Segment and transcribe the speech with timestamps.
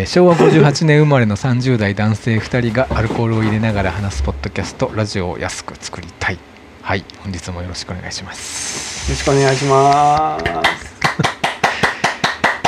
[0.00, 6.38] えー昭和58年生まれの30代男性2人がアルコールを入れながら話すポッドキャストラジオを安く作りたい。
[6.80, 9.10] はい本日もよろしくお願いします。
[9.10, 10.94] よろしくお願いします。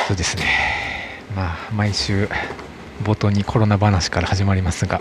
[0.09, 0.45] そうですね。
[1.35, 2.29] まあ毎週
[3.03, 5.01] 冒頭にコロナ話から始まりますが、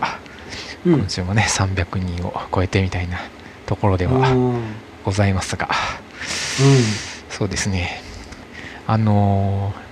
[0.85, 0.99] うん。
[0.99, 3.17] 今週もね300人を超えてみたいな
[3.65, 4.53] ところではうん。
[4.55, 4.61] うん
[5.03, 5.67] ございますが、
[7.29, 8.01] そうですね。
[8.87, 9.91] あのー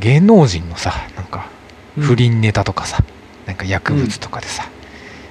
[0.00, 1.59] 芸能人のさなんかうん
[1.98, 3.02] 不倫ネタとかさ、
[3.46, 4.68] なんか薬物とかでさ、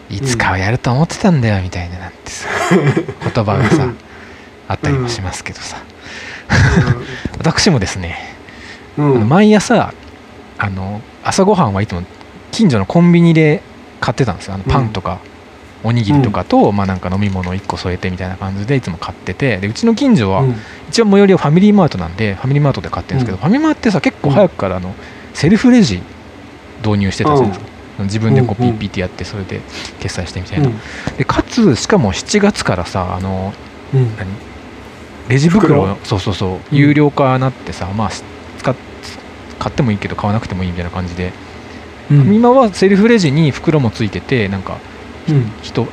[0.09, 2.49] いつかはやると思ってたんだよみたいななんてさ
[3.33, 3.87] 言葉がさ
[4.67, 5.77] あったりもしますけどさ、
[7.37, 8.17] 私もですね、
[8.97, 9.15] うん。
[9.17, 9.93] あの毎朝
[10.57, 12.03] あの朝ごはんはいつも
[12.51, 13.61] 近所のコンビニで
[13.99, 14.55] 買ってたんですよ。
[14.55, 15.19] あのパンとか、
[15.83, 19.57] おにぎりとかと、まあなんか飲み物1個添えてみたいな感じでいつも買ってて。
[19.57, 20.55] でうちの近所は、うん。
[20.89, 23.41] 一応最寄りはファミリーマートなんでファミリーマートで買ってるんですけど、うん。
[23.41, 24.93] ファミマってさ結構早くからあの
[25.33, 26.01] セルフレジ
[26.85, 27.59] 導入してたじゃないです
[27.97, 28.77] か、自分でこううんうん。
[28.77, 29.61] ピッピッてやってそれで
[29.99, 30.79] 決済してみたいな、うん。
[31.17, 33.53] でかつしかも7月からさあの
[33.93, 34.15] うん。
[34.17, 34.27] 何？
[35.29, 36.51] レジ袋袋そうそうそう。
[36.53, 36.59] うん。
[36.71, 38.23] 有料化なってさ、まあし
[38.57, 38.75] 使っ
[39.59, 41.33] 買ってもいいけど買わなくてもいいみたいな感じで、
[42.09, 42.33] うん。
[42.33, 44.77] 今はセルフレジに袋もついててなんか
[45.27, 45.51] うん。
[45.61, 45.87] 人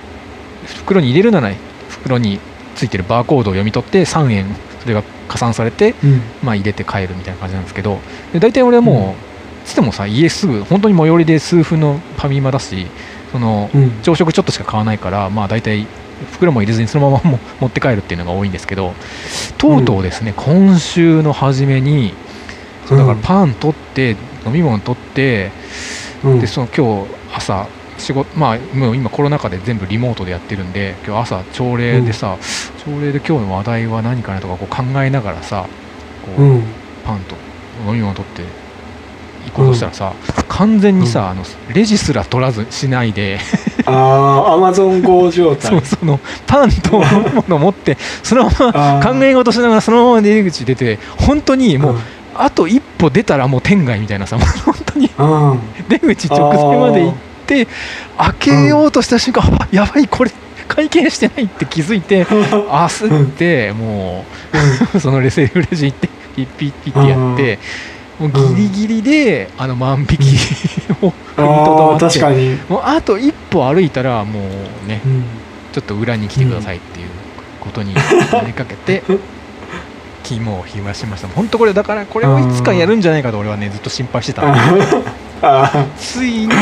[0.67, 1.53] 袋に入れるなら
[1.89, 2.41] 袋に
[2.75, 4.47] ついてるバーコードを読み取って3円
[4.81, 6.21] それが加算されてうん。
[6.43, 7.99] まあ、入れて帰るみたいな感じなんですけど。
[8.33, 9.36] で大体俺はもう、
[9.67, 12.87] つってもさ家すぐ本当に最寄りで数分のファミマだし
[13.33, 13.91] そのうん。
[14.03, 15.87] 朝食ちょっとしか買わないからまあ大体
[16.33, 18.95] 袋も入れずにそのままも 持って帰るっていうのが多いんですけど
[19.59, 22.15] とうとうですね、今週の初めに
[22.87, 25.51] そうだからパン取って飲み物取って
[26.25, 26.41] うん。
[26.41, 27.67] でその今日朝
[27.99, 32.37] 仕事まあもう今コロナ禍で全部リモートでやってるんで今日朝朝礼でさ、
[32.85, 35.67] 朝礼で今日の話題は何かなとかこう考えながらさ
[36.25, 36.63] こう、うん。
[37.05, 37.35] パンと
[37.89, 38.66] 飲み物取って
[39.47, 40.13] 行こうとしたらさ、
[40.49, 41.27] 完全にさ、うん。
[41.29, 43.39] あのレジすら取らずしないで。
[43.87, 52.01] ああアマゾン GO 状態そのパンと飲み物持って そのまま考え事しながらそのまま出口出て本当にもう、うん。
[52.35, 55.25] あと一歩出たらもう天外みたいなさもう 本当にう
[55.55, 55.61] ん。
[55.89, 57.13] 出口直前まで行っ
[57.47, 57.69] て
[58.19, 60.33] 開けようとした瞬間、あやばいこれ
[60.67, 64.25] 会計してないって気づいて焦っても
[64.95, 67.59] う そのレセルレジ行ってピッピッピッってやって、
[68.19, 70.21] もうギリギリで、あの万引き
[71.03, 72.59] をあ確かに。
[72.69, 75.25] もうあと一歩歩いたらもうねうん。
[75.77, 77.09] ちょっと裏に来てくださいっていう
[77.61, 78.01] ことにな
[78.47, 79.03] りかけて
[80.23, 81.29] 肝を冷やしました。
[81.29, 84.43] 本当これだからこれをいつかやるんじゃないかと俺はねずっと心配してた
[85.99, 86.55] ついに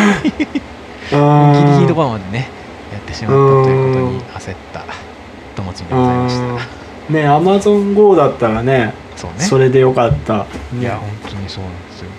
[1.13, 2.49] あギリギリのところまでね
[2.93, 4.85] やってしまったということに焦った
[5.55, 6.45] 友達でございました。
[6.57, 6.59] あ
[7.11, 8.95] ねアマゾン GO だったらね
[9.25, 9.45] そうね。
[9.45, 10.47] それでよかった。
[10.79, 12.11] いや本当にそうなんですよ。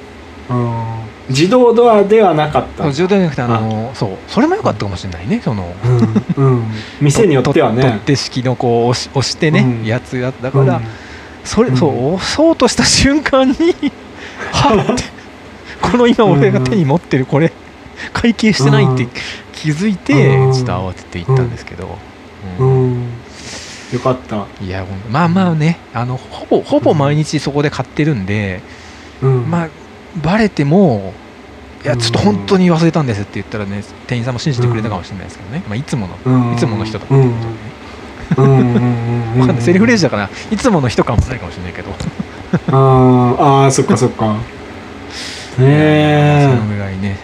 [0.49, 0.85] うん。
[1.29, 2.85] 自動ドアではなかった。
[2.85, 5.73] 自動じゃなくてあのそうそれも良かったかもしれないねその。
[6.37, 6.63] うんうん。
[7.01, 9.85] 店によっては取っね手式のこう押し押してね、うん。
[9.85, 10.83] やつだだから、うん。
[11.43, 11.77] それ、うん。
[11.77, 13.55] そう押そうとした瞬間に
[14.51, 15.03] はって
[15.81, 17.51] この今俺が手に持ってるこれ
[18.13, 19.07] 会計してないって
[19.53, 20.53] 気づいてうん。
[20.53, 21.97] ちょっと慌てて行ったんですけど、
[22.59, 22.94] ううんん
[23.93, 24.45] よかった。
[24.61, 28.61] いやまあまあねあのほぼほぼ毎日そこで買ってるんで、
[29.21, 29.49] うん。
[29.49, 29.69] まあ
[30.23, 31.13] バレても
[31.83, 31.99] いやうん。
[31.99, 36.53] ちょっと本当に忘れたんですって言ったらね店員さんも信じてくれたかもしれないですけどね、まあ、いつものうん。
[36.53, 38.73] いつもの人だったってことでね、
[39.47, 39.61] うん。
[39.61, 41.91] セルフレジだからいつもの人かもないかもしれないけど。
[42.51, 44.33] あーあーそっかそっか。
[44.33, 44.39] ね
[45.57, 47.17] そのえぐらいね。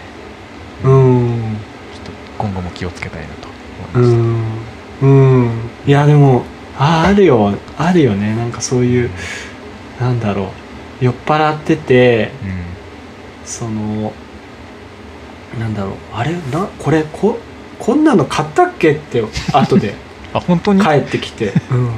[0.84, 1.56] うん。
[1.92, 3.48] ちょっと今後も気をつけたいなと
[3.94, 4.22] 思ういま
[5.00, 5.08] した、ん。
[5.10, 5.50] うん。
[5.86, 6.44] いやでも
[6.82, 8.34] ああるよあるよね。
[8.34, 9.10] なんかそういう
[10.00, 10.50] なんだろ
[11.00, 11.04] う。
[11.04, 12.30] 酔っ払ってて
[13.44, 14.12] その
[15.60, 15.94] なんだろう。
[16.12, 16.32] あれ？
[16.32, 17.38] なこれこ
[17.78, 19.22] こんなの買ったっけって
[19.52, 19.94] 後で。
[20.34, 20.82] あ本当に？
[20.82, 21.90] 帰ってきて、 うん、へ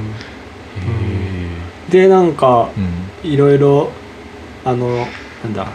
[1.89, 2.69] でなんか
[3.23, 3.91] いろいろ
[4.65, 5.07] あの
[5.43, 5.67] なんだ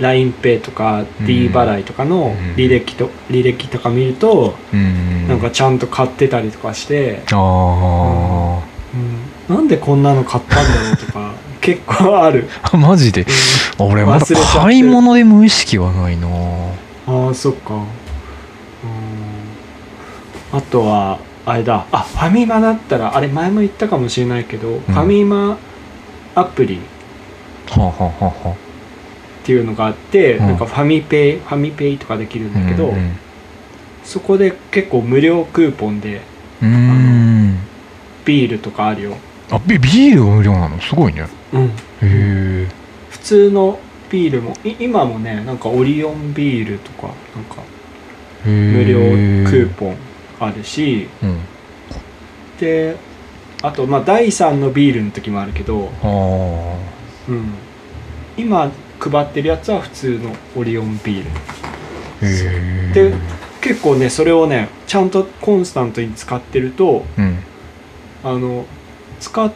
[0.00, 2.54] LINEPay とかうん D 払いとかのうん。
[2.54, 5.28] 履歴と、履歴とか見るとうん。
[5.28, 8.62] なんかちゃんと買ってたりとかして、あ
[9.48, 13.26] うん、なんでこんなの買ったんだろうとか 結構ある、あマジで？
[13.78, 13.86] うん。
[13.90, 16.28] 俺まだ忘れちゃって買い物で無意識はないな。
[17.06, 17.74] ああそっか。
[17.74, 17.82] うん。
[20.52, 21.84] あとはあれだ。
[21.92, 25.58] あファミマだったらあれ前も言ったかもしれないけど、ファミマ
[26.34, 26.80] アプリ。
[27.70, 28.54] はあ、はあはあは
[29.48, 30.46] っていうのがあって、うん。
[30.46, 33.16] なんかファミペイファミペイとかできるんあ、だけど、うん
[34.04, 36.20] そこで結構無料クーポンで
[36.62, 36.74] うん。
[36.74, 36.74] う
[37.54, 37.58] ん
[38.26, 39.16] ビールとかあるよ、
[39.50, 40.78] あビビールが無料なの？
[40.82, 41.22] すごいね。
[41.22, 41.70] へうん、
[42.02, 42.68] え。
[43.08, 43.78] 普通の
[44.10, 47.62] ビールもい今もねなんかオリオンビールとかなんか
[48.44, 48.98] 無無料
[49.50, 49.96] クーポン
[50.40, 51.38] あるしうん。
[52.60, 52.96] で
[53.62, 56.76] あとまあ第3のビールの時もあるけど、あ
[57.28, 57.54] うん、
[58.36, 62.92] 今配ってるやつは普通のオリオンビール。
[62.92, 63.14] で
[63.60, 67.38] 結構ねそれをねちゃんとコンスタントに使ってるとうん。
[68.24, 68.66] あの
[69.20, 69.52] 使っ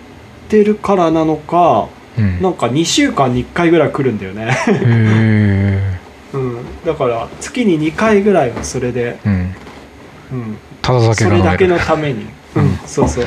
[0.48, 2.42] てるからなのかうん。
[2.42, 4.54] なんか2週間に1回ぐらい来るんだよね、
[6.34, 9.32] うん、だから月に2回ぐらいはそれで、うん。
[9.32, 12.66] うん、ただ酒それだけのために、う うん。
[12.66, 13.24] ん、そうそう。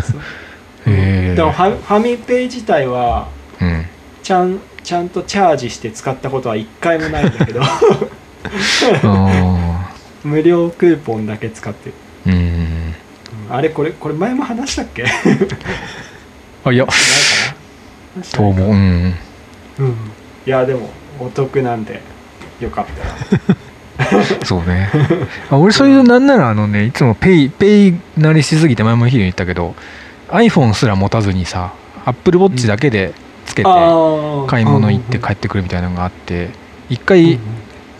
[0.00, 0.20] そう
[1.34, 3.28] でもファミペイ自体は
[3.60, 3.86] うん。
[4.22, 7.60] ちゃんちゃんとチャージして使ったことは1回もないんだけど。
[7.62, 7.80] あ
[10.24, 11.94] 無料クーポンだけ使ってる、
[13.48, 15.02] あれこれこれ前も話したっけ？
[15.02, 15.18] ないか
[16.64, 16.90] あいやな？
[18.16, 18.68] 話したと思う。
[18.70, 18.74] うん。
[18.74, 19.94] うん。
[20.46, 22.00] いやでもお得なんで
[22.60, 24.24] よかったら。
[24.44, 24.90] そうね。
[25.50, 29.74] あ俺そういうなんならあのねいつもペイペイなりしすぎて前もヒデに言ったけど
[30.28, 31.72] iPhone すら持たずにさ
[32.04, 33.12] Apple Watch だけで
[33.50, 36.50] つけてあ買い物行って帰ってくるみたいなのがあって
[36.88, 37.38] 一回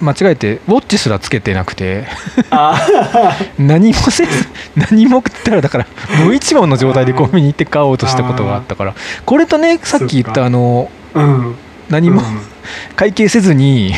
[0.01, 2.07] 間違えてウォッチすらつけてなくて
[2.51, 2.81] あ
[3.59, 5.87] 何もせず何も食ったらだから
[6.25, 8.95] 無一文の状態でコンビニ行って買おうとしたことがあったから
[9.27, 10.45] これとねさっき言ったか。
[10.47, 11.55] あのうん。
[11.91, 12.41] 何もうん。
[12.97, 13.93] 会計せずに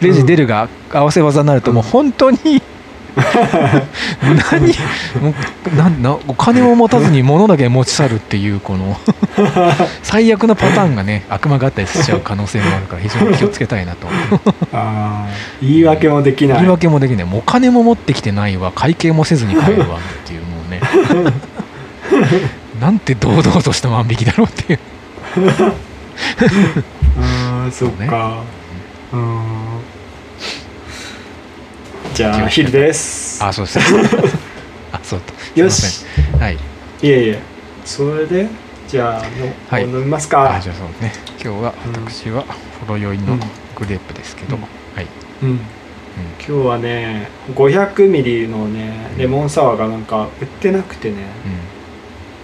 [0.00, 2.38] レジ出るが合わせ技になるともう本当に
[4.50, 4.74] 何？
[5.76, 8.96] なんなお金も持たずに物だけ持ち去るっていうこの
[10.02, 14.08] 最悪のパターンがね悪魔があったりしちゃう可能性もあるから非常に気をつけたいなと。
[15.62, 16.58] 言い訳もできない。
[16.58, 17.24] 言い訳もできない。
[17.24, 18.72] もうお金も持ってきてないわ。
[18.74, 20.80] 会計もせずに帰るわっていうもうね。
[22.80, 24.78] なんて堂々とした万引きだろうっていう。
[27.16, 28.08] うんそっそうね。
[28.08, 28.42] か
[29.12, 29.63] うん
[32.14, 33.42] じゃあヒルです。
[33.42, 33.78] あそうです
[34.92, 35.20] あそう
[35.56, 36.06] だよすし
[36.38, 36.54] はい。
[36.54, 36.58] い
[37.02, 37.38] えいえ。
[37.84, 38.46] それで
[38.86, 39.82] じゃあの、はい。
[39.82, 41.12] 飲みますあかじゃあそうですね。
[41.42, 42.08] 今日はうん。
[42.08, 43.36] 私はほろ酔いの
[43.74, 44.62] グレープですけど、うん。
[44.62, 44.68] は
[45.02, 45.06] い、
[45.42, 45.60] うん。
[46.38, 51.16] 今日はね500ミリのねレモンサワーがなんか売ってなくてね。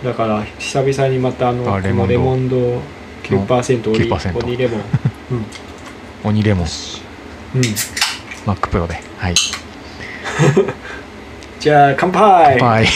[0.02, 2.16] うだから久々にまたあのあレモンド。
[2.16, 2.56] このレモンド
[3.22, 4.80] 9%オリ9%オニレモン。
[4.80, 4.84] ん、
[6.24, 6.66] 鬼レモン。
[7.54, 7.62] うん、
[8.50, 9.00] うん、Mac Pro で。
[9.18, 9.34] はい。
[11.60, 12.58] じゃあ乾杯。
[12.58, 12.86] バイ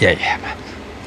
[0.00, 0.56] いやいや、まあ、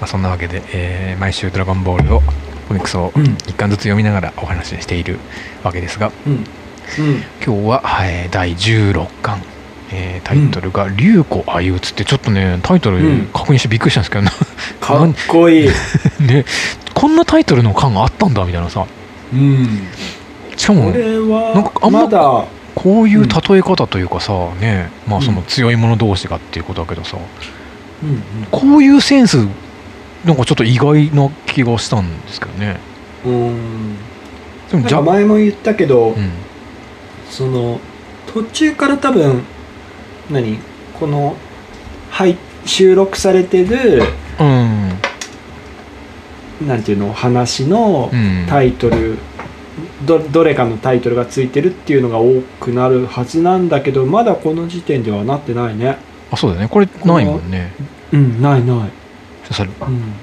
[0.01, 2.21] まあそんなわけで、えー毎週「ドラゴンボール」を
[2.67, 3.37] コミックスをうん。
[3.47, 5.19] 一巻ずつ読みながらお話ししている
[5.63, 6.33] わけですがうん。
[6.33, 6.43] うん。
[7.45, 9.41] 今日は、えー第16巻、
[9.91, 13.29] えータイトルが「龍子相打つ」ってちょっとねタイトルうん。
[13.33, 14.25] 確認してびっくりしたんですけど、
[14.81, 15.69] かっこいい。
[16.19, 16.43] ね、
[16.93, 18.85] こんなタイトルの巻があったんだみたいなさ。
[19.33, 19.87] うん
[20.57, 28.21] しかもなんかあはんまこういう例え方というかさ、ねまあそのうん強い者同士がっていうことだけどさ、うん
[28.51, 29.47] こういうセンス
[30.25, 32.79] なんかちょっと意外な気がしたんですけどね。
[33.25, 33.95] うん。
[34.69, 36.31] でもじゃか前も言ったけど、うん。
[37.29, 37.79] その
[38.27, 39.43] 途中から多分
[40.29, 40.59] 何？
[40.99, 41.35] この
[42.11, 44.03] はい収録されてる
[44.39, 44.91] うん
[46.67, 48.45] なんていうの話のうん。
[48.47, 49.17] タイトル、
[50.05, 55.97] どどれかのタイトルがついてるっていうのが多くなるはずなんだけどまだこの時点ではなってないね。
[56.31, 56.67] あそうだよね。
[56.69, 57.71] これないもんね。
[58.11, 58.89] うんないない。
[59.53, 60.13] さうん、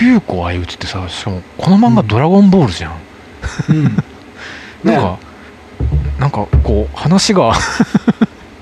[0.00, 2.94] 龍子相打つってさしかもこの漫画「ドラゴンボール」じゃん、
[3.68, 3.96] うん、
[4.82, 5.18] なんか、
[6.18, 7.52] なんかこう話が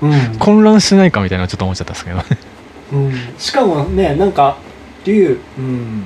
[0.01, 0.11] うん。
[0.39, 2.23] 混乱しないかみたいなちょっと思っちゃったんですけどね。
[2.91, 4.57] うん、しかもねなんか
[5.05, 6.03] 竜うん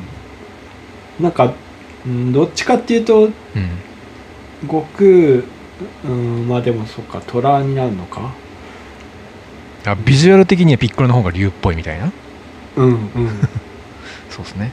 [1.19, 1.53] なんか、
[2.05, 3.31] うん、どっちかっていうとうん。
[4.63, 5.43] 悟空
[6.05, 8.33] うんまあでもそっか虎になるのか？
[9.85, 12.11] あビジュアル的にはピッコロの方が竜っぽいみたいな？
[12.77, 12.99] うんうん。
[14.29, 14.71] そうですね、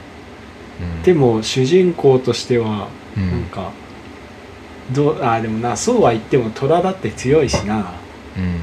[0.97, 3.31] うん、でも主人公としてはうん。
[3.31, 3.71] なんか、
[4.93, 7.75] どうあでもなそうは言っても虎だって強いしな、
[8.37, 8.61] うんうん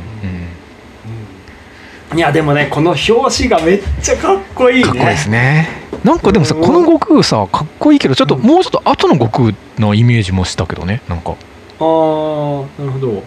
[2.14, 4.84] いやでもねこの表紙がめっちゃかっこいいね。
[4.84, 5.68] かっこいいですね。
[6.04, 6.62] なんかでもさうん。
[6.62, 11.32] この悟空さかっこいいけどちょっとうんもうちょっと後の悟空のイメージもしたけどねなんか。
[11.32, 13.22] あーなるほど。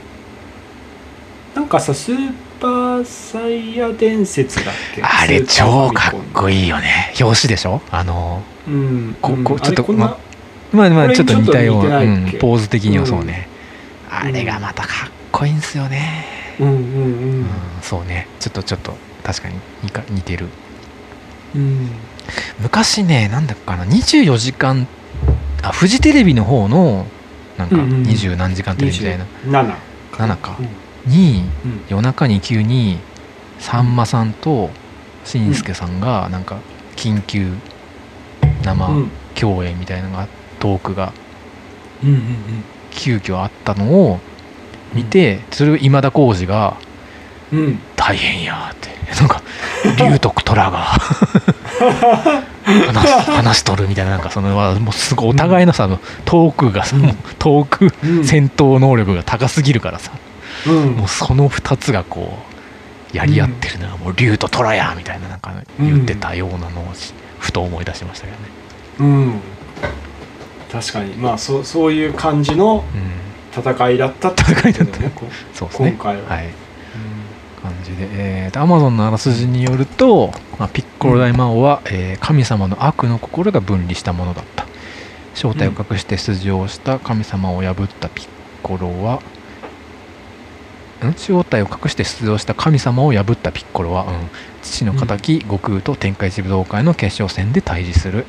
[1.55, 5.03] なんかさスーパーサイヤ伝説だっけ？
[5.03, 7.13] あれ超かっこいいよね。
[7.19, 7.81] 表紙でしょ？
[7.91, 9.15] あのうん。
[9.21, 10.17] ここちょっとま
[10.71, 13.49] まあまあちょっと似たような、うんポーズ的にはそうね、
[14.09, 14.15] ん。
[14.15, 16.25] あれがまたかっこいいんですよね、
[16.59, 17.45] うんうんううんん
[17.81, 18.27] そうね。
[18.39, 18.93] ちょっとちょっと
[19.23, 20.47] 確かに似か似てる。
[21.55, 21.89] うん。
[22.59, 23.85] 昔ねなんだっけかな。
[23.85, 24.87] 24時間
[25.63, 27.05] あフジテレビの方の
[27.57, 28.03] なんかうんうんうん。
[28.03, 29.25] 二十何時間テレビみたいな、
[29.63, 29.75] 7
[30.13, 30.57] 7か。
[30.59, 31.11] うん。
[31.11, 31.81] にうん。
[31.89, 32.99] 夜中に急に
[33.59, 34.69] さんまさんと
[35.25, 36.57] しんすけさんがなんか
[36.95, 37.51] 緊急
[38.63, 39.11] 生うん。
[39.35, 40.27] 共演みたいなのが
[40.59, 41.13] トークが
[42.03, 42.19] うんうん。
[42.91, 44.19] 急遽あったのを
[44.93, 46.77] 見て、それを今田耕司が
[47.51, 47.59] うん。
[47.59, 48.89] うん「大変や」って。
[49.19, 49.41] なんか
[49.97, 50.77] 龍徳虎が
[52.63, 55.89] 話す話しとるみたいななんかそのもうすごいお互いのさ、
[56.23, 57.17] トークがさ、うん。
[57.37, 58.23] トークうん。
[58.23, 60.11] 戦闘能力が高すぎるからさ、
[60.65, 60.91] うん。
[60.93, 62.37] もうその2つがこ
[63.13, 66.93] うやり合ってるのがもう龍と虎やみたいななんか言ってたようなのを
[67.39, 68.43] ふと思い出しましたけどね。
[68.99, 69.41] うん。
[70.71, 71.15] 確かに。
[71.15, 74.99] まあそそういう感じのうん戦いだったって戦いだった。
[74.99, 75.89] ねこそうですね。
[75.91, 76.29] 今回は。
[76.29, 76.49] はい。
[77.61, 84.65] 感じで、えーと、アマゾンのあらすじによると、まあ、ピッコロ大魔王は、えー神様の悪の心が分離したものだった。
[85.35, 88.27] 正体を隠して出場した神様を破ったピッ
[88.63, 89.21] コロは、
[91.05, 91.13] ん？
[91.13, 94.29] 正体を隠して出場した神様を破ったピッコロは、うん、
[94.63, 98.25] 父の敵、悟空と天下一武道会の決勝戦で対峙する、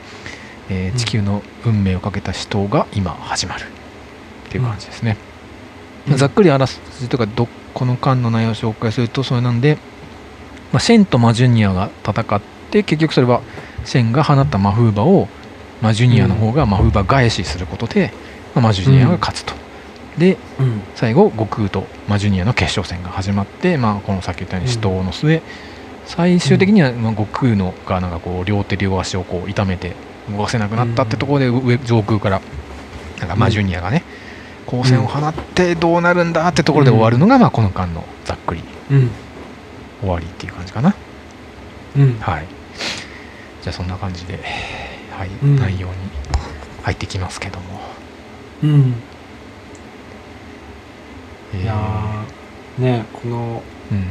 [0.69, 3.67] えーうん地球の運命をかけた死闘が今始まる
[4.53, 5.17] っていう感じですね、
[6.09, 6.17] うん。
[6.19, 9.79] ざっくりあらすじとかどこの間の内容を紹介するとそれなんで、
[10.73, 12.41] まあ、シェンとマジュニアが戦っ
[12.71, 13.41] て結局それは
[13.85, 15.29] シェンが放ったマフーバを
[15.81, 18.13] マジュニアの方がマフーバ返しすることで、
[18.55, 19.55] まあマジュニアが勝つと、
[20.19, 20.83] でうん。
[20.95, 25.43] 最後悟空とマジュニアの決勝戦が始まって、まあ、このさっき言ったように死闘の末、
[26.05, 29.97] 最終的にはまあ悟空のがなんかこう両手両足をこう痛めて
[30.31, 32.41] 動かせなくなったってところで上上空から
[33.19, 34.05] なんかマジュニアがね
[34.73, 39.11] 光線を放ってどうなるんだってところで終わるのがまあこの間のざっくりうん。
[40.01, 40.95] 終わりっていう感じかな。
[41.95, 42.15] うん。
[42.19, 42.47] はい。
[43.61, 44.39] じゃあそんな感じで、
[45.11, 45.57] はいうん。
[45.57, 45.95] 内容に
[46.83, 47.81] 入ってきますけども、
[48.63, 48.95] うん。
[51.55, 51.63] えー。
[51.63, 53.63] いやーねこの
[53.93, 54.07] うん。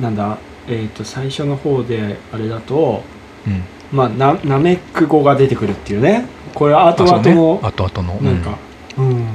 [0.00, 0.38] なんだ
[0.68, 3.02] えっ、と最初の方であれだと
[3.44, 3.64] うん。
[3.92, 6.26] まあなナメック語が出てくるっていうね。
[6.54, 7.34] これ後あそうね。
[7.34, 7.68] 々の。
[7.68, 8.56] 後々のなんか
[8.98, 9.26] うん、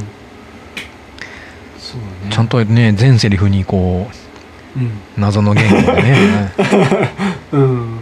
[1.78, 2.32] そうだね。
[2.32, 4.10] ちゃんとね全セリフにこ
[4.76, 6.52] ううん謎の言語でね。
[7.52, 8.00] うん。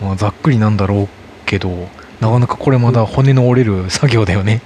[0.00, 1.08] まあざっくりなんだろう
[1.46, 1.88] けど
[2.20, 4.60] なかなかこれまだ骨の折れる作業だよね。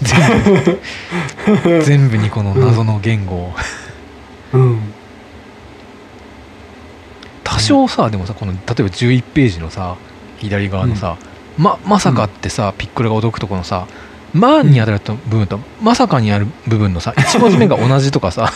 [0.00, 1.82] 全部。
[1.84, 3.54] 全部にこの謎の言語を。
[4.52, 4.92] うん。
[7.44, 9.96] 多少さでもさこの例えば11ページのさ
[10.38, 11.16] 左側のさ、
[11.56, 13.86] ままさかってさピッコロが驚くところのさ
[14.36, 18.52] 「ま」に当たる部分と「まさか」にある部分のさ1文字目が同じとかさ。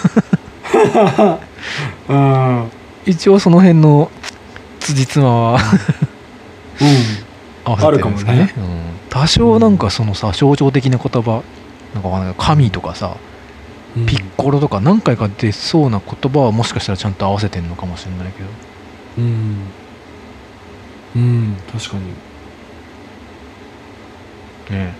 [2.08, 2.70] うん。
[3.06, 4.10] 一応その辺の
[4.78, 5.58] 辻褄は
[7.64, 8.52] 合わせてるんですかね。
[8.56, 11.42] あるうん、多少なんかそのさ象徴的な言葉
[11.94, 12.34] なんかわかんない。
[12.38, 13.16] 神とかさ
[13.96, 14.06] うん。
[14.06, 18.48] ピッコロとか何回か出そうな言葉はもしかしたらちゃんと合わせてんのかもしれないけど。
[19.18, 19.56] うん。
[21.16, 21.56] うん。
[21.72, 22.04] 確かに、
[24.76, 24.99] ねう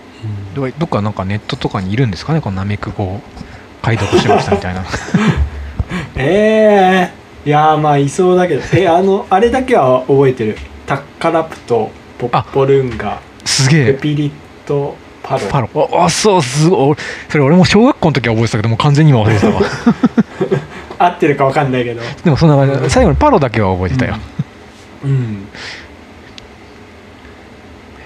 [0.53, 2.41] どどっかなんかネットとかにいるんですかね？
[2.41, 3.21] このナメク語を
[3.81, 4.83] 解読しましたみたいな。
[6.15, 7.11] え
[7.45, 8.61] えいやーまあいそうだけど。
[8.73, 10.57] えあのあれだけは覚えてる。
[10.85, 13.19] タッカラプトポッポルンガ。
[13.45, 13.93] すげえ。
[13.93, 14.31] ペピリッ
[14.67, 15.47] トパロ。
[15.47, 15.69] パロ。
[15.99, 16.79] ああそうすごい。
[16.89, 16.97] 俺
[17.29, 19.61] それ俺も小学校の時は覚えてたけどもう完全に今忘れてたわ。
[20.99, 22.01] 合ってるかわかんないけど。
[22.23, 22.89] でもそんな感じ。
[22.91, 24.15] 最後にパロだけは覚えてたよ、
[25.03, 25.47] うん。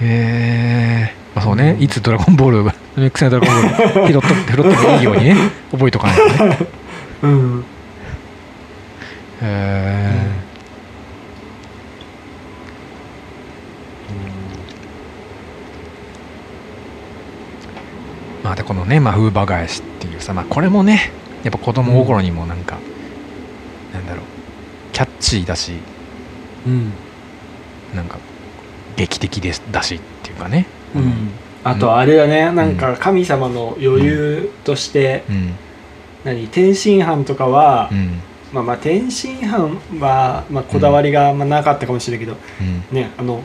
[0.02, 1.84] へえ、まあ、そうね、うん。
[1.84, 5.36] いつドラゴンボールがク星のドラゴンボール 拾っと拾ってもいいようにね
[5.72, 6.58] 覚えとかないとね。
[7.24, 7.66] うん。
[9.42, 10.32] へえ、
[18.44, 21.12] まあでこのね、まあ、風馬返しっていうさ、まあ、これもね
[21.44, 22.78] やっぱ子供心にもなんか、
[23.94, 24.24] なんだろう
[24.94, 25.74] キャッチーだし
[26.66, 26.94] うん。
[27.94, 28.20] なんか
[28.96, 30.66] 劇的ですだしっていうかね
[30.96, 31.32] うん。
[31.64, 35.56] あとあれだねなんか神様の余裕として、うん
[36.26, 38.20] 何天津飯とかは、うん。
[38.52, 39.48] まあまあ天津飯
[40.00, 42.96] は、まあ、こだわりがまあなかったかもしれないけど、うん。
[42.96, 43.42] ねあのこ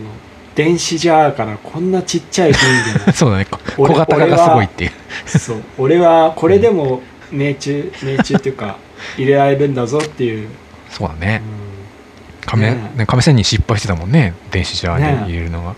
[0.00, 0.10] の
[0.54, 3.46] 電子ジャーからこんなちっちゃい瓶で そうだね。
[3.76, 4.90] 小型化がすごいっていう。
[4.90, 8.76] もそう俺はこれでも命中命中っていうか
[9.16, 10.48] 入れられるんだぞっていう、
[10.90, 11.42] そうだね。
[12.44, 12.90] う亀ね。
[12.96, 15.24] ね亀仙人失敗してたもんね電子ジャーね。
[15.26, 15.74] で入れるのが、ん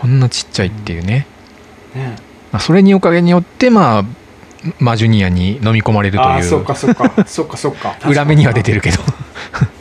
[0.00, 1.26] こんなちっちゃいっていうね、
[1.94, 2.16] ね。
[2.52, 4.04] まあ、それにおかげによってまあ
[4.78, 7.24] マジュニアに飲み込まれるとああそうかそっか。
[7.26, 7.96] そっかそっか。
[8.08, 8.98] 裏目には出てるけど。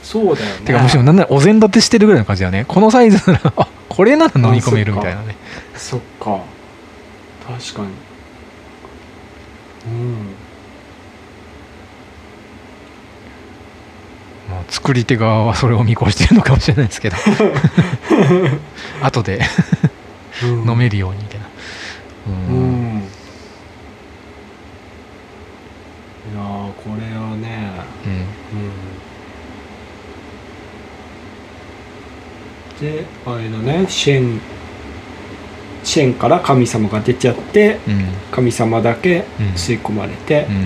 [0.04, 0.62] そうだよね。
[0.66, 2.66] てかむしろなんならお膳立てしてるぐらいの感じだよね。
[2.68, 5.38] このサイズならあこれなら飲み込めるみたいなね。
[5.76, 6.42] そっか。
[7.48, 7.88] 確かに。
[9.88, 10.04] うん。
[14.50, 17.16] もう作り手側はそれを見越してるのかもしれないですけど。
[19.02, 19.42] 後で
[20.48, 21.46] 飲めるようにみたいな。
[22.28, 22.98] ううん。
[22.98, 23.02] んい
[26.36, 27.72] やーこれはね
[28.06, 28.12] うん。
[28.12, 28.20] うん
[32.80, 34.40] であれだねシェン
[35.84, 38.06] シェンから神様が出ちゃってうん。
[38.32, 39.46] 神様だけうん。
[39.56, 40.46] 吸い込まれて。
[40.50, 40.54] うん。
[40.54, 40.62] うん。
[40.62, 40.66] うん。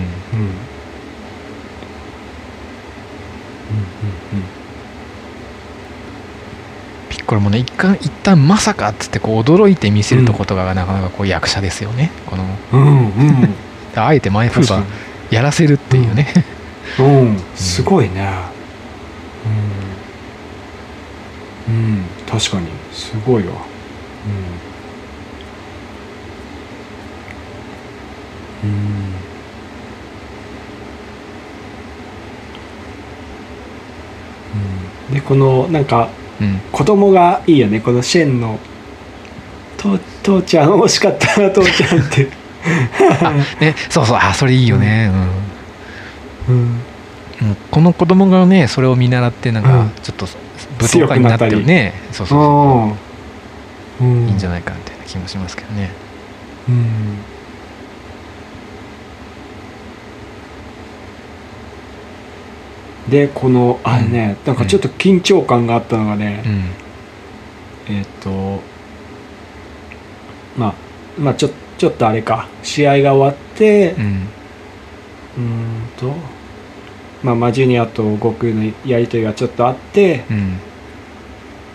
[3.70, 3.76] ピ
[4.36, 4.40] ッ
[7.26, 12.10] コロもね一旦一旦まさかっつってこう驚いて見せるとことがなかなかこう役者ですよね。
[12.26, 13.54] このうんうん。
[13.96, 14.82] あえて前風が
[15.30, 16.26] やらせるっていうね、
[16.98, 17.40] にうん。
[17.54, 18.28] すごいね。
[21.68, 22.66] うん、うん、確かに。
[22.92, 23.52] すごいわ。
[28.62, 28.70] うん。
[28.70, 29.14] うん。
[35.14, 36.08] でこのなんか
[36.40, 36.60] うん。
[36.72, 37.80] 子供がいいよね。
[37.80, 38.58] このシェンの
[39.76, 42.28] 「と父ちゃん惜しかったな父ちゃん」って。
[43.60, 44.18] ね、そうそう。
[44.20, 45.10] あそれいいよね、
[46.48, 46.54] うん。
[46.54, 46.80] うん。
[47.42, 47.56] うん。
[47.70, 49.90] この子供がねそれを見習ってなんかうん。
[50.02, 50.26] ちょっと
[50.80, 51.94] 舞踏家になってるね。
[52.12, 52.96] そうそうそ
[54.00, 54.04] う。
[54.04, 54.28] うん。
[54.28, 55.90] いいんじゃないかみたいな気もしますけどね。
[56.68, 57.33] うん
[63.08, 66.42] でこのあれね、なんかちょっと緊張感があったのがね、
[67.88, 67.96] うん。
[67.96, 68.60] えっ、と
[70.56, 70.74] まあ
[71.18, 72.48] まあちょちょっとあれか。
[72.62, 74.02] 試合が終わってうん
[75.36, 76.12] うーんと
[77.22, 80.58] まあマジュニアと悟空のやり取りがちょっとあってうん。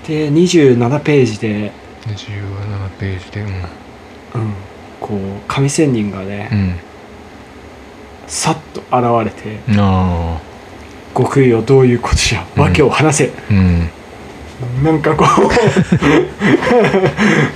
[0.08, 1.72] で27ページで、
[2.08, 3.48] 17ページでうん。
[3.48, 4.54] うん、
[5.00, 6.76] こう神仙人がね、うん。
[8.26, 10.40] さっと現れてあ
[11.14, 13.90] 「悟空よどういうことじゃうん訳を話せ」あうん。
[14.84, 15.26] なんかこ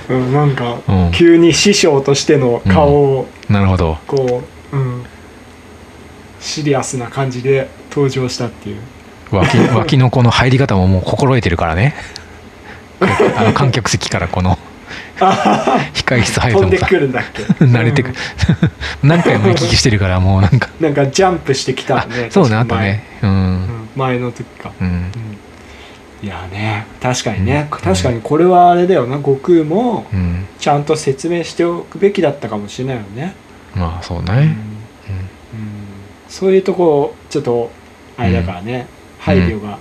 [0.08, 1.10] ううんなんかうん。
[1.12, 3.98] 急に師匠としての顔をなるほど。
[4.06, 5.04] こう、うん、
[6.40, 8.78] シリアスな感じで登場したっていう。
[9.30, 11.94] 脇 脇のこの入り方ももう心得てるからね。
[13.36, 14.58] あの観客席からこの
[15.94, 17.42] 控室入る飛んでくるんだっけ？
[17.64, 18.14] 慣れてくる。
[19.02, 20.68] 何回も行き来してるからもうなんか。
[20.78, 22.28] う んなんかジャンプしてきたね。
[22.30, 23.04] そうねあとね。
[23.22, 23.32] ううん。
[23.54, 23.88] ん。
[23.96, 24.86] 前の時か、うん。
[24.86, 25.12] うん。
[26.22, 27.78] いやね確かにね、うん。
[27.78, 29.16] 確かにこれはあれだよな。
[29.18, 30.46] 悟空もうん。
[30.58, 33.34] ちゃんと説明しておくべきだったかもしれないよね、
[33.74, 34.56] まあそうね。
[36.28, 37.70] そういうとこちょっと
[38.16, 38.86] あれだからね、
[39.20, 39.78] 配慮が。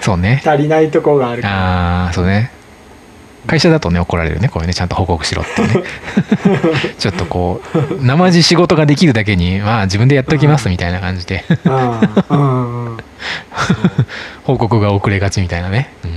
[0.00, 0.42] そうね。
[0.44, 1.54] 足りないとこがあるから、
[2.04, 2.50] ああそうね
[3.48, 5.82] 会社だとね怒られるねこれねちゃんと報告しろってね。
[6.98, 11.44] ちょっとこう生地仕事ができるだけにまあ自分でやっておきますみたいな感じで。
[14.44, 16.10] 報告が遅れがちみたいなね、うん、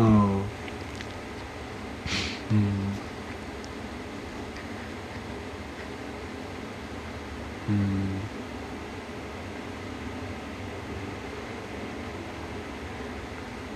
[0.00, 0.42] うん。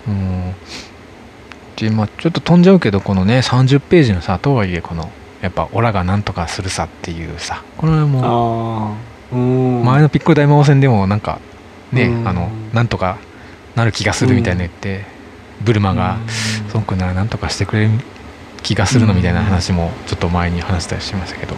[0.08, 0.39] うん
[1.86, 8.96] うんうんでまあちょっと飛んじゃうけどこのね30ページのさとはいえこのやっぱオラがなんとかするさっていうさこれはも
[9.32, 11.40] 前のピッコロ大魔王戦でもなんか
[11.92, 12.28] ね、うん。
[12.28, 13.18] あのなんとか
[13.74, 15.04] なる気がするみたいな言って、
[15.62, 16.66] ブルマがうん。
[16.74, 17.90] 孫君ならなんとかしてくれる
[18.62, 21.54] 気がするのみたいな話もちょっと前に話したりしましたけど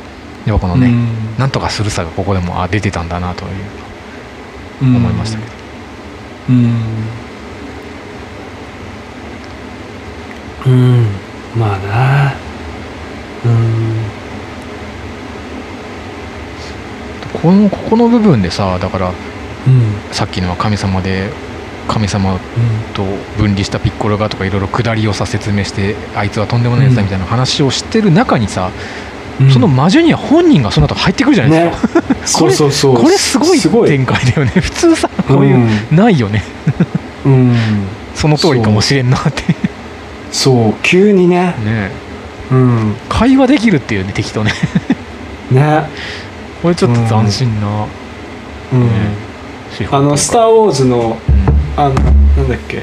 [0.47, 1.39] やっぱこのね、うん。
[1.39, 3.51] なんとかするさがここでもあ出てたんだなという
[4.83, 5.53] うん思いましたけど、
[6.51, 7.22] うん
[10.67, 11.07] うん。
[11.57, 12.35] まあな。
[13.45, 14.23] うん。
[17.41, 20.15] このここの部分でさだからうん。
[20.15, 21.31] さっきのは神様で
[21.89, 22.39] 神様
[22.95, 23.03] と
[23.37, 28.71] 分離したピッコロがとかいろいろ下りをさ説明してあいつはとんでもないやつだみたいな話をしてる中にさ、
[29.41, 29.51] うん。
[29.51, 32.07] その魔女には本人がその後入ってくるじゃないですか、ね。
[32.25, 32.97] そうそうそう。
[32.97, 33.89] これすごいすごい。
[33.89, 34.53] 展開だよね。
[34.61, 36.45] 普通さこういう、ないよね。
[37.25, 37.57] うん。
[38.15, 39.43] その通りかもしれんなって
[40.33, 41.55] そう急にね。
[41.65, 41.91] ね。
[42.51, 42.97] うん。
[43.09, 44.53] 会話できるっていうね敵とね。
[45.53, 45.85] ね。
[46.63, 47.87] これちょっと斬新な、
[48.73, 48.87] うん。
[48.87, 48.93] ね
[49.91, 51.81] あの「スター・ー、ウォーズ」のうん。
[51.81, 52.83] あのなんだっけ。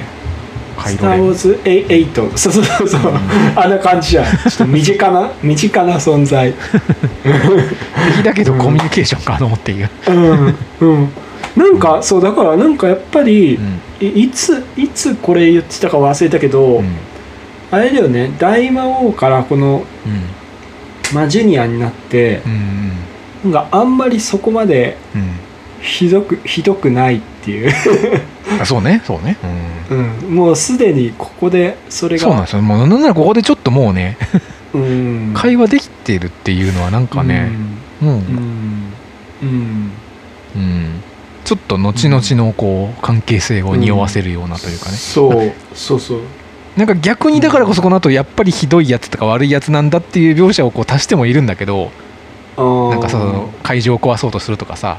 [0.85, 3.13] スター・ウォーズ8そうそうそうそう、
[3.55, 4.25] あんな感じじゃん。
[4.25, 6.53] ちょっと身近な 身近な存在。
[8.15, 10.55] 敵だけどコミュニケーション可能っていう、うん。
[10.81, 11.09] うん。
[11.55, 13.79] なんかそうだからなんかやっぱり、うん。
[14.01, 16.95] いいついつこれ言ってたか忘れたけど、うん
[17.71, 18.31] あれだよね。
[18.39, 21.15] 大魔王からこの、うん。
[21.15, 25.49] まあ、ジュニアになってうんなんかあんまりそこまでうん。
[25.81, 27.71] ひどくひどくないっていう、
[28.61, 29.01] あそうね。
[29.05, 29.37] そうね、
[29.89, 32.61] うん、もうすでにここでそれがそうなんですよ。
[32.61, 34.17] もうなんならここでちょっともうね
[34.73, 35.31] うん。
[35.33, 37.49] 会話できてるっていうのはなんかね、
[38.01, 39.91] うん、うん。
[40.55, 41.03] うん。
[41.45, 45.53] ちょっと後々のこう関係性を匂わせるようなというかね、そう。
[45.73, 46.19] そうそう
[46.79, 51.91] なんか逆にだからこそこの後やっぱりひどいやつとか悪いやつなんだっていう描写をこう足してもいるんだけど
[52.55, 54.97] ななんかその会場を壊そうとするとかさ。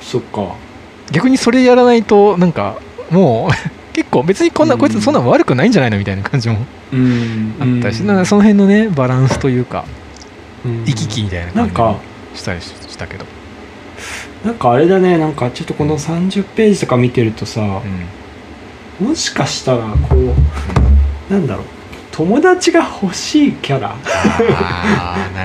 [0.00, 0.54] そっか。
[1.10, 3.50] 逆にそれやらないとなんかもう
[3.92, 4.80] 結構別にこんな、うん。
[4.80, 6.56] こいつそんな悪くないんじゃないのみたいな感じも
[6.94, 7.54] うん。
[7.60, 9.84] あったし、なんかその辺のねバランスというか
[10.64, 10.84] うん。
[10.86, 12.00] 行き来みたいななんか感じも
[12.36, 13.26] したりしたけど、
[14.46, 19.08] なんかあれだねなんかちょっとこの30ページとか見てるとさ、うん。
[19.08, 20.34] もしかしたらこう
[21.32, 21.66] なんだろう。
[22.10, 23.96] 友達が欲しいキャラ。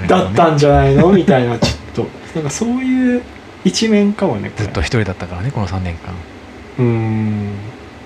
[0.01, 1.13] ね、だったんじゃないの？
[1.13, 2.07] みたいなちょっと。
[2.35, 3.21] なんかそういう
[3.63, 6.13] 一面かもねずっと一人だったからねこの3年間。
[6.79, 7.51] うーん。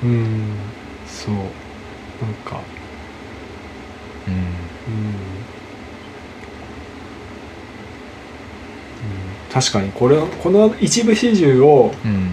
[0.04, 0.54] うん。
[1.08, 1.34] そう。
[1.36, 1.46] なん
[2.46, 2.60] か。
[4.28, 4.34] うん。
[4.34, 4.40] うん、う
[5.10, 5.14] ん、
[9.52, 12.32] 確かにこれこの一部始終をうん。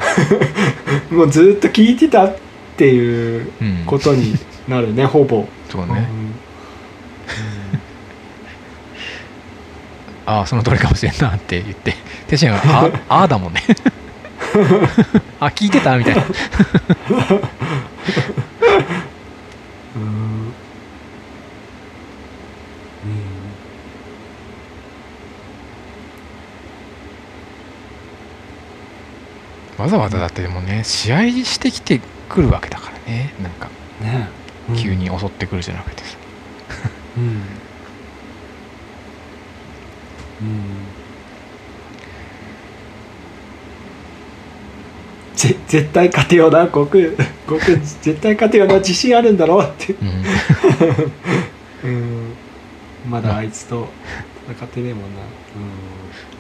[1.16, 2.36] もうずっと聞いてたっ
[2.76, 3.82] ていううん。
[3.86, 4.34] ことに
[4.68, 6.34] なるねほぼ、そうね、うん。
[10.26, 11.94] ああその通りかもしれんなって言って。
[12.26, 13.62] テシンがあ「ああ」だもんね。
[15.40, 16.22] あ聞いてたみたいな。
[29.78, 33.70] わざわざだってでもね試合してきてくるわけだからねなんか。
[34.02, 34.37] ね
[34.76, 36.16] 急に襲ってくるじゃなくてさ、
[37.16, 37.24] うん。
[37.24, 37.40] うん。
[45.34, 47.04] ぜ絶対勝てよな悟空
[47.46, 49.36] 悟空絶対勝てよな自信あるん。
[49.36, 50.24] だろうって、うん。
[51.84, 52.34] うん、
[53.08, 53.88] まだあいつと
[54.50, 55.02] 戦ってねえもん。
[55.14, 55.20] な、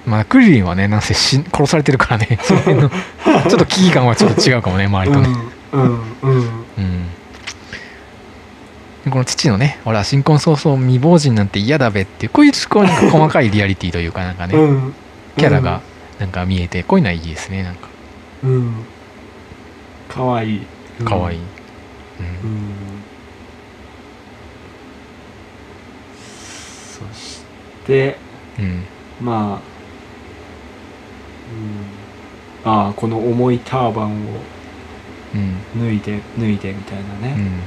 [0.04, 1.02] まあクリリンはねなん。
[1.02, 5.28] せ死殺されてるからねその辺のちょっと危機感はちょっと違うかもね周りとね、
[5.72, 6.00] うん、うん。
[6.22, 6.66] うん。
[6.78, 7.17] うん。
[9.10, 14.94] この父のね「ほら新婚早々未亡人なんて嫌だべ」っていうこういうこうなんか細かいリアリティというかなんかね、うん。
[15.36, 15.80] キャラが
[16.18, 17.88] なんか見えてこういうのはいいですねなんか。
[18.42, 18.74] うん。
[20.08, 20.66] かわいい。
[21.04, 21.42] かわいい、う
[22.44, 22.50] うん。
[22.50, 22.72] ん
[26.56, 27.42] そし
[27.86, 28.16] て
[28.58, 28.84] うん。
[29.20, 29.62] まあ、
[32.64, 34.40] うん、ああこの重いターバンを
[35.34, 35.56] うん。
[35.80, 37.60] 脱いで脱いでみたいなね、うん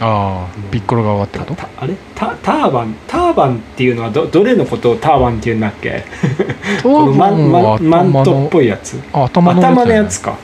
[0.00, 1.62] ああ、うんピッコロ側ってたこと？
[1.62, 1.94] たあれ？
[2.14, 6.04] タターバンターバンっていうのはどどれのことをターバンっていうんだっけ？
[6.82, 9.00] このマンマンマントっぽいやつ。
[9.12, 10.34] あ頭の頭のやじつか。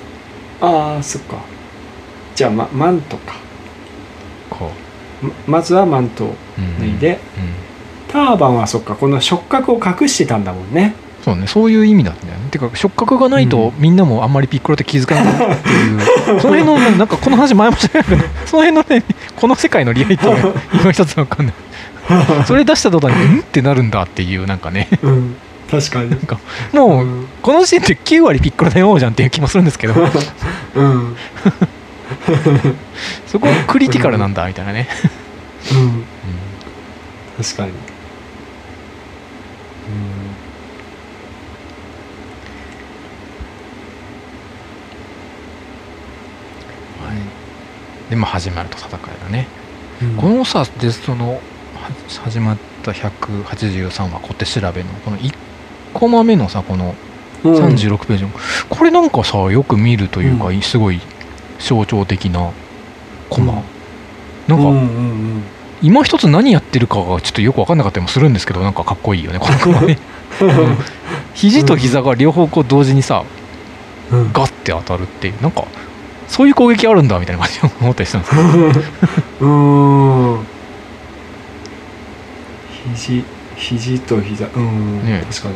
[0.61, 1.37] ああそっか。
[2.35, 3.35] じゃあ、ま、マントか。
[4.51, 4.71] こ
[5.23, 7.55] ままずはマントをう、うん脱いで、うん。
[8.09, 12.51] ターバンはそっかこの触覚を隠してたんだもんねそうねそういう意味だったんだよね。
[12.51, 16.01] てか触覚がないとみんなもあんまりピッコロって気づかないっていう、
[16.39, 21.55] その辺のなんかこの話前もしたけどその辺のねこの世界のリアリティが 今一つわかんない。
[22.47, 24.89] それ出した途端に「ん?」ってなるんだっていうなんかね。
[25.03, 25.37] うん。
[25.71, 26.11] 確かに。
[26.11, 26.39] なんか
[26.73, 27.27] もう、うん。
[27.41, 29.95] この時点で9割ピッコロだよじゃんっていう気もするんですけど。
[30.75, 31.17] うん。
[33.27, 34.87] そこクリティカルなんだみたいなね、
[35.73, 35.79] うん。
[35.79, 36.05] うん。
[37.43, 37.71] 確かに。
[37.71, 37.81] はい、
[48.11, 49.47] でまあ始まると戦いだね、
[50.03, 50.17] うん。
[50.17, 51.41] このさでそのは
[52.23, 54.91] 始まった183話小手調べの。
[55.05, 55.35] この1
[55.93, 56.95] コマ目のさこの
[57.45, 57.55] うん。
[57.55, 58.31] 36ページの、
[58.71, 61.01] これなんかさよく見るというか、うすごい
[61.59, 62.53] 象徴的な
[63.29, 63.63] コマ、うん。
[64.49, 65.43] なんか、うんうん
[65.83, 69.99] 今一つ何やってるかがちょっとよく分かんなかったりもするんですけどなんかかっこいいよねこのコマね。
[70.41, 70.79] うん。
[71.35, 73.23] 肘と膝が両方こう同時にさ
[74.11, 74.33] うん。
[74.33, 75.43] ガッて当たるっていう。
[75.43, 75.65] なんか
[76.29, 78.35] そういう攻撃あるんだみたいな感じで思ったりしたんです
[79.41, 80.47] うん。
[82.95, 83.25] 肘
[83.57, 84.47] 肘と膝。
[84.55, 85.25] うん、ね。
[85.31, 85.55] 確かに。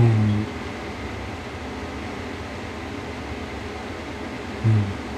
[0.00, 0.06] うん、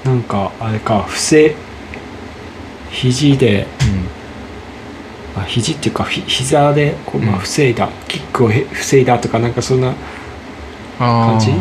[0.07, 1.05] うん、なんかあれか。
[1.07, 1.55] 不正
[2.91, 3.67] 肘で。
[5.37, 7.41] あ肘っていうかひ膝でこう、まあ、うん。
[7.41, 9.93] 防いだ、キックをへ防いだとかなんかそんな
[10.97, 11.51] 感じ？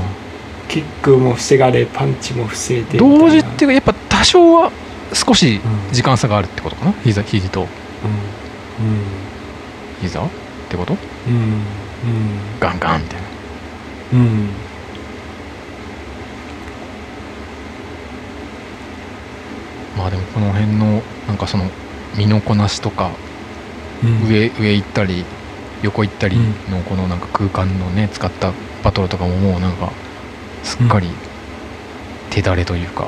[0.68, 4.72] キックも防がれパンチも防いで同時っていうかやっぱ多少は
[5.12, 6.92] 少しうん時間差があるってことかな？
[7.04, 7.62] 膝肘と。
[7.62, 7.68] うん。
[10.00, 10.24] 膝？
[10.24, 10.28] っ
[10.68, 10.96] てこと？
[11.28, 11.34] うん。
[11.34, 11.60] うん。
[12.58, 13.26] ガンガンみたいな。
[14.14, 14.48] うんうん。
[19.96, 21.70] まあでもこの辺のなんかその
[22.16, 23.10] 身のこなしとか
[24.02, 24.28] うん。
[24.28, 25.24] 上上行ったり
[25.82, 26.36] 横行ったり
[26.70, 29.92] のこのなんか空間のね使ったバトルとかももうなんか
[30.64, 31.08] すっかり
[32.30, 33.06] 手だれというか、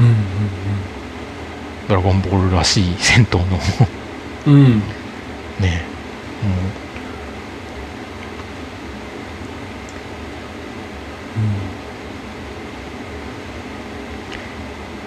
[0.00, 0.14] うんうん
[1.88, 3.44] ドラゴンボールらしい戦闘の。
[4.46, 4.54] うん。
[4.54, 4.64] うん。
[5.60, 5.82] ね。
[6.42, 6.48] も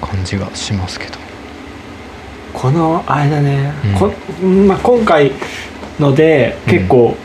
[0.03, 0.07] う。
[0.07, 1.17] 感じがしますけど。
[2.53, 3.93] このあれだね、うん。
[3.95, 4.11] こ
[4.67, 5.31] まあ、今回
[5.99, 7.17] ので結構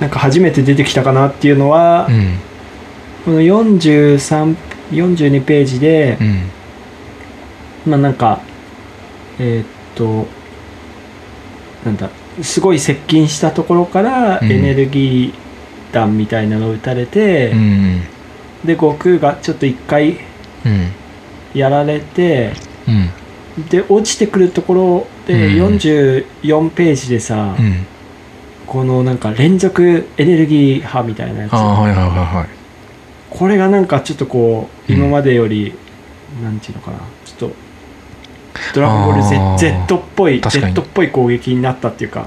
[0.00, 2.38] なんか初めて出てきたかなっていうのは、うん
[3.24, 6.50] この4342ページでう、ん。
[7.90, 8.40] まあなんか
[9.38, 10.26] えーっと
[11.84, 12.10] なんだ
[12.42, 14.50] すごい接近したところからうん。
[14.52, 18.00] エネルギー弾みたいなのを撃たれて、うん。
[18.64, 20.12] で悟空がちょっと一回
[20.64, 20.90] うん。
[21.54, 22.52] やられて
[22.88, 23.66] うん。
[23.68, 25.76] で落ちてくるところでうん。
[25.76, 27.86] 44ページでさ、うん。
[28.66, 31.52] このなんか連続エネルギー波みたいなやつ。
[31.52, 31.96] はいはいはい
[32.36, 32.59] はい
[33.30, 34.98] これがなんかちょっとこううん。
[34.98, 35.74] 今までより、
[36.42, 37.56] なんていうのかなちょっと
[38.74, 39.22] ドラゴンボール
[39.58, 42.26] Z, Z っぽい Z っぽい攻撃になったっていうか、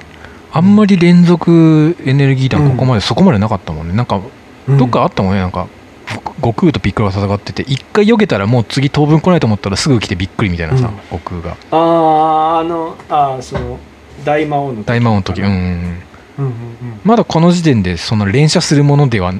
[0.52, 3.94] あんまり連続エネルギー弾ここまでそこまでなかったもんね。
[3.94, 4.22] なんか
[4.68, 5.40] どっかあったもんね。
[5.40, 5.68] なんか
[6.38, 11.20] 悟空とピッコロが戦ってて一回避けたらもう次当分来ないと思ったらすぐ来てびっくりみたいなさ、うん。
[11.20, 11.58] 悟空が。
[11.72, 13.80] あああのあーその
[14.24, 14.86] 大魔王の時。
[14.86, 15.42] 大魔王の時。
[15.42, 15.60] うんうんうん。
[15.60, 17.00] うんうんうん。
[17.04, 19.34] まだこの時点でその連射するものでは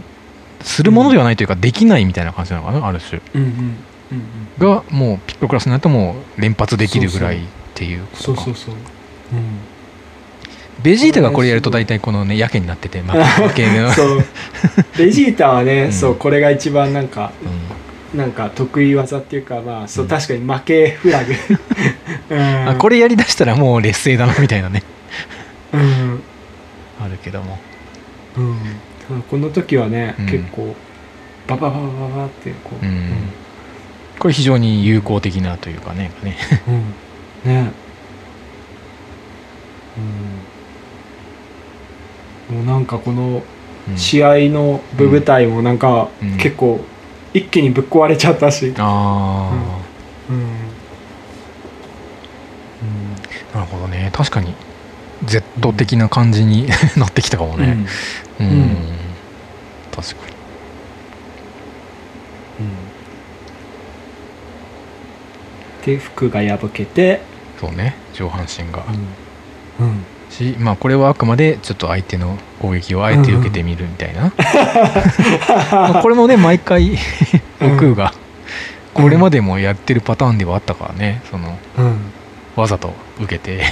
[0.64, 3.22] するものではないというかできないみたいな感じなのかなある種。
[3.36, 3.78] うんうんうんうん
[4.60, 7.40] がもうピッコロクラスになっても連発できるぐらいっ
[7.74, 8.24] ていうことか。
[8.24, 9.60] そうそうそう、うん、
[10.84, 14.26] ベジータがこれやると大体このねやけになってて負け負けの そう。
[14.98, 15.94] ベジータはね、うん。
[15.94, 17.32] そうこれが一番なんか
[18.14, 18.20] うん。
[18.20, 20.10] なんか得意技っていうかまあそううん。
[20.10, 21.34] 確かに負けフラグ。
[22.30, 22.70] うん。
[22.70, 24.84] あこれやりだしたらもう劣勢だなみたいなね。
[25.74, 26.22] うん。
[27.04, 27.58] あるけども。
[28.38, 28.58] うん、
[29.22, 30.26] この時はね、うん。
[30.26, 30.76] 結構
[31.48, 33.12] ババババババってこう、うん。
[34.20, 36.38] これ非常に有効的なというかねね。
[36.68, 37.52] うん。
[37.52, 37.72] ね。
[42.52, 42.58] うん。
[42.58, 43.44] もうなんかこの
[43.90, 43.98] うん。
[43.98, 46.38] 試合の部舞台もなんかうん。
[46.38, 46.80] 結構
[47.34, 49.52] 一気にぶっ壊れちゃったし、あ
[50.30, 50.36] うん。
[50.38, 50.46] うん。
[53.54, 54.12] あ、なるほどね。
[54.14, 54.54] 確かに
[55.26, 57.78] Z 的な感じに なってきたかもね。
[58.40, 58.78] うん、うん
[59.96, 60.34] 確かに。
[65.86, 67.22] で服が破けて、
[67.60, 67.96] そうね。
[68.14, 68.86] 上半身が、
[69.80, 70.06] うん。
[70.30, 74.32] しまあこれはあくまでちょっと相手の攻撃をあえて受けてみるみたいな、
[75.72, 76.98] まあこれもね毎回
[77.60, 78.14] 悟空が
[78.94, 81.22] これまでもやってるパターンではあったからね。
[81.30, 81.98] そのうん。
[82.56, 83.64] わざと受けて。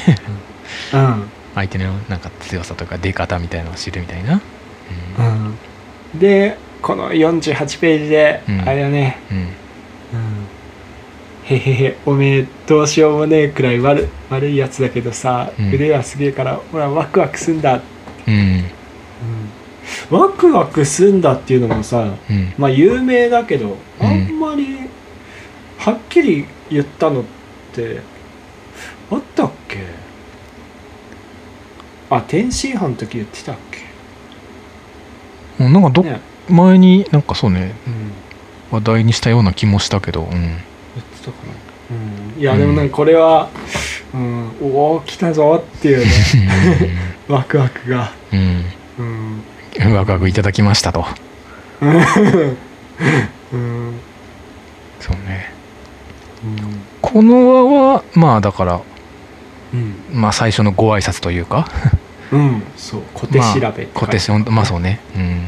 [0.94, 1.30] うん。
[1.56, 4.42] 相手のなんか強さとか出方みたいなのを知るみたいな。
[5.20, 5.58] うん
[6.16, 8.62] でこの48ページで、うん。
[8.62, 9.48] あれだね、うん、うん。
[11.46, 15.74] へへへおめえどうしようもねえくらい悪悪いやつだけどさ、うん。
[15.74, 17.82] 腕はすげえからほらワクワクすんだ、
[18.28, 18.64] うん。
[20.10, 22.54] ワクワクすんだっていうのもさうん。
[22.58, 24.08] まあ有名だけどうん。
[24.08, 24.90] あんまり
[25.78, 27.24] はっきり言ったのっ
[27.74, 28.02] て
[29.10, 29.80] あったっけ？
[32.10, 33.80] あ天津飯の時言ってたっけ？
[33.80, 33.81] うん
[35.70, 36.20] なんかど、ね、
[36.50, 38.12] 前になんかそうねうん、
[38.72, 40.42] 話題にしたような気もしたけど、うん、言っ
[41.04, 41.54] てたかな、
[42.36, 43.50] うん、いやでもなんかこれは、
[44.14, 46.12] うん、おお来たぞっていうね。
[47.28, 48.66] ワクワクが、うん。
[49.00, 49.44] うん。
[49.80, 51.06] うんワクワクいただきましたと。
[51.82, 51.88] う
[53.58, 53.94] ん。
[55.00, 55.54] そうね。
[57.02, 58.82] この輪はまあだから
[59.74, 59.96] うん。
[60.14, 61.68] まあ最初のご挨拶というか
[62.32, 62.64] うん。
[62.78, 63.02] そう。
[63.14, 65.00] 小手調べ小手しまあそうね。
[65.16, 65.48] うん。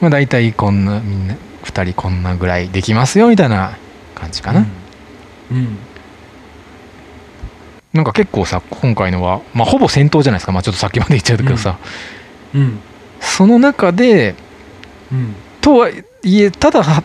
[0.00, 3.76] まあ大体こんなみんな2人こんなぐらいできますよみたいな
[4.14, 4.66] 感じかな、
[5.50, 5.78] うん。
[7.92, 10.52] なんか結構さ今回のはまあほぼ戦闘じゃないですか。
[10.52, 11.78] まあちょっとさっきまで言っちゃうけどさ、
[12.54, 12.80] うん。
[13.20, 14.34] その中で
[15.10, 15.34] うん。
[15.60, 17.02] とはいえただは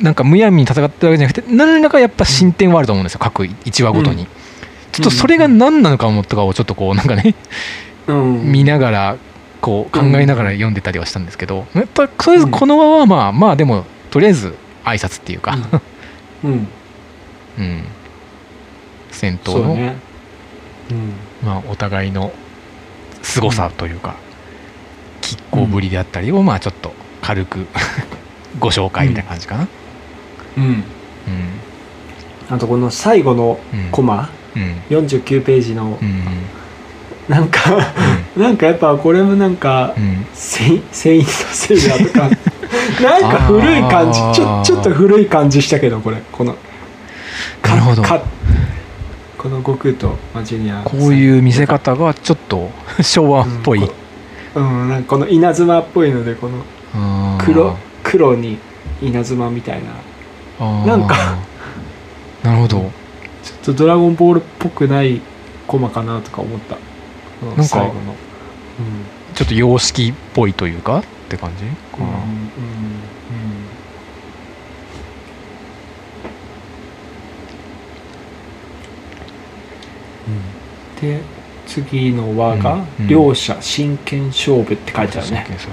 [0.00, 4.28] なんかむやみに戦ってるわけじゃなくて何らかやっぱ進展はあると思うんですよ各1話ごとに、うん。
[4.92, 7.34] ちょっとそれが何なのかもとかをちょっとこうなんかねうん
[8.12, 9.16] 見ながら
[9.60, 15.58] こう考えながら読んでたりはしたんですけどやっぱとりあえずこの輪はまあまあでもとりあえず挨拶っていうか、
[16.44, 16.68] うん。
[17.58, 17.84] うん。
[19.10, 19.96] 戦闘の、ね。
[20.90, 21.12] うん。
[21.44, 22.32] まあ、お互いの
[23.22, 24.14] 凄さというか、
[25.22, 27.66] 拮抗ぶりであったりを、まあちょっと軽く
[28.60, 29.68] ご紹介みたいな感じかな。
[30.56, 30.64] うん。
[30.64, 30.84] うん。
[32.48, 33.88] あとこの最後のうん。
[33.90, 35.98] コマ、うん49ページの
[37.28, 37.48] うんなん。
[37.48, 37.60] か
[38.36, 40.02] なんかやっぱこれもなんかうん。
[40.02, 42.28] うんセイセイントセイヤーとか
[43.02, 46.54] なんか古い感じちょちょっと古い感じしたけどこれこの
[47.64, 48.02] なるほど。
[48.02, 48.20] か
[49.38, 53.94] この悟空とマジュニアこういう見せ方がちょっと昭和っぽい、うんこ
[54.56, 58.58] うんなんかこの稲妻っぽいのでこの黒黒に
[59.02, 59.80] 稲妻みたい
[60.58, 60.66] な。
[60.86, 61.36] なんか
[62.42, 62.90] なるほど。
[63.42, 65.20] ちょっとドラゴンボールっぽくない
[65.66, 66.76] コマかなとか思った
[67.42, 68.14] なんか最後の。
[69.34, 71.64] ちょっと様式っぽいというかって感じ？
[71.64, 72.12] かな、うん。
[72.12, 72.22] うんうん。
[80.28, 81.20] うんで
[81.66, 82.86] 次の輪がうん。
[83.00, 85.70] うん「両者真剣勝負」って書いてあるね、そうそう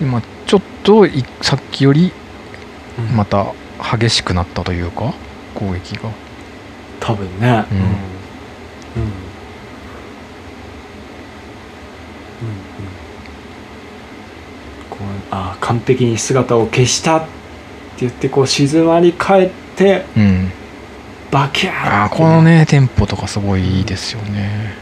[0.00, 0.06] うん。
[0.06, 2.12] でまあちょっといさっきより
[2.98, 3.16] うん。
[3.16, 3.46] また
[3.98, 5.14] 激しくなったというか
[5.54, 6.10] 攻撃が
[7.04, 7.66] 多分ね。
[7.70, 7.78] うん。
[7.78, 7.84] うん。
[7.84, 7.90] うん。
[14.88, 17.26] こうあ完璧に姿を消したって
[18.00, 20.50] 言ってこう静まり返ってうん。
[21.30, 24.72] バキャーあーこのねテンポとかすごいいいですよね。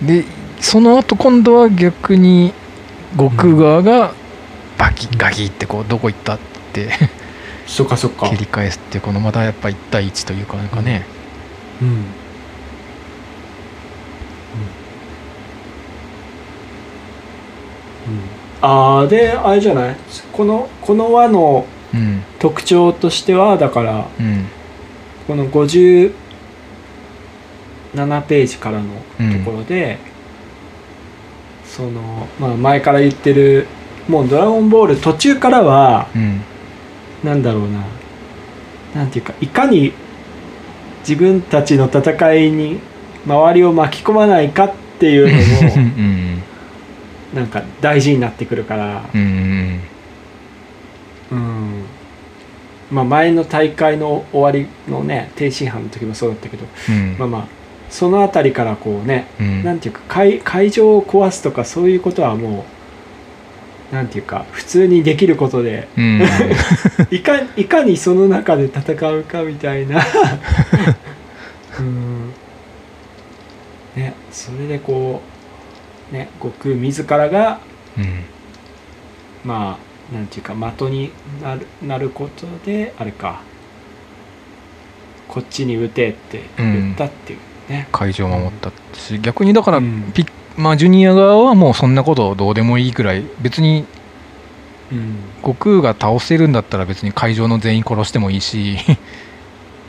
[0.00, 0.06] うん。
[0.06, 0.24] で
[0.60, 2.54] その後今度は逆に
[3.16, 4.14] 悟空側が
[4.78, 6.38] バキガキってこうどこ行ったっ
[6.72, 6.88] て
[7.68, 8.28] そっかそっか。
[8.28, 11.04] 切り返すってこのまたやっぱ1対1というかなんかね。
[11.80, 11.88] うん。
[11.88, 12.02] うん。
[18.62, 19.96] ああであれじゃない？
[20.32, 22.22] このこの輪のうん。
[22.38, 24.46] 特徴としてはだからうん。
[25.26, 26.12] この57
[28.22, 28.86] ページからの
[29.44, 29.98] ところで、
[31.66, 33.66] その、まあ、前から言ってる
[34.08, 36.40] もう「ドラゴンボール」途中からはうん
[37.24, 37.84] なんだろうな。
[38.94, 39.92] なんていうかいかに
[41.00, 42.80] 自分たちの戦いに
[43.26, 46.42] 周りを巻き込まないかっていううのもん
[47.34, 49.80] なんか大事になってくるから、うんうん
[51.30, 51.84] うん。
[52.90, 57.16] まあ、前の大会の終わりのね天津飯の時もそうだったけど、うん。
[57.18, 57.48] まあまあ
[57.90, 59.64] その辺りからこうねうん。
[59.64, 62.77] なんていうか会会場を壊すとかそういうことはもう
[63.92, 66.22] なんていうか普通にできることでうん。
[67.10, 70.02] いかいかにその中で戦うかみたいな。
[71.80, 72.32] うん。
[73.96, 75.22] ねそれでこ
[76.10, 77.60] うね悟空自らが
[77.96, 78.24] うん。
[79.44, 79.78] ま
[80.12, 81.10] あなんていうか的に
[81.42, 83.40] なるなることであれか
[85.28, 90.10] こっちに撃てって言ったっていうね、会場を守ったし逆にだからうん。
[90.14, 90.26] ピ
[90.58, 93.86] まあジュニア側はもうそんなことどうでもいいくらい別に
[94.90, 95.16] うん。
[95.42, 98.76] 悟空が倒せるんだったら別に会場の全員殺してもいいし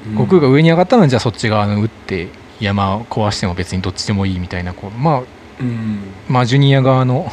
[0.08, 0.14] うん。
[0.14, 2.30] 悟空が上に上がったらじゃあそっち側の撃って
[2.60, 5.24] 山を壊しても別にどっちでもいいみたいなこうまあ
[5.60, 6.00] うん。
[6.28, 7.32] まあジュニア側の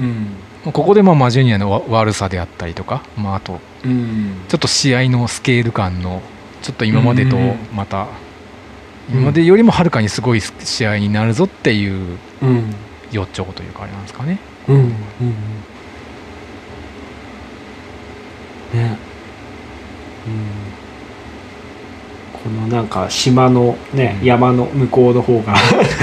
[0.00, 0.72] うん。
[0.72, 4.36] ここでまあまあジュニアのわ悪さであったりとか、まあ、あとうん。
[4.48, 6.22] ちょっと試合のスケール感の
[6.62, 7.56] ちょっと今までとうん。
[7.74, 8.21] またうん
[9.12, 12.74] 今までよりもはるかにすごい試合になるぞっていううん。
[13.12, 14.38] 予兆というかあれなんですかね。
[14.68, 14.84] うんうん
[18.74, 18.96] ね。
[20.26, 20.36] うん。
[22.32, 24.26] このなんか島のね、うん。
[24.26, 25.54] 山の向こうの方が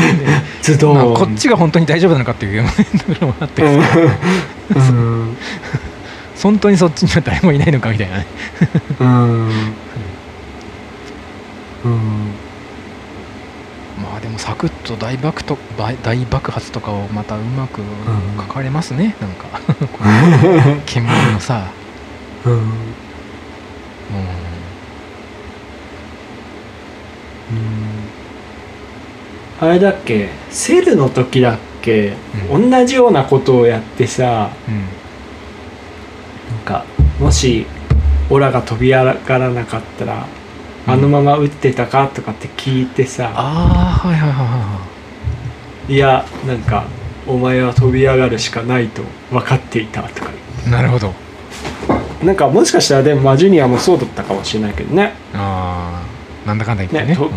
[0.62, 1.16] ズドン。
[1.16, 2.64] こっちが本当に大丈夫なのかっていう
[3.00, 3.80] ところもあってうん。
[3.80, 4.80] う
[5.32, 5.38] ん。
[6.42, 8.28] 本当にそっちには誰もいないのかみたいなね。
[9.00, 9.50] うん。
[11.86, 12.34] うん
[14.30, 17.82] もサクッと大爆と大大爆発とかをまたうまく
[18.38, 19.48] 書かれますね、なんか。
[20.86, 21.68] 煙のさ、
[22.46, 22.54] うん。
[22.54, 22.56] う
[27.52, 27.56] ん、
[29.60, 30.30] あれだっけ？
[30.52, 32.14] セルの時だっけ、
[32.54, 34.50] う同じようなことをやってさ。
[34.68, 34.76] うん。
[34.76, 34.82] な
[36.62, 36.86] んか
[37.20, 37.66] もし
[38.30, 40.26] オラが飛び上がらなかったら、
[40.88, 44.90] あのまま撃ってたかとかって聞いてさ、ああはいはいはいは
[45.88, 46.86] いやなんか
[47.28, 51.14] お前は飛び上がるしかないと分かっていたとかいなるほど。
[52.24, 55.14] なんかもしかしたらでもマジュニアもそうだったかもしれないけどね。
[55.34, 56.04] あ
[56.46, 57.16] あなんだかんだ言ってね。
[57.16, 57.30] ねと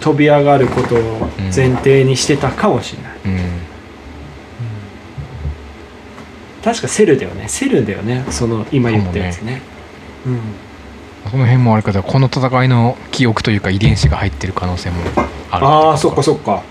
[0.00, 3.32] 飛び上がることを前提にしてたかもしれない、うん。
[3.32, 3.38] うん。
[6.62, 7.48] 確かセルだよね。
[7.48, 8.24] セルだよね。
[8.30, 9.62] その今言ったやつね。
[10.26, 10.40] うん
[11.28, 14.96] その辺もあるからこの戦いの記憶というか遺伝子が入ってる可能性も
[15.50, 16.62] あるああそっかそっか。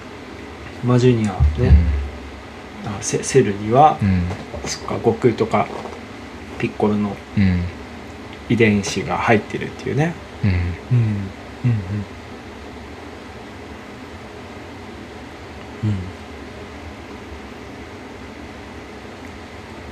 [0.84, 1.76] マジュニアね、
[2.86, 4.24] あセセルには、うん。
[4.66, 5.68] そっか悟空とか
[6.60, 7.44] ピッコロのうん。
[7.44, 7.64] うん
[8.50, 10.14] 遺伝子が入ってるっていうね。
[10.44, 10.50] うん。
[10.50, 10.58] うん。
[11.66, 11.72] うん。
[15.84, 15.96] うん。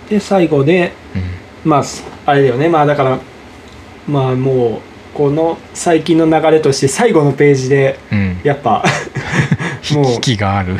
[0.09, 0.93] で最後で
[1.63, 1.84] まあ
[2.26, 2.70] あれだよね。
[2.70, 3.20] まあだから
[4.08, 4.82] まあもう
[5.18, 7.99] この最近の流れとして最後のページで
[8.43, 8.84] やっぱ
[9.93, 10.80] もう引きがある。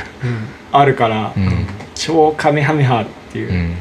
[0.72, 1.68] あるから、うん。
[1.96, 3.50] 超カメハメハっていう。
[3.50, 3.56] う、ん。
[3.56, 3.76] うん。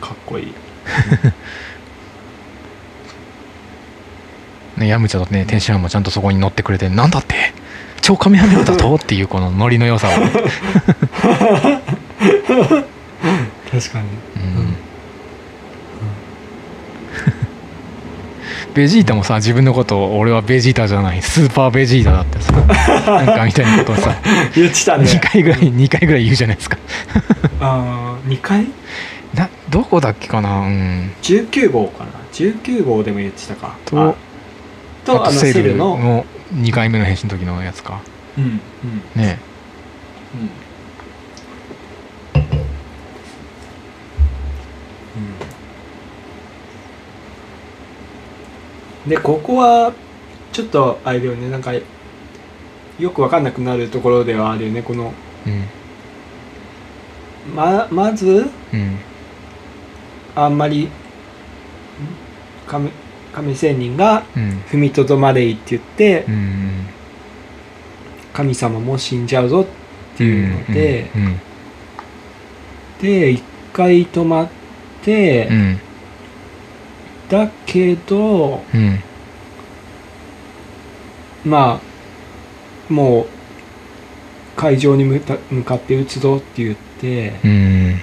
[0.00, 0.52] かっこいい。
[4.80, 7.52] ねヤムチャとね天津飯もちゃんとそこに乗ってくれてなんだって？
[8.02, 8.94] 超カメハメハだと？
[8.96, 10.10] っていうこのノリの良さを、
[13.70, 14.08] 確かに。
[14.36, 14.76] うん。
[18.74, 21.22] ベジータもさ自分のことを俺はベジータじゃない。
[21.22, 22.52] スーパーベジータだってさ。
[23.10, 24.14] なんかみたいなことをさ。
[24.54, 25.04] 言ってたね。
[25.04, 26.76] 2回ぐらい2回ぐらい言うじゃないですか。
[27.60, 28.66] ああ2回？
[29.34, 30.60] などこだっけかな？
[30.60, 31.10] うん。
[31.22, 32.10] 19号かな。
[32.32, 33.76] 19号でも言ってたか。
[33.86, 34.14] とあ
[35.06, 36.26] とあのセルのの。
[36.54, 38.00] 2回目の変身の時のやつか。
[38.36, 38.60] うん
[39.14, 39.22] うん。
[39.22, 39.38] ね。
[40.34, 40.50] うん
[49.08, 49.92] でここは
[50.52, 51.48] ちょっとあれだよね。
[51.50, 51.82] なんかよ
[53.10, 54.82] く分かんなくなるところではあるよね。
[54.82, 55.12] この
[55.46, 55.64] うん。
[57.54, 58.98] ままずうん。
[60.34, 60.88] あんまりん
[62.66, 62.90] 神
[63.32, 64.62] 神仙人がうん。
[64.68, 66.86] 踏みとどまれいって言って、うん
[68.32, 71.10] 神様も死んじゃうぞっていうので、
[73.00, 73.42] で一
[73.72, 74.48] 回止まっ
[75.02, 75.80] て、うん
[77.28, 79.00] だけどうん
[81.44, 83.26] まあもう
[84.56, 88.00] 会場に向かって撃つぞって言ってうん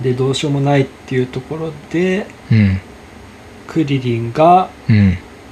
[0.00, 2.80] でどうしようもないっていうところでうん
[3.66, 4.70] クリリンが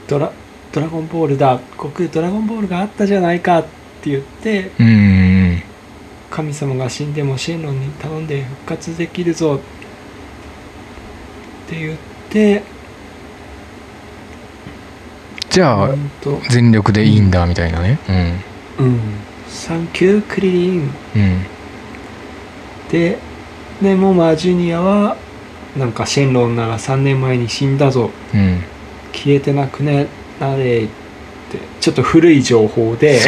[0.07, 0.30] ドラ
[0.72, 3.62] 「ドラゴンボールだ悟空ドラゴンボールがあったじゃないか」っ
[4.03, 5.62] て言ってうん
[6.30, 9.59] 神様が死んでもシェンロンに頼んで復活できるぞっ
[11.68, 11.99] て言っ
[12.30, 12.62] て
[15.55, 15.90] じゃあ
[16.50, 18.00] 全力でいいんだみたいなね。
[18.76, 19.00] うん
[19.46, 20.90] 「サンキュークリリン。
[21.14, 21.22] うん。
[21.22, 21.46] うん」
[22.90, 23.18] で
[23.80, 25.16] でもまあジュニアは
[25.76, 28.11] なんかシェンロンなら3年前に死んだぞ。
[28.34, 28.64] うん。
[29.12, 30.09] 消えてなくね
[30.40, 30.88] なれって
[31.80, 33.12] ちょっと古い情報で。
[33.12, 33.20] ね。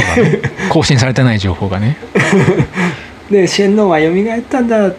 [0.69, 1.97] 更新されてない情報がね。
[3.31, 4.77] でシェンロンは蘇ったんだ。
[4.79, 4.93] は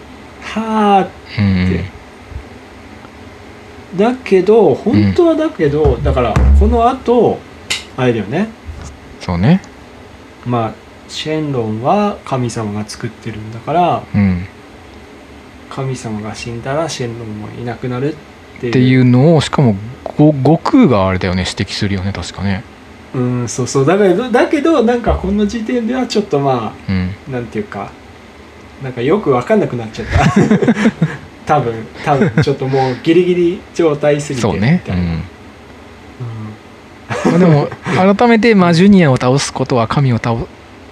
[0.45, 1.07] あ
[1.38, 1.97] うん
[3.96, 7.40] だけど本当はだけど、だからこのあと
[7.96, 8.50] あれだよね。
[9.22, 9.62] そうね。
[10.46, 10.74] まあ
[11.08, 14.46] シェンロンは神様が作ってるんだからうん。
[15.70, 18.72] 神様が死んだらシェンロンもいなくなるっていう。
[18.72, 19.76] っていうのをしかも
[20.18, 22.64] ご悟空があれだよね指摘するよね確かね。
[23.14, 23.86] うんそうそう。
[23.86, 27.12] だけどだけどなんかこの時点ではちょっとまうん。
[27.30, 27.92] あなんていうか
[28.84, 30.26] なんかよく分かんなくなっちゃった
[31.48, 34.84] 多分多分ちょっともうギリギリ状態すぎてそうね。
[34.86, 35.24] みたいな、うん。
[37.32, 40.36] まあでも改めてまあジュニアを倒すことは神を倒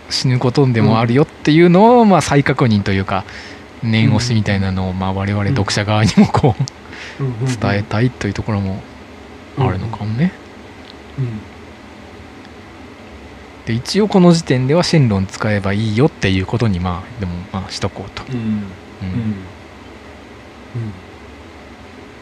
[0.10, 3.26] 死ぬことでもあるよっていうのをまあ再確認というか
[3.84, 6.56] 念押しみたいなのをまあ我々読者側にもこ
[7.20, 7.45] ううんうんうん。
[7.45, 8.82] 伝えたいというところも
[9.58, 10.32] あるのかもね。
[11.20, 11.41] うん。
[13.66, 18.24] で一応この時点ではシェンロン使えばいいよっていうことにまあでもまあしとこうと。
[18.32, 18.39] うん。
[18.39, 18.39] うん。
[18.39, 19.36] うん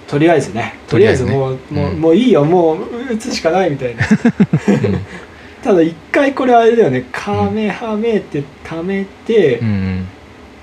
[0.08, 0.76] とりあえずね。
[0.88, 2.02] とりあえずもうもう,、うん。
[2.02, 2.46] もういいよ。
[2.46, 4.06] もう打つしかないみたいな。
[4.06, 5.00] うん。
[5.64, 7.06] ただ一回これあれだよね。
[7.12, 10.08] カメハメってためてうんうん。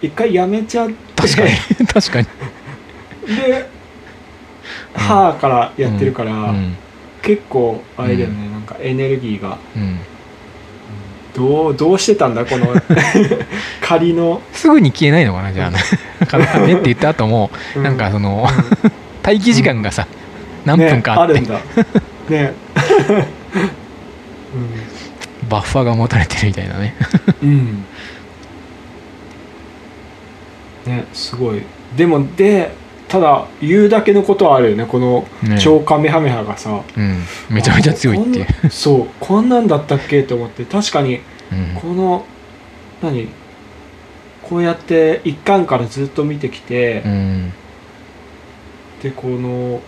[0.03, 0.95] 一回やめちゃって。
[1.17, 1.87] 確かに。
[1.87, 2.27] 確かに。
[3.37, 3.69] で
[4.95, 6.77] 「はあ」からやってるから、うん。
[7.23, 9.59] 結構あれだよね、なんかエネルギーが。
[9.77, 9.99] うん
[11.35, 12.75] どうどうしてたんだこの
[13.81, 16.27] 仮の、すぐに消えないのかなじゃあ。
[16.27, 18.47] カメハメって言った後もうなんかその
[19.25, 20.07] 待機時間がさ
[20.65, 21.41] 何分かあって。
[21.41, 21.61] ね、あるんだ。
[22.29, 22.55] ね。
[25.49, 26.95] バッファーが持たれてるみたいなね。
[27.43, 27.49] うん、
[30.87, 31.63] うん、ねすごい。
[31.97, 32.73] でもで
[33.11, 34.87] ただ言うだけのことはあるよね。
[34.87, 35.59] このね。
[35.61, 37.25] 超カメハメハがさ、うん。
[37.51, 39.09] めちゃめちゃ強いってそう。
[39.19, 40.65] こんなんだったっけと思って。
[40.65, 41.21] 確かに
[41.53, 41.75] うん。
[41.75, 42.25] この
[43.03, 43.29] 何？
[44.43, 47.53] こうやって一巻からずっと見てきて、うん。
[49.03, 49.81] でこの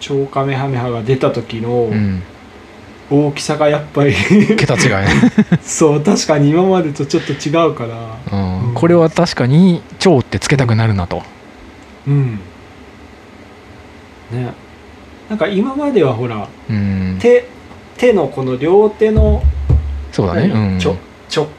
[0.00, 2.22] 超カメハメハが出た時のうん。
[3.10, 4.14] 大きさがやっぱり
[4.56, 5.08] 桁違いね、
[5.62, 8.16] そう確かに今までとちょっと違うから。
[8.32, 8.68] うん。
[8.68, 8.74] うん。
[8.74, 11.22] これは確かに「超」ってつけたくなるなと
[12.08, 12.40] うん。
[14.32, 14.52] ね。
[15.28, 17.18] なんか今まではほらうん。
[17.20, 17.46] 手
[17.96, 19.42] 手のこの両手の
[20.10, 20.46] そうだね。
[20.46, 20.78] うん。
[20.78, 20.96] 直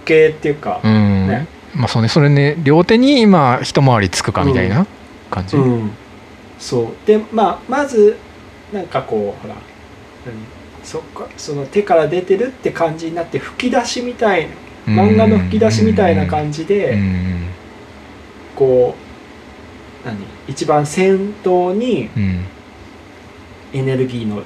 [0.06, 1.28] 径っていうか、うん。
[1.28, 1.48] ね。
[1.76, 2.08] まあそうね。
[2.08, 4.88] それね両手に今一回りつくかみたいな
[5.30, 5.92] 感じ、うん、
[6.58, 6.88] そう。
[7.06, 8.18] でまあまず
[8.74, 10.34] なんかこうほら何？
[10.84, 14.48] そっかその手から出てるって感じになって吹き出しみたい
[14.88, 17.46] な漫画の吹き出しみたいな感じじで、うん。
[18.56, 18.96] こ
[20.04, 20.18] う何？
[20.50, 22.46] 一番先頭にうん。
[23.72, 24.42] エネルギーの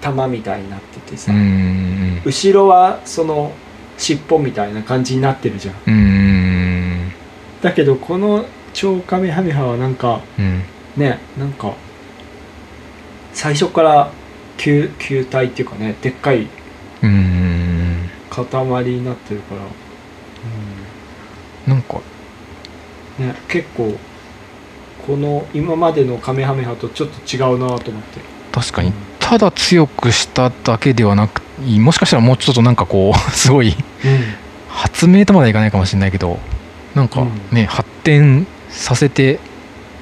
[0.00, 3.52] 玉みたいになっててさ、うん後ろはその
[3.98, 5.74] 尻尾みたいな感じになってるじゃん。
[5.86, 7.12] うん
[7.60, 10.62] だけどこの超カメハメハはなんかうん。
[10.96, 11.74] ねなんか
[13.34, 14.10] 最初から
[14.56, 16.48] 球球体っていうかねでっかい
[17.02, 19.60] うん塊になってるから、
[21.74, 22.00] なんか
[23.18, 23.96] ね、結構
[25.08, 28.20] この今までのカメハメハとちょっと違うなと思って。
[28.52, 28.92] 確かに。
[29.18, 33.74] ただ強くしただけではなくもしかしたらもうちょっとなんかこう すごい
[34.68, 36.38] 発明とまではいかないかもしれないけど
[36.94, 39.38] なんかね、発展させて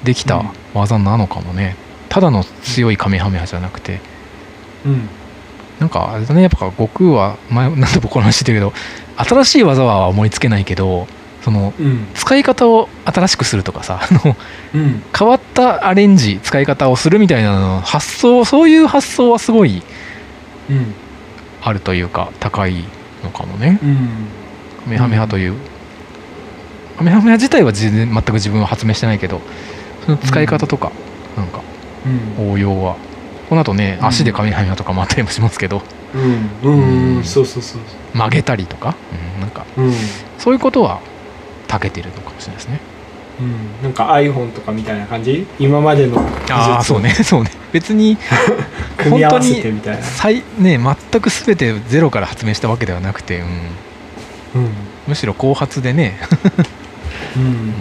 [0.02, 0.42] できた
[0.74, 1.76] 技なのかもね、
[2.08, 4.00] ただの強いカメハメハじゃなくて。
[4.84, 5.08] うん。
[5.78, 6.42] なんかあれだね。
[6.42, 8.72] やっぱ悟空は前何度もこの話してるけど
[9.16, 11.06] 新しい技は思いつけないけど
[11.46, 12.08] そのうん。
[12.14, 14.36] 使い方を新しくするとかさあの
[14.74, 15.02] うん。
[15.16, 19.80] 変わったアレンジ使い方をするみたいなの発想そういう発想はすごい
[20.68, 20.92] うん。
[21.62, 22.82] あるというか高い
[23.22, 23.78] のかもね。
[23.80, 23.96] うん。
[24.86, 25.54] カメハメハという、
[26.96, 29.40] カメハメハ自体は全然全く自分は発明してないけど
[30.04, 30.90] その使い方とか、
[31.36, 31.60] なんか
[32.38, 32.50] うん。
[32.52, 32.96] 応用は。
[33.48, 34.06] この後ねうん。
[34.06, 35.80] 足でカメハメハとかもあったりもしますけど。
[36.12, 36.72] うん。
[36.72, 37.16] うん。
[37.18, 37.24] うん。
[37.24, 37.80] そうそうそう。
[38.16, 38.96] 曲げたりとか、
[39.36, 39.92] うん、なんかうん。
[40.38, 41.00] そういうことは
[41.68, 42.80] 長けてるのかもしれないですね。
[43.40, 43.82] うん。
[43.82, 45.46] なんか iPhone とかみたいな感じ？
[45.58, 46.18] 今までの
[46.50, 47.10] ああそうね。
[47.24, 47.50] そうね。
[47.72, 48.16] 別に
[48.96, 50.02] 組み合わせてみたいな。
[50.02, 53.46] 最ね全く全てゼロから発明したわけではなくて、うん、
[54.62, 54.70] うん。
[55.08, 56.18] むしろ後発でね、
[57.36, 57.46] ううん。
[57.46, 57.72] ん、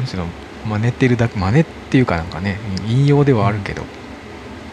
[0.00, 0.24] むしろ
[0.66, 2.58] 真似てるだけ真似っていうかなんかね
[2.88, 3.82] 引用ではあるけど、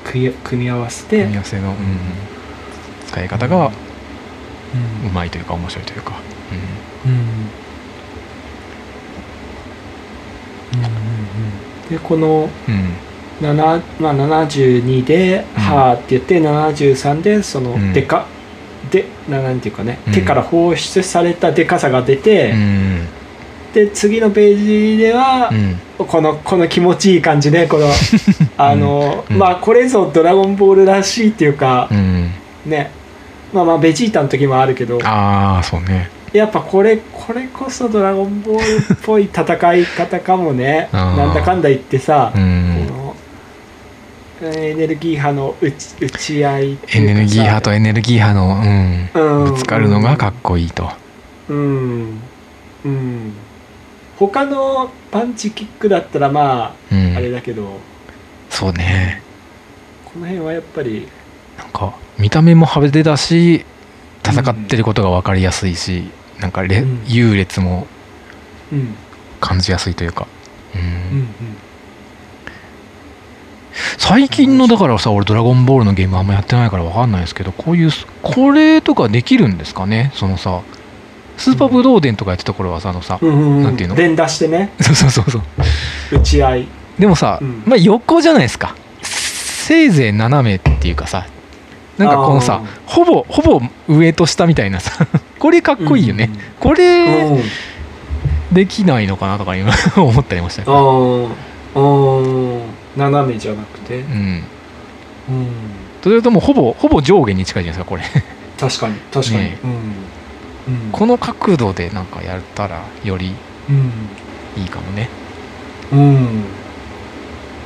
[0.03, 1.17] 組み組み合わせて。
[1.19, 1.75] 組み合わせの、うん、
[3.07, 3.71] 使い方が
[5.03, 5.09] うん。
[5.09, 6.13] うまいというか面白いというか、
[7.05, 7.09] うん
[11.89, 12.73] でこのうん。
[12.73, 12.89] うん
[13.39, 13.55] 7、
[13.99, 15.63] まあ、72で「うん。
[15.63, 17.93] はーって言って73でそのうん。
[17.93, 18.25] でか、
[18.89, 20.13] でななんていうかね、うん。
[20.13, 23.07] 手から放出されたでかさが出て、うん。
[23.75, 25.79] で次のページではう、ん。
[26.07, 27.87] このこの気持ちいい感じねこの
[28.57, 29.37] あの、うん。
[29.37, 32.31] まあこれぞ「ドラゴンボール」らしいっていうかう、ん。
[32.65, 32.89] ね。
[33.53, 34.97] まあまあベジータの時もあるけど。
[35.03, 38.63] ああそうねやっぱこれこれこそ「ドラゴンボール」
[38.93, 40.89] っぽい戦い方かもね。
[40.93, 42.39] なんだかんだ言ってさ、エ
[44.75, 49.09] ネルギー波の打ち打ち合いエネルギー派とエネルギー派の、うん、
[49.45, 49.53] うん。
[49.53, 50.91] ぶつかるのがかっこいいと、
[51.49, 52.21] うん。
[52.85, 53.33] うん。
[54.17, 57.13] 他のパンチキックだったらまうん。
[57.15, 57.79] ああれだけど、
[58.51, 59.23] そうね。
[60.05, 61.07] この辺はやっぱり。
[61.57, 63.65] なんか見た目も派手だし
[64.23, 67.03] 戦ってることが分かりやすいし、なんかれ、うん。
[67.07, 67.87] 優劣も
[68.71, 68.95] うん。
[69.39, 70.27] 感じやすいというか、
[70.75, 70.81] うん。
[70.81, 70.85] う
[71.23, 71.27] ん
[73.99, 77.91] 最近のだからさ俺「ドラゴンボール」のゲームあんまやってないから分かんないですけどこういう
[78.23, 80.11] これとかできるんですかね？
[80.15, 80.61] そのさ
[81.37, 83.63] スーパーブドウ伝とかやってた頃はさあのさ、うんうんうん。
[83.63, 83.95] なんていうの？
[83.95, 84.71] 連打してね。
[84.81, 85.41] そうそうそうそう。
[86.11, 86.67] 打ち合い。
[86.97, 87.61] でもさ、うん。
[87.67, 88.75] まあ横じゃないですか。
[89.03, 91.27] せいぜい斜めっていうかさ
[91.97, 95.05] なんかこのさあほぼほぼ上と下みたいなさ
[95.39, 96.29] これかっこいいよね、
[96.59, 96.75] こうん。
[96.75, 97.43] れうん
[98.51, 101.29] できないのかなとか今 思ったりましたけあど、
[102.95, 103.99] 斜めじゃなくて。
[103.99, 104.43] うん、
[105.29, 105.47] うん。
[106.01, 108.03] それともほぼほぼ上下に近いじゃないですかこれ。
[108.57, 109.71] 確かに確かに、ねうん。
[109.71, 110.91] うん。
[110.91, 113.35] この角度でなんかやったらより
[113.69, 113.91] うん。
[114.55, 115.09] いいかもね。
[115.91, 116.27] うん。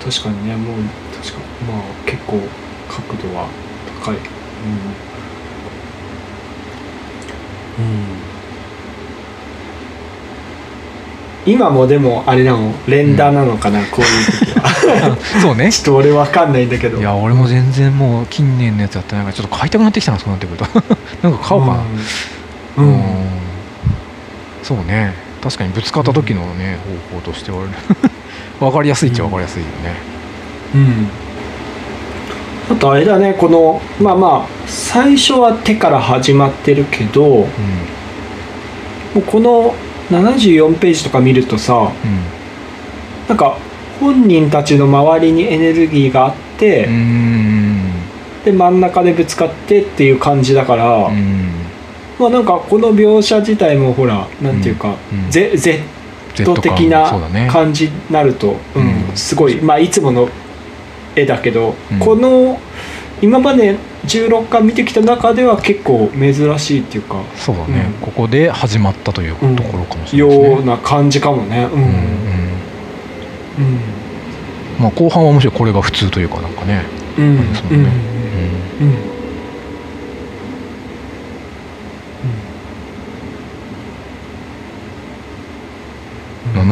[0.04, 0.76] 確かにねもう
[1.16, 2.40] 確かにまあ結構
[2.90, 3.46] 角度は
[4.04, 4.16] 高い。
[4.16, 4.22] うん、
[11.46, 12.72] 今もでもあれなの？
[12.88, 15.18] 連打なのかな、こういう時は。
[15.42, 15.72] そうね。
[15.72, 17.00] ちょっと俺わかんないんだけど。
[17.00, 20.66] いや俺も全然もう近年のやつやってないからちょっと買いたくなってきたなそうなってくると。
[21.28, 21.86] なんか買おうかな、ん。
[22.78, 22.94] うん。
[22.94, 23.04] うん。
[24.62, 25.16] そうね。
[25.42, 26.78] 確かにぶつかった時のね、
[27.12, 27.58] 方法としては
[28.60, 29.96] 分 かりやすいっちゃ分かりやすいよね。
[30.76, 31.10] うん
[32.72, 37.46] あとあれだねこのまあまあ最初は手から始まってるけども
[39.18, 39.76] うこの
[40.10, 42.42] 74ページとか見るとさうん。
[43.28, 43.58] なんか
[44.00, 46.94] 本人たちの周りにエネルギーがあって、うん。
[46.94, 47.42] うん
[48.44, 51.52] で真ん中でぶつかってっていう感じだから、うん。
[52.20, 55.30] まあなんかこの描写自体もほらなんていうか、うん。
[55.30, 55.80] Z, Z
[56.34, 57.12] Z 感的な
[57.52, 59.16] 感じになると、うんうん。
[59.16, 59.62] すごい。
[59.62, 60.28] まあいつもの
[61.16, 62.00] 絵だけど、うん。
[62.00, 62.60] この
[63.22, 67.94] 今まで16巻見てきた中では結構珍しいっていうか、そうだね、うん。
[68.06, 71.68] ここで始まったといううんところかもしれないね、ような感じかもね。
[71.72, 71.82] うん。
[71.82, 71.90] うんうん。
[71.90, 73.80] うん。
[74.80, 76.84] まあ後半はむしろこれが普通というかなんかね。
[77.18, 77.38] うん。
[77.54, 77.90] そうね
[78.80, 78.88] うん。
[78.88, 79.21] うん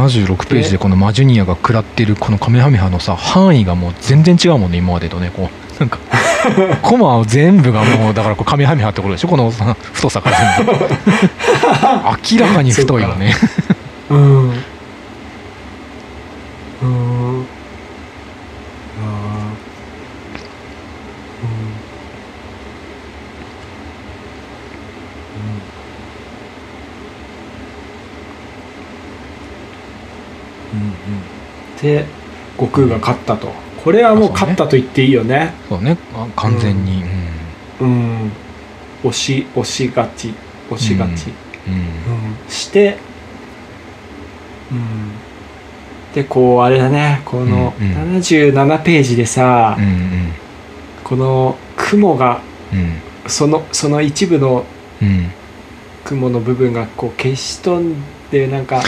[0.10, 5.80] 76ページでこのマジュニアが食らってるこのカメハメハのさ範囲がもう全然違うもんね今までとねこう。
[5.80, 5.98] なんか
[6.84, 9.30] コマ全部がもうだからこうカメハメハってことでしょ？
[9.30, 10.72] このさ太さから全部。
[12.36, 13.34] 明らかに太いよね。
[14.10, 14.64] うんうん
[31.90, 32.06] で
[32.58, 33.52] 悟空が勝ったと。
[33.84, 35.54] これはもう勝ったと言っていいよね。
[35.70, 35.98] そうね。
[36.14, 37.04] あ完全に。
[37.80, 38.32] うん。
[39.04, 40.34] 押し押しがち。
[40.70, 41.32] 押しがち、
[41.68, 41.90] うん、うん。
[42.48, 42.98] して、
[44.72, 45.12] うん、
[46.14, 47.22] でこうあれだね。
[47.26, 48.18] このうんうん。
[48.18, 50.34] 77ページでさ、うんうん。
[51.04, 53.02] この雲がうん。
[53.28, 54.66] そのその一部の
[55.02, 55.32] うん。
[56.04, 57.96] 雲の部分がこう消し飛ん
[58.32, 58.82] でなんか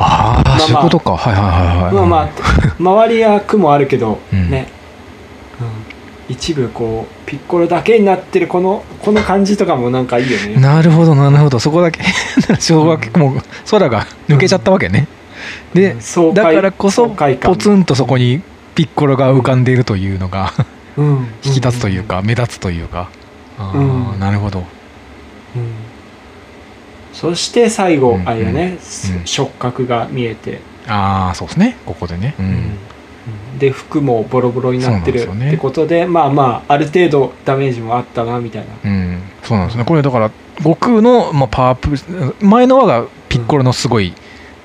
[0.00, 0.58] ああ、まあ。
[0.58, 1.16] そういうことか。
[1.16, 1.94] はいはいはいはい。
[1.94, 2.28] まあまあ
[2.80, 4.50] 周りは雲あるけど、うん。
[4.50, 4.68] ね、
[5.60, 10.60] うん、一部こうピッコロだけになってるこのこの感じとかもなんかいいよね。
[10.60, 11.58] なるほどなるほど。
[11.58, 12.00] そこだけ。
[12.58, 15.06] 小学もう空が抜けちゃったわけね、
[15.74, 18.40] で爽快だからこそポツンとそこに
[18.74, 20.52] ピッコロが浮かんでいるというのが
[20.96, 21.28] うん。
[21.44, 23.08] 引き立つというか目立つというか。
[23.74, 24.18] うん。
[24.18, 24.60] なるほど。
[24.60, 24.79] うん
[27.20, 28.78] そして最後、うんあれだね、
[29.18, 29.26] うん。
[29.26, 31.76] 触覚が見えて、ああそうですね。
[31.84, 32.34] ここでね。
[32.38, 33.58] うん。
[33.58, 38.68] で服もボロボロになってるってことでまあまあある程度ダメージもあったなみたいな。
[38.82, 39.22] うん。
[39.42, 39.84] そうなんですね。
[39.84, 44.14] これだから悟空の、まあ、パワープル前の輪がピッコロのすごい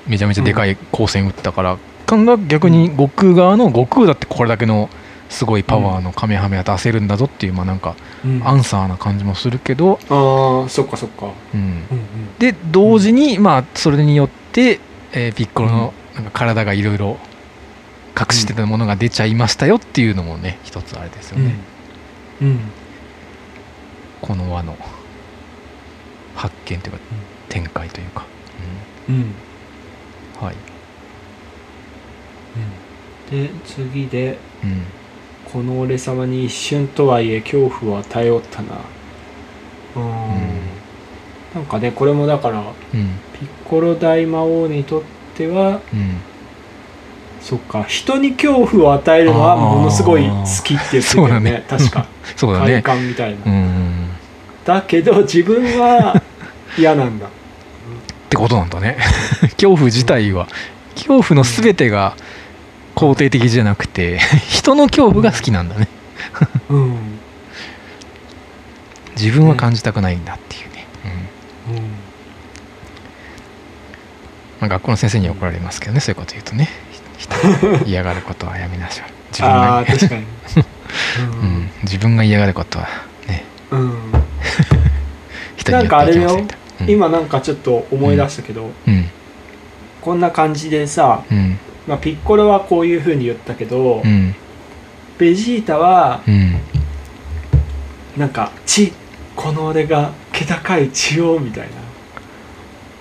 [0.06, 4.88] めちゃめちゃでかい光線打ったから、感が逆に悟空側の悟空だってこれだけの
[5.28, 7.96] すごいパワーのカメハメハ出せるんだぞっていうまあなんか
[8.44, 12.38] アンサーな感じもするけど、ああそっかそっか、うん、うんうん。
[12.38, 14.80] で同時にまあそれによって、
[15.12, 17.18] えーピッコロのなんか体がいろいろ
[18.18, 21.54] 隠してたものが出ちゃいましたよっていうのもね一つあれですよね、
[22.40, 22.48] うん。
[22.48, 22.58] うん。
[24.22, 24.76] この輪の
[26.34, 26.98] 発見というか
[27.48, 28.24] 展開というか、
[29.08, 29.14] うん。
[29.14, 29.34] うん。
[30.40, 30.54] はい、
[33.30, 34.82] で次でうん、
[35.52, 38.68] 「この俺様に一瞬とはいえ恐怖を与えおったな」
[39.96, 40.02] うん。
[41.54, 42.62] なんかねこれもだから
[42.94, 43.18] うん。
[43.38, 45.02] ピッコロ大魔王にとっ
[45.34, 46.20] てはうん。
[47.40, 51.24] そっか人に恐怖を与えるのはものすごい好きって言ってたよね。
[51.24, 51.64] そうだね。
[51.68, 52.00] 確か。
[52.00, 52.82] 快 そうだね。
[52.82, 54.08] 感みたいな、うん。
[54.64, 56.20] だけど自分は
[56.76, 57.26] 嫌なんだ。
[57.26, 57.30] っ
[58.28, 58.96] てことなんだね。
[59.56, 60.48] 恐怖自体は。
[60.96, 62.16] 恐怖の全てが
[62.96, 64.18] 肯定的じゃなくて
[64.48, 65.88] 人の恐怖が好きなんだね。
[66.70, 66.98] うん、うん
[69.16, 70.86] 自分は感じたくないんだっていうね、
[71.70, 71.74] うん。
[74.60, 76.68] まあ、学校の先生には怒られますけどねそういうこと言うとね。
[77.86, 79.78] 嫌がることはやめなさい自分が。
[79.78, 80.24] ああ、確かに。
[81.42, 82.88] うん、自分が嫌がることは
[83.26, 83.44] ね。
[83.70, 84.24] うん、う ん
[85.56, 86.48] 人によっていけません。
[86.86, 89.10] 今なんかちょっと思い出したけど、うん。
[90.02, 94.34] こんな感じでさ、うんまあ、ピッコロはこういうふうに言ったけど、うん。
[95.18, 96.56] ベジータはうん。
[98.16, 98.92] なんか「血
[99.34, 101.70] この俺が気高い血を」みたいな。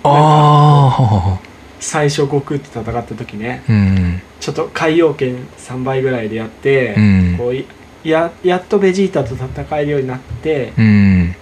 [0.03, 1.39] ああ
[1.79, 3.63] 最初悟空って戦った時ね。
[3.67, 4.21] うん。
[4.39, 7.35] ちょっと海洋圏3倍ぐらいでやって、うん。
[7.37, 7.65] こうい
[8.03, 11.35] ややっとベジータと戦えるようになって、うん。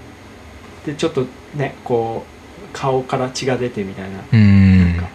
[0.85, 1.25] でちょっと
[1.55, 4.87] ねこう顔から血が出てみたいな,、うん。
[4.87, 5.09] なんか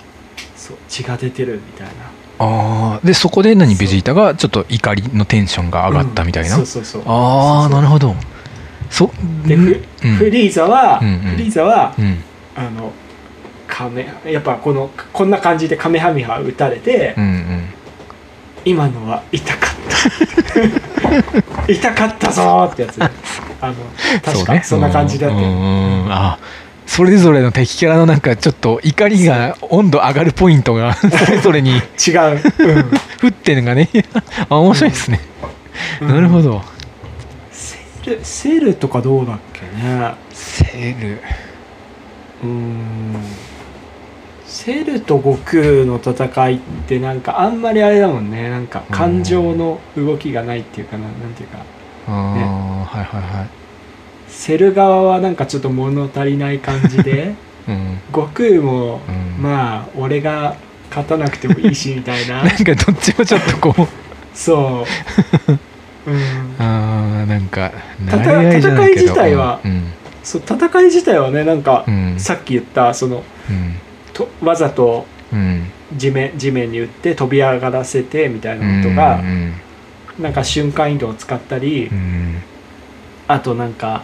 [0.57, 1.93] そう血が出てるみたいな
[2.39, 6.67] ああでそこで何ベジータがちょっと怒りのテンションが上がったみたいな、うん。
[6.67, 7.13] そうそうそう。
[7.13, 8.15] ああなるほど。
[8.91, 9.11] そ
[9.47, 10.15] でフ,、うん。
[10.17, 11.19] フリーザは、うんうん。
[11.21, 12.23] フリーザはうん。
[12.57, 12.93] あの
[13.67, 17.65] カメやっぱこのこんな感じでカメハメハ打たれて、うんうん。
[18.65, 19.71] 今のは痛かっ
[21.67, 21.69] た。
[21.73, 22.99] 痛かったぞーってやつ。
[22.99, 23.11] ね
[23.61, 23.75] あの
[24.23, 26.13] 確かそんな感じだったよ、うんうんうん。
[26.13, 26.39] あ
[26.89, 31.73] それぞれの敵キャラのなんかちょっと怒りが温度上がるポイントが それぞれに。
[31.77, 31.83] 違う、
[32.61, 32.91] うん。
[33.23, 33.91] 降ってるのがね。
[34.49, 35.21] あ面白いですね、
[36.01, 36.09] うん。
[36.09, 36.63] なるほど。
[37.53, 40.15] セルセルとかどうだっけね。
[40.33, 41.21] セル。
[42.43, 43.17] うーん。
[44.47, 46.59] セルと悟空の戦いっ
[46.89, 48.49] てなんかあんまりあれだもんね。
[48.49, 51.59] なんか感情の動きがないっていうかななんていうか。
[52.09, 53.68] ああ、はいはいはい
[54.29, 57.35] セル側はなんかちょっと物足りない感じで
[57.69, 57.99] うん。
[58.13, 59.43] 悟空も、うん。
[59.43, 60.57] まあ俺が
[60.91, 62.43] 勝たなくてもいいしみたいな。
[62.45, 63.89] なんかどっちもちょっとこう。
[64.35, 64.87] そ
[66.07, 66.21] う、 うん、
[66.59, 67.73] あーなんか
[68.09, 69.93] たた慣れ合い戦い自体はうん。
[70.23, 72.15] そう戦い自体はねなんか、うん。
[72.19, 73.75] さっき言ったそのうん。
[74.13, 75.65] とわざとうん。
[75.97, 79.55] 地面地面に打って飛び上がらせてみたいなのとうか、ん
[80.21, 82.43] なんか瞬間移動を使ったり、うん。
[83.27, 84.03] あとなんか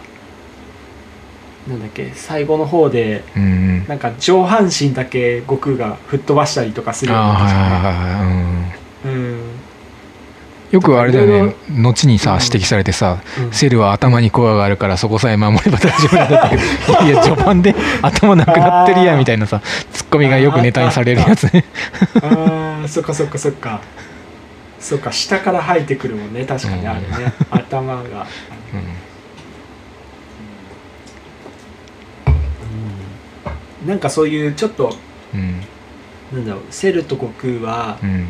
[1.67, 8.71] なんだっけ最後の方でうんなんか上半身だけ悟空が吹っ飛ばしたりとかするようなはいはいは
[9.03, 9.11] いうん。
[9.11, 9.39] うん。
[10.71, 11.55] よくあれだよね。
[11.69, 13.51] 後にさうん指摘されてさうん。
[13.51, 17.01] セルは頭にコアがあるからそこさえ守れば大丈夫だけど。
[17.05, 19.61] いや序盤で頭なくなってるやみたいなさ
[19.91, 21.65] ツッコミがよくネタにされるやつね。
[22.21, 23.81] ああそっかそっかそっか。
[24.85, 26.45] そっか下から生えてくるもんね。
[26.45, 28.27] 確かにあるね、頭が、
[33.85, 34.95] なんかそういうちょっと
[35.33, 35.61] うん。
[36.33, 38.27] なんだろうセルと悟空はうん。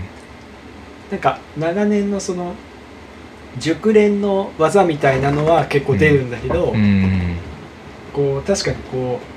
[1.12, 2.54] なんか長年のその
[3.58, 7.38] 熟練の技みたいなのは結構出るんだけど、うん。
[8.14, 9.36] こう確かにこう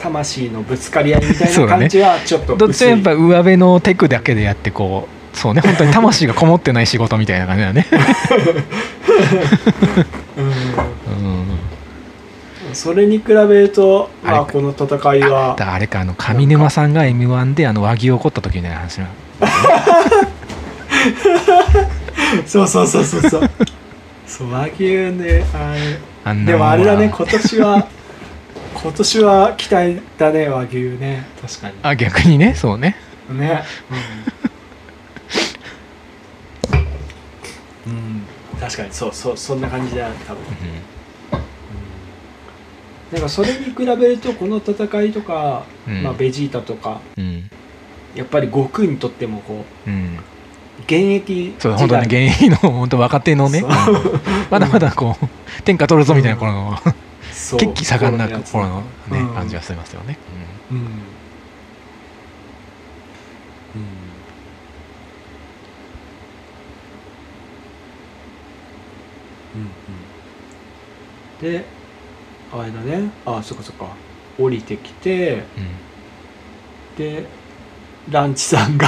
[0.00, 5.60] 魂のぶつかり合いみたいな感じはちょっとどっちもやっぱ上辺のテクだけでやってこうそうね。
[5.60, 7.86] 本当に魂がこもってない仕事みたいな感じだね
[12.78, 19.08] それに比べると、まあ、この戦いはだからあれかあの上沼さんが m 1であの和牛を怒った時みたいな話な
[22.46, 23.50] そうそうそうそうそう。
[24.28, 25.44] そう和牛ね
[26.24, 27.88] あでもあれだねほ今年は
[28.80, 31.26] 今年は期待だね和牛ね。
[31.42, 32.94] 確からあ逆にねそうね。
[33.28, 33.64] にね。
[37.86, 38.22] うん、うん、
[38.60, 40.44] 確かにそうそうそんな感じだ多分
[43.10, 46.02] なんかそれに比べるとこの戦いとか、うん。
[46.02, 47.50] まあ、ベジータとかうん。
[48.14, 50.24] やっぱり悟空にとってもこううん。
[50.80, 53.62] 現役そう本当に現役の本当若手のね。
[54.50, 55.26] まだまだこう
[55.64, 56.76] 天下取るぞみたいな頃の
[57.32, 59.24] 血気盛んな頃のねう。
[59.32, 60.20] ん感じがしますよね。
[60.70, 60.76] うん。
[60.76, 61.18] うん。
[63.74, 64.22] うん。
[69.54, 70.06] うん。
[71.38, 71.77] で
[72.52, 73.10] あれだね。
[73.26, 73.86] あそっかそっか。
[74.38, 76.96] 降りてきてうん。
[76.96, 77.24] で
[78.10, 78.86] ランチさんが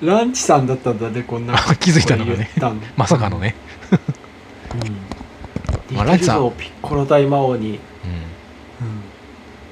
[0.00, 0.06] うん。
[0.08, 2.50] ランチさんだったんだねこんなあ気づいたのがね。
[2.96, 3.54] まさかのね。
[5.90, 5.96] うん。
[5.96, 6.52] まあランチさん。
[6.52, 7.78] ピッコロ大魔王に、うん。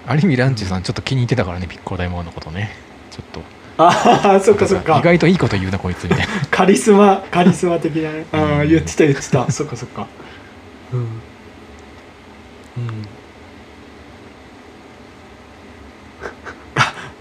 [0.06, 2.76] ある意味ランチさんちょっと気に入ってたからねピッコロ大魔王のことね。
[3.10, 3.40] ちょっと。
[3.78, 4.98] ああそっかそっか。
[4.98, 6.26] 意外といいこと言うなこいつみたいな。
[6.50, 8.26] カリスマカリスマ的なね。
[8.32, 9.50] ああうん言ってた言ってた。
[9.52, 10.06] そっかそっか。
[10.92, 11.00] うん
[12.78, 13.06] うん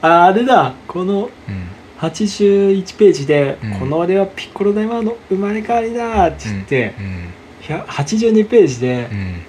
[0.05, 0.73] ああれだ。
[0.87, 1.65] このうん。
[1.99, 3.79] 81ページで、うん。
[3.79, 6.49] この俺はピッコロ大魔王の生まれ変わりだ」って。
[6.49, 7.33] 言って、うん。
[7.61, 9.41] 100 82ページで、うん。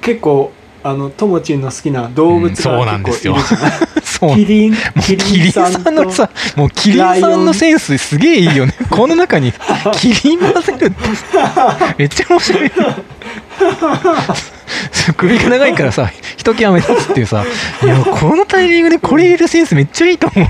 [0.00, 3.34] 結構あのともちんの好きな動物うんそうながんですよ。
[3.34, 4.36] 結構いるじゃない、 そう。
[4.36, 8.74] キリンキリンさんのさもうキリンさんのセンスすげえいいよね。
[8.88, 9.52] この中に
[9.92, 10.96] キリン混ぜるって。
[11.98, 12.72] めっちゃ面白い
[15.16, 17.44] 首が長いからさひときわ目立つっていうさ
[17.82, 20.48] いやこのタイミングでこれ入れるセンスめっちゃいいと思う。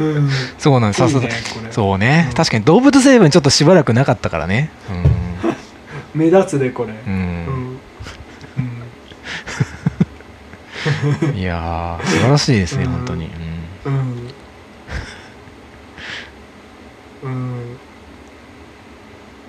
[0.00, 0.28] うん、
[0.58, 0.98] そうなんです。
[0.98, 1.20] さすが。
[1.20, 1.34] いいね
[1.70, 2.26] そうね。
[2.28, 2.34] うん。
[2.34, 4.70] 確かに動物成分ちょっとしばらくなかったからね。
[6.14, 7.78] 目立つねこれ、うん、うん。
[11.22, 12.90] うん、いやー素晴らしいですねうん。
[12.92, 13.30] 本当に、
[13.84, 14.30] うん。
[17.22, 17.63] うん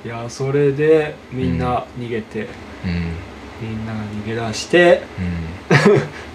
[0.06, 2.48] いやそれでみんな逃げて、
[2.86, 2.92] うん。
[2.92, 3.16] うん
[3.62, 5.02] みんなが逃げ出して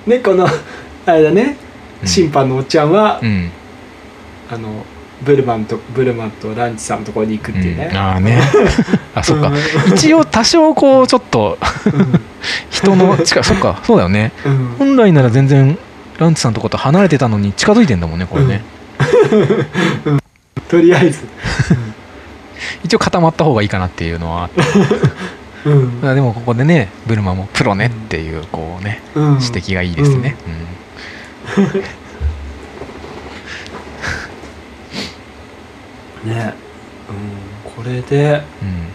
[0.06, 0.10] うん。
[0.10, 0.48] でこの
[1.06, 1.56] あれだね
[2.02, 2.08] うん。
[2.08, 3.50] 審判のおっちゃんは、うん。
[4.50, 4.84] あの
[5.22, 7.96] ブルマンとブルマンとランチさんのところに行くっていうね、うん。
[7.96, 8.40] ああね。
[9.14, 9.48] あそっか。
[9.48, 9.94] うん。
[9.94, 11.58] 一応多少こうちょっと
[12.70, 14.32] 人の近そっかそうだよね。
[14.44, 14.52] うん。
[14.52, 15.78] うん本来なら全然
[16.18, 18.62] ランチさんのとこと離れてたのに近づいてんだもんねこれね、
[20.68, 21.20] とりあえず、
[22.84, 24.61] 一応固まった方がいいかなっていうのはあって。
[25.66, 26.00] うん。
[26.00, 30.36] まあでもここでねブルマもプロねっていうこうねうん、指摘がいいですね、
[36.24, 36.54] ね、
[37.08, 38.42] うん、これで。
[38.62, 38.88] うん。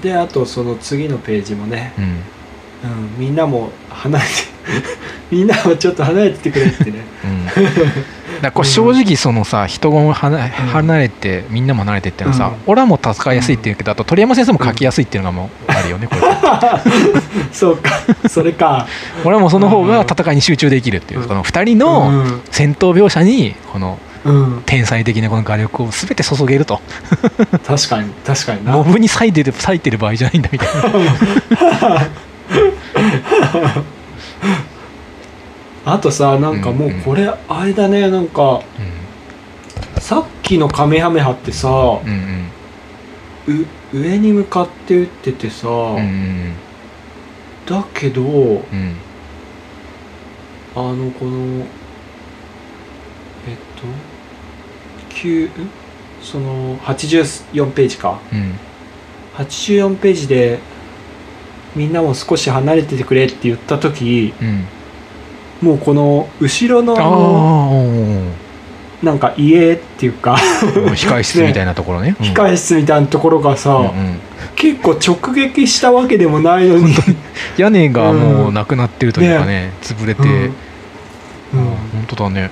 [0.00, 2.22] であとその次のページもね、うん
[2.84, 4.30] うんうん、みんなも離れて
[5.30, 7.04] みんなもちょっと離れててくれってね。
[7.24, 7.46] うん。
[8.40, 12.54] だこれ正直そのさ人が離離れてみんなも離れてっていうのはさ、うん。
[12.66, 16.20] 俺はもう助かりやすいっていうけどあと鳥山先生も書きやすいっていうのがもうあるよねこれ。
[17.52, 17.90] そうか。
[18.28, 18.86] それか。
[19.24, 21.28] 俺はもうその方が戦いに集中できるっていう、うん。
[21.28, 26.80] この2人の戦闘描写にこのうん、うん、天才的なこの画力を全て注げると。
[27.66, 28.72] 確かに確かにな。
[28.76, 32.08] モブに割いてる割いてる場合じゃないんだみたいな
[35.84, 38.62] あとさなんかもうこれあれだねなんか
[40.00, 41.72] さっきのカメハメハってさ、う
[42.08, 42.50] ん
[43.46, 43.60] うん。
[43.60, 46.54] う上に向かって撃っててさ、うんうん
[47.66, 48.96] だけどうん。
[50.74, 51.64] あのこの
[53.46, 55.70] えっと9ん
[56.22, 58.20] その84ページか。
[58.32, 58.58] うん。
[59.36, 60.58] 84ページで
[61.78, 64.66] みんなも少し離れててくれって言った時うん。
[65.62, 66.94] もうこの後ろの
[69.02, 72.16] なんか家っていうか控室みたいなところね。
[72.18, 73.90] う ん控室みたいなところがさ、うんうん。
[74.56, 76.94] 結構直撃したわけでもないのに。
[77.56, 80.28] 屋根がもうなくなってるというかね潰れて、うん。
[80.30, 80.38] うん。
[80.40, 82.50] うん本当だね。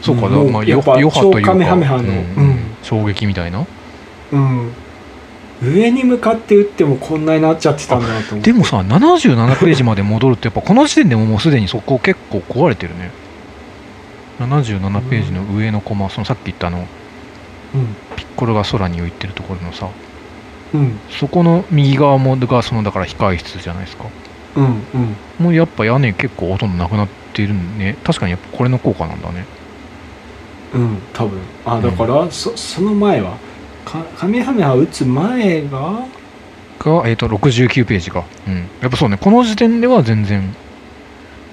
[0.00, 1.20] そうか、もうまあ、余波というか。
[1.20, 2.06] 超カメハメハのうん。
[2.06, 2.58] うん。
[2.82, 3.66] 衝撃みたいな。
[4.32, 4.70] うん
[5.64, 8.52] 上に向かって撃ってもこんなになっちゃってたんだなと思って。
[8.52, 13.10] でもさ77ページまで戻るとやっぱこの時点でももうすでにそこ結構壊れてるね。
[14.40, 16.86] 77ページの上のコマそのさっき言ったあのうん。
[18.16, 19.88] ピッコロが空に浮いてるところのさ。
[20.74, 20.98] うん。
[21.10, 24.04] そこの右側もがそのだから控室じゃないですか。
[24.56, 25.16] うんうん。
[25.38, 27.96] もうやっぱ屋根結構ほとんどなくなってるね。
[28.04, 29.44] 確かにやっぱこれの効果なんだね。
[30.74, 31.40] うん多分。
[31.64, 33.36] あだから、そその前は
[33.84, 36.06] かカメハメハ撃つ前が？
[36.78, 38.24] が、えー、と69ページか。
[38.46, 38.68] うん。
[38.80, 39.16] やっぱそうね。
[39.16, 40.54] この時点では全然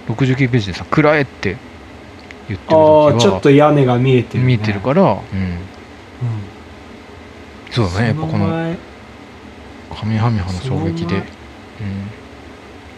[0.08, 1.58] 69ページでさ「暗え」って
[2.48, 5.22] 言ってるああ時はちょっと屋根が見えてる、ね、見えてるから、うん、うん。
[7.70, 8.08] そうだね。
[8.08, 8.48] やっぱこの
[9.96, 11.24] カメハメハの衝撃で、うん、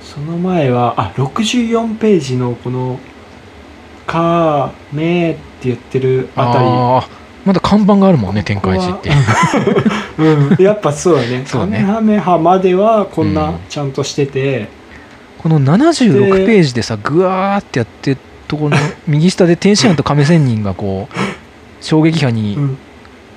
[0.02, 3.00] その前はあ64ページのこの
[4.08, 6.66] 「かめ」って言ってるあたり。
[6.66, 9.10] ああまだ看板があるもんね天下一って。
[10.18, 11.44] うん、 やっぱそうだね。
[11.46, 11.80] そうね。
[11.80, 14.70] カメハメハまではこんうなんちゃんとしてて、
[15.40, 18.18] この76ページでさぐわーってやってる
[18.48, 18.78] ところの
[19.08, 21.18] 右下で天津飯と亀仙人がこう
[21.82, 22.78] 衝撃波にうん。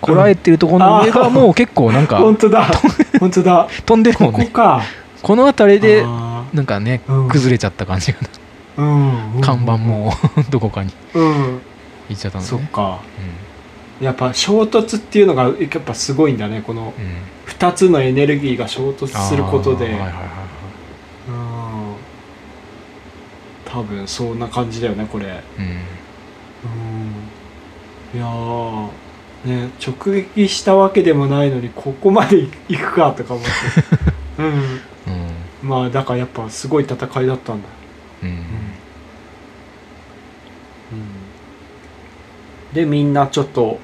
[0.00, 2.66] こらえてるところの上がもう結構なんか本当だ。
[3.18, 3.66] 本当だ。
[3.86, 4.46] 飛んでるもこんね。
[4.46, 4.82] こか。
[5.22, 7.28] この辺りであなんかねうん。
[7.28, 8.18] 崩れちゃった感じが。
[8.78, 9.40] ーうん。
[9.40, 10.12] 看板も
[10.50, 11.60] どこかにうん。
[12.08, 12.48] 行っちゃったのね。
[12.48, 13.00] そっか
[14.00, 16.62] やっぱ衝突っていうのがやっぱすごいんだね。
[16.62, 17.04] このうん。
[17.04, 19.96] うん2つのエネルギーが衝突することで、
[23.64, 25.42] 多分そんな感じだよねこれ。
[25.58, 25.64] うん。
[25.64, 25.78] うん。
[28.14, 28.88] いやー
[29.44, 33.50] ね直撃したわけでもないのにここまで行くかとか思って。
[34.38, 34.46] うん。
[34.46, 34.80] うん。
[35.62, 37.68] まあだからやっぱすごい戦いだったんだ。
[38.22, 38.65] うん
[42.76, 43.78] でみんなちょっと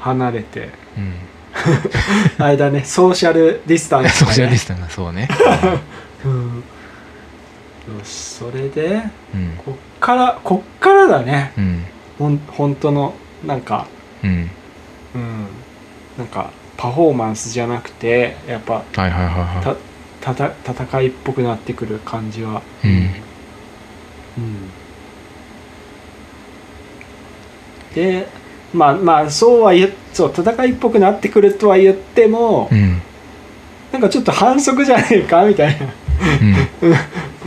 [0.00, 0.70] 離れて。
[0.96, 1.14] うん。
[2.38, 5.28] あれだねソーシャルディスタンス、ソね、ーシャルディスタンスそうね。
[6.24, 6.56] うん。
[7.98, 9.02] よしそれで
[9.34, 9.52] うん。
[9.64, 11.52] こっからこっからだね。
[11.58, 11.84] うん。
[12.18, 13.14] ほん本当の
[13.44, 13.86] なんか
[14.24, 14.50] うん。
[15.14, 15.46] うん。
[16.16, 19.24] なんかパフォーマンスじゃなくてやっぱはいはいはい
[19.66, 19.76] は
[20.22, 22.90] たたた戦いっぽくなってくる感じは、うん。
[22.90, 24.70] うん
[27.94, 28.28] で
[28.72, 33.02] まあまあそうは言っそう戦いっぽくなってくるとは言っても、いうん。
[33.92, 35.86] なんかちょっと反則じゃねえかみたいな。
[36.82, 36.94] うん。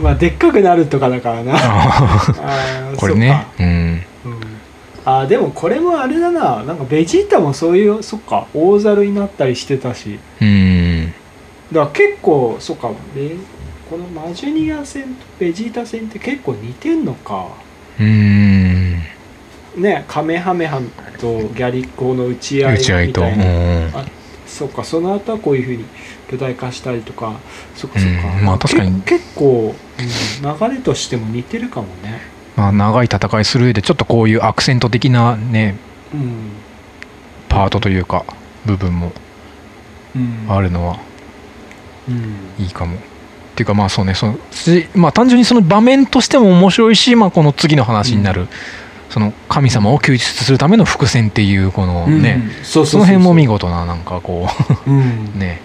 [0.02, 1.54] まあでっかくなるとかだからな。
[2.96, 3.46] これね。
[3.58, 4.02] うん。
[4.22, 4.40] そうん。
[5.06, 6.62] あーでもこれもあれだな。
[6.62, 10.18] なんかベジータもそういうそっか大猿になったりしてたし。
[10.40, 11.12] うん。
[11.72, 13.30] だから結構そっかベ
[13.90, 17.48] このマジュニア戦とベジータ戦って結構似てんのか。
[18.00, 19.02] うん
[19.76, 20.80] ねカメハメハ
[21.18, 23.28] とギャリコの打ち合い打ち合いと、うん
[23.94, 24.04] あ
[24.46, 25.84] そうかその後はこういうふうに
[26.30, 27.40] 巨大化したりとか。
[27.74, 28.44] そっかそっか、うん。
[28.44, 29.02] まあ確かに。
[29.02, 32.20] け結構、うん流れとしても似てるかもね。
[32.56, 35.76] まあ、長い戦いする上でちょっとこういうアクセント的なね
[36.12, 36.52] うん、
[37.48, 38.24] パートというか
[38.64, 39.10] 部分も
[40.14, 41.00] うん、あるのは
[42.08, 42.64] うん。
[42.64, 42.96] いいかも。
[42.96, 42.98] っ
[43.56, 48.48] ていうかまあそうねそのしまあ単純にその場面としても面白いし、まあ、この次の話になる、
[49.14, 54.48] その神様を救出するための伏線っていうこのね、うんその辺も見事ななんかこ
[54.86, 54.90] う。
[54.90, 55.30] ん。
[55.32, 55.60] う ね。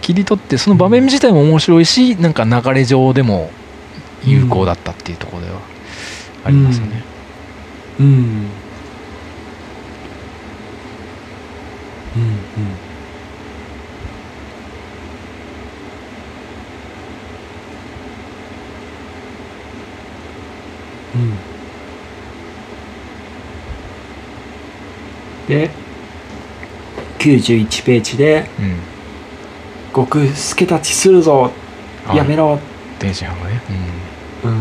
[0.00, 3.50] 切り取ってその場面自体も面白いしなんか流れ上でも
[4.24, 5.58] 有効だったっていうところでは
[6.44, 7.04] ありますよね。
[8.00, 8.06] うん。
[8.06, 8.08] う
[12.20, 12.22] ん。
[12.56, 12.78] うん。
[21.14, 21.38] うん
[25.48, 25.70] で
[27.18, 28.76] 91ページでうん
[29.94, 31.50] 「極助立ちするぞ
[32.14, 32.60] やめろ」
[33.00, 33.60] 天使派がね、
[34.44, 34.58] うん、うん、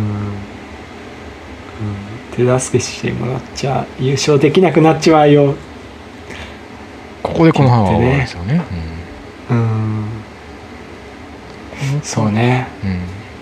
[2.31, 5.55] 手助けしてもらっちゃ優勝できなくなっちまうよ。
[7.23, 8.61] ここでこの班は終わるんですよね。
[9.49, 9.57] うん。
[9.57, 10.05] うん。
[12.01, 12.67] そうね。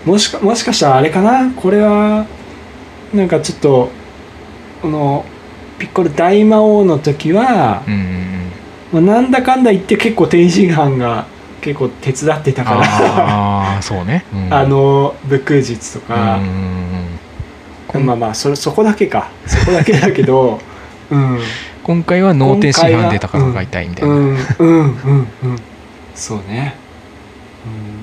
[0.06, 0.12] うん。
[0.12, 1.50] もしかもしかしたらあれかな？
[1.54, 2.26] これは
[3.14, 3.90] なんかちょっと
[4.82, 5.24] この
[5.78, 9.04] ピッコロ大魔王の時はうんうんうん。
[9.04, 11.26] まあなんだかんだ言って結構天津飯が
[11.60, 12.80] 結構手伝ってたから。
[12.82, 14.48] ああそうね、うん。
[14.54, 18.06] あの武空術とうんかうん、うん。
[18.06, 19.28] まあまあそれそこだけか。
[19.46, 20.60] そこだけだけど
[21.10, 21.38] うん。
[21.82, 25.56] 今回は脳天師範で戦いたいみたいな、うんうんうんうん。
[26.16, 26.74] そうね、
[27.64, 27.95] うん、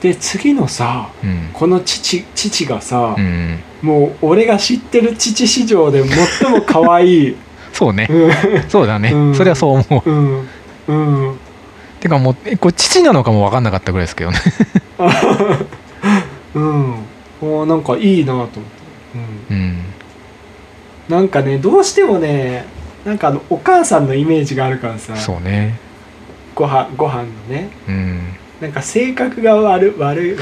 [0.00, 1.50] で次のさうん。
[1.52, 3.58] この父父がさう、ん。
[3.82, 7.36] もう俺が知ってる父史上で最も可愛い。
[7.72, 8.08] そうね。
[8.10, 8.30] うん。
[8.68, 9.34] そうだね、うん。
[9.34, 10.10] それはそう思う。
[10.10, 10.48] うん。
[10.88, 11.38] うん。
[12.00, 14.38] てかもうえこれ父なのかも分かんなかったぐらいですけどね。
[16.54, 16.94] うん。
[17.40, 18.60] おーなんかいいなと思って、
[19.50, 19.56] うん。
[19.56, 19.78] うん。
[21.08, 22.66] なんかねどうしてもね
[23.04, 25.16] なんかあのお母さんのイメージがあるからさ。
[25.16, 25.78] そうね。
[26.54, 27.70] ごはご飯のね。
[27.88, 30.38] うんなんか性格が悪悪い悪い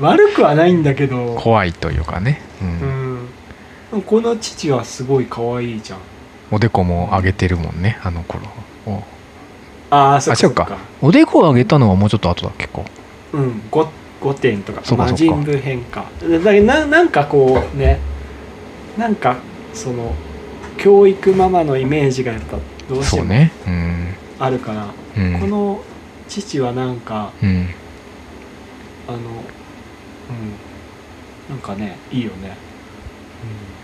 [0.00, 3.28] 悪くはないんだけど、怖いというかね、うん。
[3.92, 5.98] うん、この父はすごい可愛いじゃん。
[6.50, 8.42] おでこも上げてるもんねあの頃。
[8.86, 9.02] お。
[9.90, 10.78] ああそっかあそうか。
[11.00, 12.82] おでこを上げたのはもうちょっと後だっけか
[13.32, 13.40] う。
[13.40, 13.88] ん 5,
[14.20, 14.80] 5点とか。
[14.84, 16.04] そうか魔人部変化。
[16.20, 18.00] だけどななんかこうね
[18.98, 19.36] なんか
[19.72, 20.14] その
[20.78, 23.52] 教育ママのイメージがやっぱどうしてもそうね。
[23.66, 24.14] うん。
[24.38, 25.40] あるから、うん。
[25.40, 25.80] この
[26.28, 27.68] 父はなんかうん。
[29.08, 29.22] あのうん。
[31.48, 32.56] なんかねいいよね。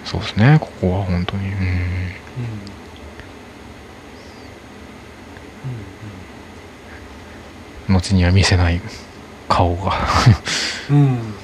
[0.05, 1.49] そうですねここは本当に。
[1.49, 1.53] うん。
[1.53, 1.59] うん。
[7.88, 8.80] うん後には見せない
[9.49, 9.93] 顔が。
[10.90, 10.97] うん。
[10.97, 11.05] うん。
[11.05, 11.34] うん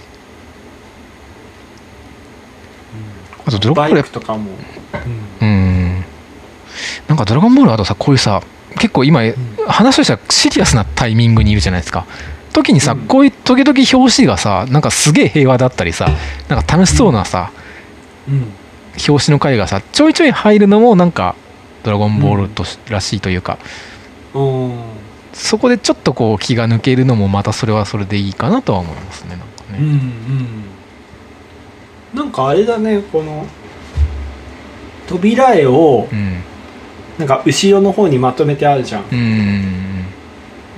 [3.46, 4.50] あとドラゴンボールバイクとかも。
[5.40, 6.04] うん。
[7.08, 8.42] なんかドラゴンボールあとさこういうさ
[8.78, 9.20] 結構今
[9.66, 12.06] 話としてはシリアスなタイミングにいるじゃないですか。
[12.52, 13.00] 時にさ、うん。
[13.00, 16.08] こういう時々表紙がさなんかすげえ平和だったりさ
[16.48, 17.52] なんか楽しそうなさ、
[18.28, 18.52] うん。
[19.08, 21.34] 表紙の回がさちょいちょい入るのもなんか
[21.84, 23.58] ドラゴンボールとしらしいというか、
[24.34, 24.72] うん。
[25.32, 30.64] そこでちょっとこう気が抜けるのもまたそれはそれでいいかなとは思いますねなんかうんうね、ん。
[32.14, 33.46] なんかあれだねこの
[35.06, 36.42] 扉絵をうん
[37.18, 39.04] なんか後ろの方にまとめてあるじゃん。
[39.10, 40.06] うん。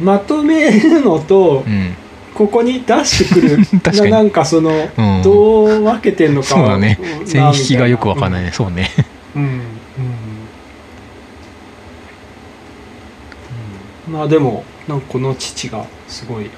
[0.00, 1.94] まとめるのとうん。
[2.34, 3.58] ここに出してくる。
[4.10, 5.22] ななんかそのうん。
[5.22, 6.98] どう分けてんのかそうだね。
[7.20, 8.90] うん線引きがよくわかんないね、そうね。
[9.36, 9.50] うんうん。
[14.08, 14.12] うん。
[14.14, 16.50] まあでもなんかこの父がすごい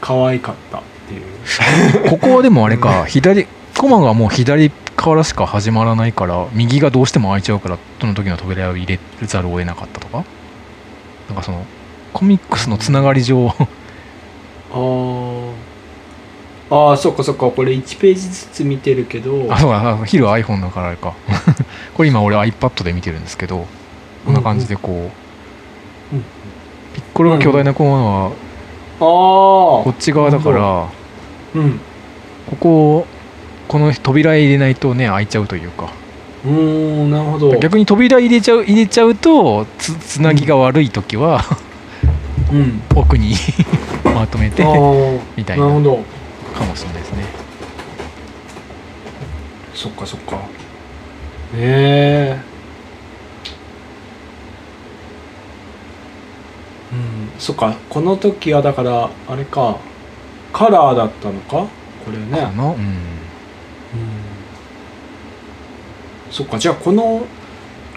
[0.00, 2.10] 可愛かったっていう。
[2.10, 3.06] ここはでもあれか。
[3.06, 3.46] 左
[3.78, 4.70] コマがもう左
[5.02, 10.24] からしか始まらないから右がどうしても開いちゃうからその時の扉を入れざるを得なかったとか？
[11.28, 11.64] なんかその
[12.12, 13.48] コミックスのつながり上。
[14.72, 15.52] あー。
[16.70, 17.50] あーそっかそっか。
[17.50, 19.46] これ1ページずつ見てるけど。
[19.52, 21.12] あそうかあヒル iPhone だからあれか。
[21.94, 23.66] これ今俺 iPad で見てるんですけど
[24.24, 25.10] こんな感じでこ
[26.12, 26.24] う、うん
[26.94, 28.32] ピッコロが巨大なコマはあ
[29.00, 30.86] こっち側だからあ
[31.54, 31.80] うん。
[32.50, 33.06] ここを
[33.72, 35.90] この扉入れないとね開いちゃうというか。
[36.44, 37.58] うーんなるほど。
[37.58, 41.40] 逆に扉入れちゃう入れちゃうとつつなぎが悪い時は
[42.52, 42.82] うん。
[42.94, 43.34] 奥に
[44.04, 44.62] まとめて
[45.38, 45.96] みたいななるほど。
[46.54, 47.24] かもしれないですね。
[49.74, 50.36] そっかそっか。
[50.36, 50.38] へ
[51.56, 52.40] え
[56.92, 57.74] うんそっか。
[57.88, 59.78] この時はだからあれか。
[60.52, 61.66] カラーだったのか？
[62.04, 62.52] これね。
[62.54, 63.21] うん
[66.30, 67.26] そっかじゃあこの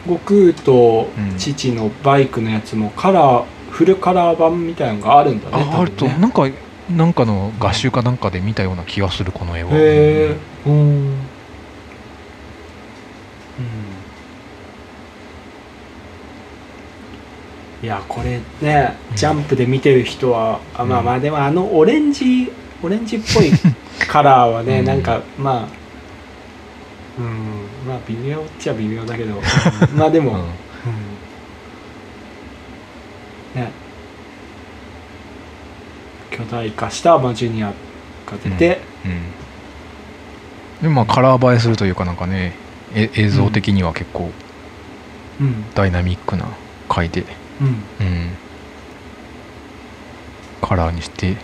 [0.05, 1.37] 悟空とうん。
[1.37, 6.43] 父のバイクのやつもカラーフルカラー版みたいなのがあるんだねああるとなんか
[6.89, 9.75] なんかの合集かなんかで見たような気がするこの絵はへ
[10.31, 10.35] え
[10.67, 10.73] うん。
[10.73, 11.15] うん。
[17.83, 19.17] いやこれねうん。
[19.17, 21.05] ジャンプで見てる人は、あまあうん。
[21.05, 22.51] まあでもあのオレンジ
[22.83, 23.51] オレンジっぽい
[24.07, 24.85] カラーはね、 うん。
[24.85, 25.84] なんかまあ
[27.17, 27.69] うん。
[27.87, 29.37] まあ微妙っちゃ微妙だけど、う
[29.95, 30.39] んまあでも、うん。
[30.39, 30.51] うん。
[33.53, 33.71] ね。
[36.29, 37.67] 巨大化した、まあ、ジュニア
[38.25, 39.33] が出て、うん。
[40.81, 42.53] でもまあカラー映えするというかなんかね
[42.93, 44.33] え映像的には結構
[45.39, 45.65] うん。
[45.73, 46.45] ダイナミックな
[46.89, 47.25] 回で、
[47.61, 47.67] うん。
[47.99, 48.37] うん、
[50.61, 51.37] カラーにして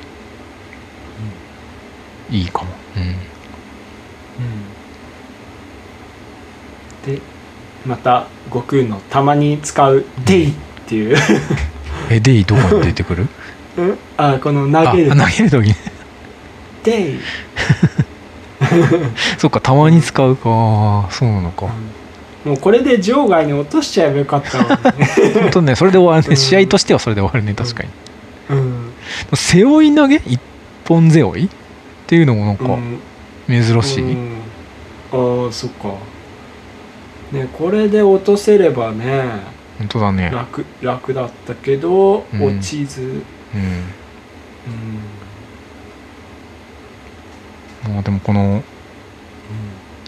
[2.30, 3.04] いいかも、うん、
[4.40, 4.71] うん
[7.06, 7.20] で
[7.86, 10.54] また悟空のたまに使う「デイ」っ
[10.88, 11.18] ていう。
[12.10, 13.28] えデイどこに出てくる？
[14.18, 15.76] あこのあ投げる投げる時に
[16.84, 17.20] 「デイ」
[19.38, 21.08] そっかたまに使うか。
[21.10, 21.68] そうなのか。
[22.46, 25.08] もうこれで場外に落としちゃえばよかったのにね、
[25.42, 26.38] 本当ねそれで終わるね、うん。
[26.38, 27.90] 試合としてはそれで終わるね確かに、
[28.50, 28.92] うん。
[29.36, 30.16] 背負い投げ？
[30.26, 30.40] 一
[30.88, 31.46] 本背負い？
[31.46, 31.50] っ
[32.08, 33.00] ていうのもなんかうん。
[33.48, 34.32] 珍しい、うん。
[35.12, 35.90] ああそっか
[37.32, 40.30] ねこれで落とせればね本当だね。
[40.32, 42.44] 楽楽だったけど、うん。
[42.44, 43.12] 落ちず、うん。
[47.88, 47.94] うん。
[47.94, 48.64] まあでもこの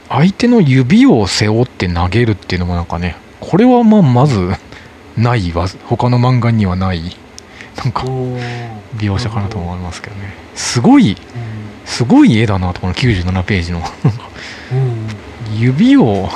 [0.10, 4.52] 相手の指を背負って投げるっていうのもなんかねこれはまあまず
[5.18, 5.68] ないわ。
[5.86, 7.02] 他の漫画にはない。
[7.78, 8.40] なんかおー。
[8.98, 10.36] 描写かなと思いますけどね。
[10.54, 11.18] すごい
[11.86, 13.82] すごい絵だなとこの97ページの。
[15.52, 16.14] 指をうん。
[16.18, 16.30] うん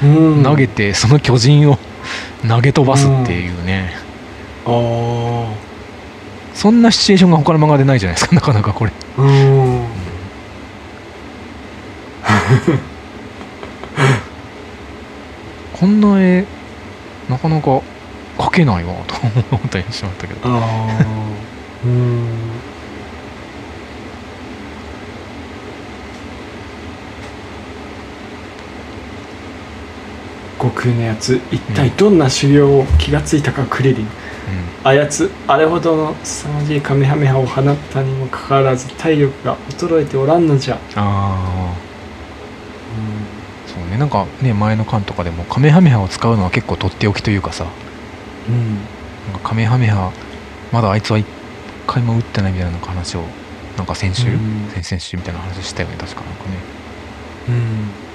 [0.00, 1.78] 投げてその巨人を
[2.46, 3.96] 投げ飛ばすっていうね、
[4.64, 5.68] ああ
[6.54, 8.34] そんなシチュエーションが他の漫画でないじゃないですか。
[8.34, 8.92] なかなかこれ。
[9.18, 9.84] うん。
[15.72, 16.44] こんな絵
[17.28, 17.80] なかなか
[18.38, 19.14] 描けないわと
[19.52, 20.40] 思ったりしまったけど。
[20.44, 21.04] ああ
[21.84, 22.37] うん
[30.68, 31.40] 悟空のやつ。
[31.50, 34.06] 一体どんな修行を気がついたかクリリン。
[34.84, 41.74] あやつあれほどの凄まじいカメハメハを放ったにもかかわらず体力が衰えておらんのじゃ、ああ
[43.66, 43.98] そうね。
[43.98, 47.66] なんかね前の巻とかでもカメハメハを使うのは結構とっておきというかさ。
[48.48, 48.76] うん。
[48.76, 50.12] なんかカメハメハ
[50.72, 51.26] まだあいつは一
[51.86, 53.24] 回も打ってないみたいな話を
[53.76, 54.70] なんか先週、うん。
[54.70, 56.50] 先々週みたいな話したよね確かなんかね。
[57.48, 58.07] うん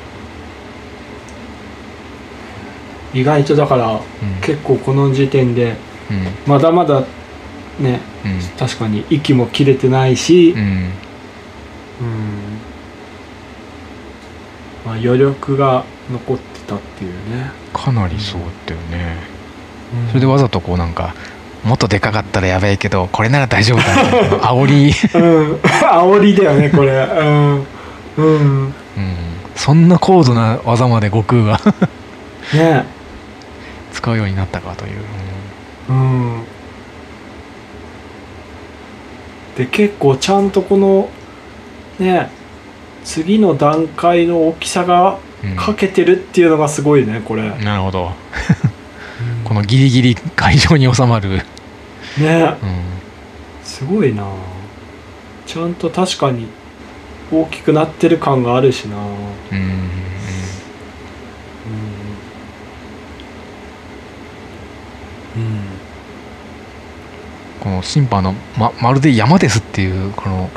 [3.14, 4.00] 意外とだからうん。
[4.42, 5.76] 結構この時点で
[6.10, 6.28] うん。
[6.48, 7.02] まだまだ
[7.80, 8.40] ねうん。
[8.58, 10.60] 確かに息も切れてないしう、ん。
[10.60, 10.92] うん。
[14.86, 19.18] まあ、余力が残ってたっていうね、かなりそうだよね、
[20.10, 21.16] それでわざとこうなんか
[21.64, 25.56] もっとでかかったらやばいけどこれなら大丈夫だみたいな煽り、うん。
[25.64, 26.92] 煽りだよねこれ。
[26.92, 27.66] うん。
[28.18, 28.74] うん。
[28.98, 29.16] うん、
[29.56, 31.62] そんな高度な技まで悟空が。
[32.54, 32.86] ね
[34.04, 35.02] 使うようになったかという、
[35.88, 36.44] うん。
[39.56, 41.10] で結構ちゃんとこの
[42.00, 42.30] ね
[43.06, 45.56] 次の段階の大きさがうん。
[45.58, 48.12] かけてるっていうのがすごいねこれ、なるほど。
[49.44, 51.42] このギリギリ会場に収まる、
[52.18, 52.56] ね。
[52.64, 52.82] うん、
[53.62, 54.26] すごいな。
[55.46, 56.48] ちゃんと確かに
[57.30, 58.96] 大きくなってる感があるしな。
[58.96, 59.00] う
[59.56, 59.83] んうんうん
[67.64, 70.52] この審判のままるで山ですっていうこの、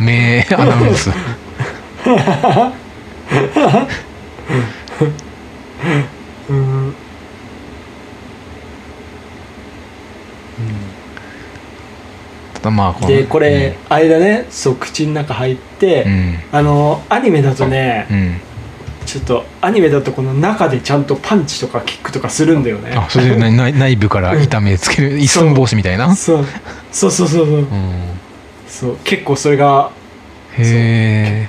[0.00, 1.10] ね、 名アナウンス。
[6.50, 6.94] うん。
[12.54, 16.38] ただまあこのでこれ、間ねそう口の中入って、うん。
[16.50, 18.40] あのアニメだとねうん、うん
[19.04, 22.94] ちょっとアニメだとこの中でちゃんとパンチとかキックとかするんだよね。
[22.96, 26.44] あそれで内内部から痛めつける一寸法師みたいな、そう。
[26.90, 27.58] そうそうそうそう。
[27.58, 27.66] うん、
[28.66, 28.96] そう。
[29.04, 29.90] 結構それが
[30.56, 31.48] へ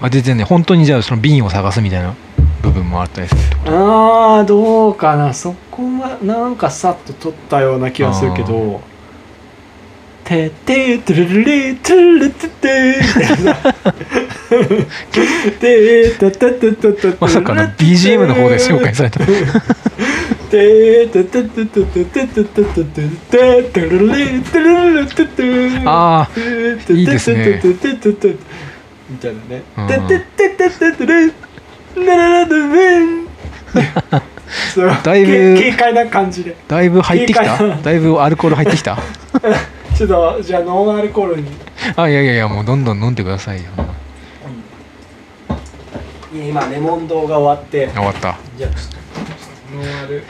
[0.00, 2.14] あ全然ね本当にじゃあその瓶を探すみたいな
[2.62, 5.32] 部分もあったりするあーどうかな。
[5.34, 8.80] そこはなんかさっと撮ったような気がするけど
[10.24, 13.56] 「てってトゥルルレトゥルルテテ」みたいな
[14.48, 19.18] 「てたたたたたまさかの BGM の方で紹介された。
[19.20, 22.94] てたたたたたたたたたた
[23.30, 25.42] トゥルルレトゥルルテテ
[25.84, 26.28] あ
[26.88, 27.60] いいですね。
[29.10, 29.62] みたいなね。
[35.02, 36.56] だいぶけ軽快な感じで。
[36.66, 37.76] だいぶ入ってきた？
[37.82, 38.96] だいぶアルコール入ってきた？
[39.96, 41.48] ちょっとじゃあノンアルコールに。
[41.96, 43.64] あいやいやいやもうどんどん飲んでくださいよ
[46.32, 47.88] 今レモン堂が終わって。
[47.88, 48.36] 終わった。
[48.56, 48.90] じゃあちょっ
[49.70, 50.24] とノンアル。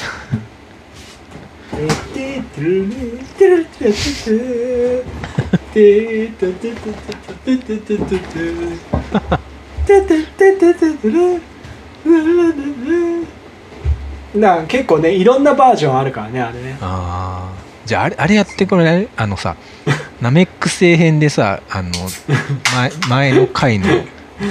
[1.79, 2.95] ててるね
[3.39, 3.95] てるてる
[5.73, 8.19] ててててててててててて
[9.49, 11.41] てててててる
[14.35, 19.57] な結構ねいろんなバージョンあるからねあれねあーじゃああれあれやってこれあのさ
[20.21, 21.91] ナメック星編でさあの
[22.75, 23.87] 前前の回の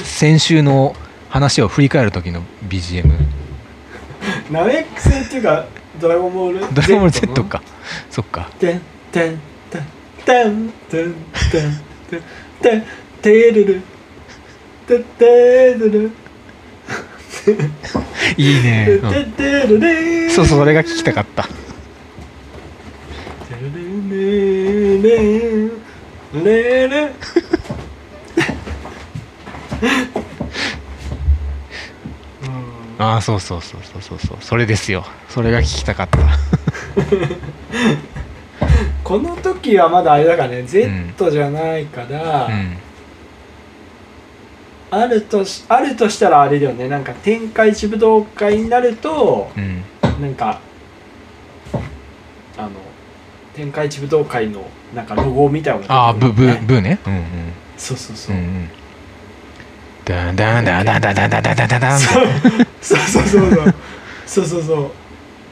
[0.03, 0.95] 先週の
[1.29, 3.11] 話を振り返る時の BGM
[4.51, 5.65] ナメック星っていうか
[5.99, 7.61] ドラゴンボールドラゴンボール Z か。
[8.09, 8.49] そっか。
[8.59, 8.81] てん
[9.11, 9.39] てん
[9.69, 9.83] てん
[10.25, 11.15] てんてん
[11.49, 11.75] てん
[12.09, 12.23] てん
[12.61, 12.83] てん
[13.21, 13.81] てるる
[14.87, 16.11] てってるる
[18.37, 21.49] いいね、てうんってるるそうそうそれが聞きたかったて
[23.61, 25.81] るるる
[26.33, 27.11] るる
[29.81, 30.26] うん
[32.99, 34.37] ああそうそうそうそうそうそう。
[34.41, 35.05] それですよ。
[35.29, 36.17] それが聞きたかった。
[39.03, 42.77] この時はまだあれだからね Z じゃないから、うん。
[44.89, 46.87] あるとしあるとしたらあれだよね。
[46.89, 49.83] なんか天下一武道会になるとうん。
[50.21, 50.59] なんか
[52.57, 52.71] あの
[53.53, 56.99] 天下一武道会のなんかロゴみたいなのがああブブブね。
[57.05, 57.23] うんうん。
[57.77, 58.35] そうそうそう。
[58.35, 58.69] う、んうん
[60.07, 62.25] ダンダンダンダンダンダンダンダンダンダンダンそう
[62.81, 63.73] そうそうそう
[64.25, 64.91] そうそうそ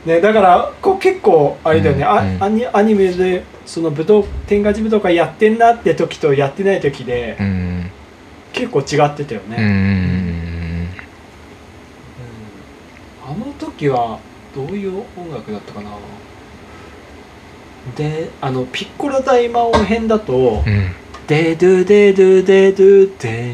[0.05, 7.91] うねだからこう結構あれだよね、うんうんあアニアニメでその武道天下一武道会やってんなって時とやってない時で、うん
[8.53, 10.87] 結構違ってたよね、うんうんうん
[13.27, 14.19] あの時は
[14.55, 15.89] どういう音楽だったかな
[17.97, 20.91] であのピッコロ大魔王編だとうんうん
[21.27, 23.53] 「デドゥデドゥデドゥデ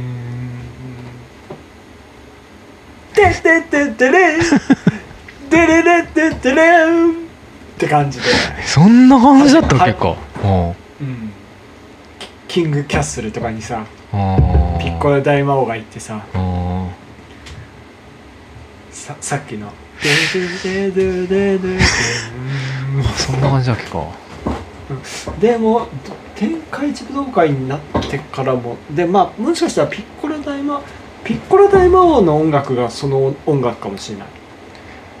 [3.21, 4.39] テテテテレン
[5.49, 7.13] デレレテテレンっ
[7.77, 8.25] て感じで、
[8.65, 11.31] そんな感じだったはい結構おううん、
[12.47, 16.23] キングキャッスルとかにさピッコロ大魔王がいてさ
[18.91, 19.71] ささっきの
[20.01, 21.79] 「デデデデデデデ
[23.17, 23.99] そんな感じだっけか。
[23.99, 25.87] ン」でも
[26.35, 27.79] 天下一武道会になっ
[28.09, 30.81] てからもでまあもしかしたらピッコロ大魔
[31.23, 34.27] ピッコロ大魔王の音楽がその音楽かもしれない。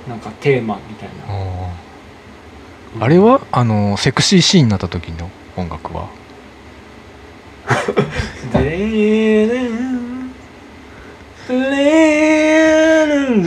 [0.09, 3.05] なんかテーマみたいな。
[3.05, 6.09] あれはあのセクシーシーンになった時の音楽は？
[8.53, 10.31] でれん。
[11.49, 13.43] れるん。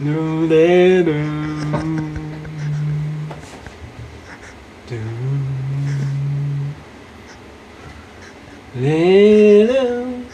[0.00, 1.51] ぬれるん
[8.76, 10.26] ンれるん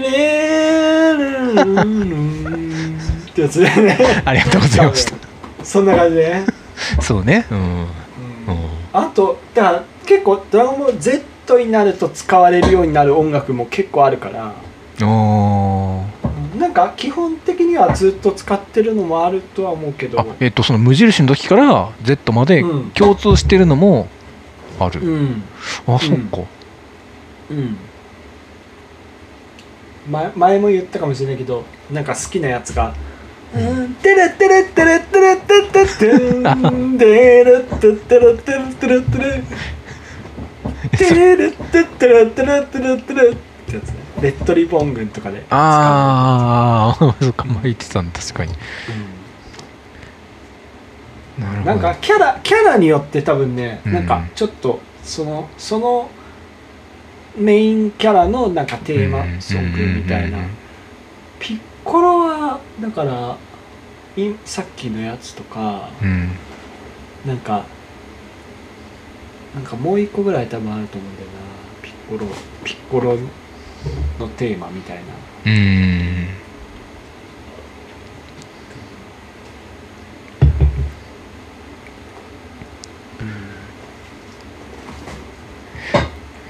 [0.00, 2.96] れるん
[3.30, 5.16] ってやつだよねありがとうございました
[5.64, 6.46] そんな感じでね
[7.00, 7.86] そうねうんうん
[8.92, 14.54] あとだから結構「ドラゴンボール Z」になると使われるようになる音楽も結構あるから
[15.06, 22.64] おーなんか基本的にはずっと使ってるのもあるとは思うけどあえっとその無印の時から Z まで
[22.94, 24.08] 共通してるのも
[24.78, 25.42] ある、うん
[25.86, 26.38] あそっか、
[27.52, 27.76] うん。
[30.10, 32.94] 前前も言ったかもしれないけどなんか好きなやつが
[33.54, 33.94] 「うん。
[33.94, 37.04] テレテレテレテレテテテンテ
[37.44, 39.42] レテテレテレテレテレ
[40.98, 48.52] テレテテレテレテレテレってやつねレッドリボン軍とかでああそっか前言ってたんだ確かに
[51.38, 56.10] なるほどなんかキャラキャラによって多分ね、うんなんかちょっとそのその
[57.36, 60.50] メインキャラのなんかテーマソングみたいな、うん。
[61.38, 63.36] ピッコロはだから
[64.16, 66.30] いさっきのやつとかうん。
[67.26, 67.64] なんか
[69.54, 71.32] なんかもう一個ぐらい多分あると思うんだよな。
[71.82, 72.26] ピッコロ
[72.64, 73.16] ピッコロ
[74.18, 75.02] のテーマみたいな。
[75.44, 76.42] うん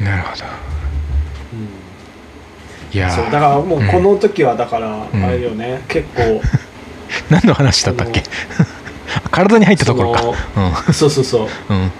[0.00, 0.44] なるほど
[1.52, 1.68] うん
[2.94, 3.14] いやー。
[3.14, 5.24] そうだからもうこの時はだからうん。
[5.24, 6.40] あれよね、結構。
[7.30, 8.22] 何の話だったっけ？
[9.30, 10.94] 体に入ったところかうん。
[10.94, 11.76] そうそうそう、うん。
[11.78, 11.90] うん、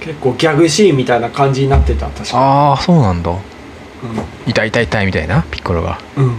[0.00, 2.38] 結構ギャグシーンみたいな感じになってた確か。
[2.38, 3.30] ああそうなんだ。
[3.32, 3.38] に
[4.46, 5.42] 痛い痛い痛いみたいな？
[5.50, 5.98] ピッコロが。
[6.16, 6.30] うんうん。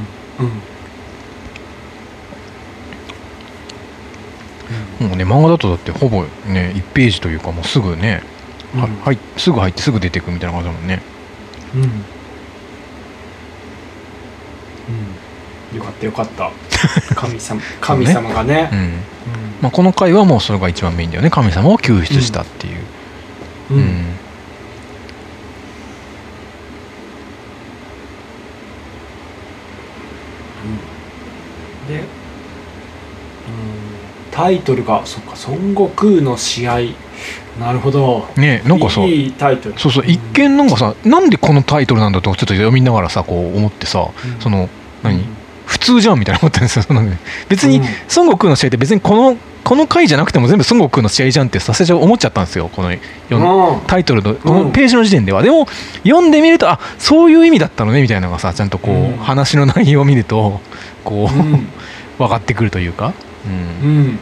[5.01, 5.07] うん。
[5.07, 8.21] もうね漫画だとだってほぼね1ページというかもうすぐね、
[8.75, 8.95] はうん。
[9.03, 11.01] はいすぐ入ってすぐ出てくみたいな感じだもんね。
[11.75, 12.05] うん、
[14.89, 16.51] うん、よかったよかった。
[17.15, 18.69] 神様神様がね。
[18.71, 18.91] うん、うん。
[19.61, 21.29] まあ、この回はもうそれが一番メインだよね。
[21.29, 22.73] 神様を救出したっていう。
[23.71, 23.81] ううん。
[23.81, 24.05] ん、
[31.87, 32.05] で、うん、
[34.31, 36.79] タイトルがそっか孫悟空の試合
[37.59, 38.27] なるほど。
[38.37, 39.79] ねなんかさいいタイトル。
[39.79, 44.41] そうそう一見なんかさなんでこのタイトルなんだとちょっと読みながらさこう思ってさうん。
[44.41, 44.69] その
[45.03, 45.41] 何、うん
[45.71, 46.85] 普通じゃんみたいな思ったんですよ。
[47.47, 47.83] 別にうん。
[47.83, 52.67] 孫悟空の試合って別にこのこの回じゃなくても全部孫悟空の試合じゃんってさせちゃ思っちゃったんですよ。
[52.67, 52.83] こ
[53.29, 55.67] のタイトルのこのページの時点では、でも
[56.03, 59.17] 読んでみるとあそういう意味だったのねみたいなのがさちゃんとこう、うん。
[59.17, 60.59] 話の内容を見ると
[61.05, 61.67] こう、うん。
[62.19, 63.13] 分かってくるというか、
[63.83, 63.89] うん。
[63.89, 64.19] うん。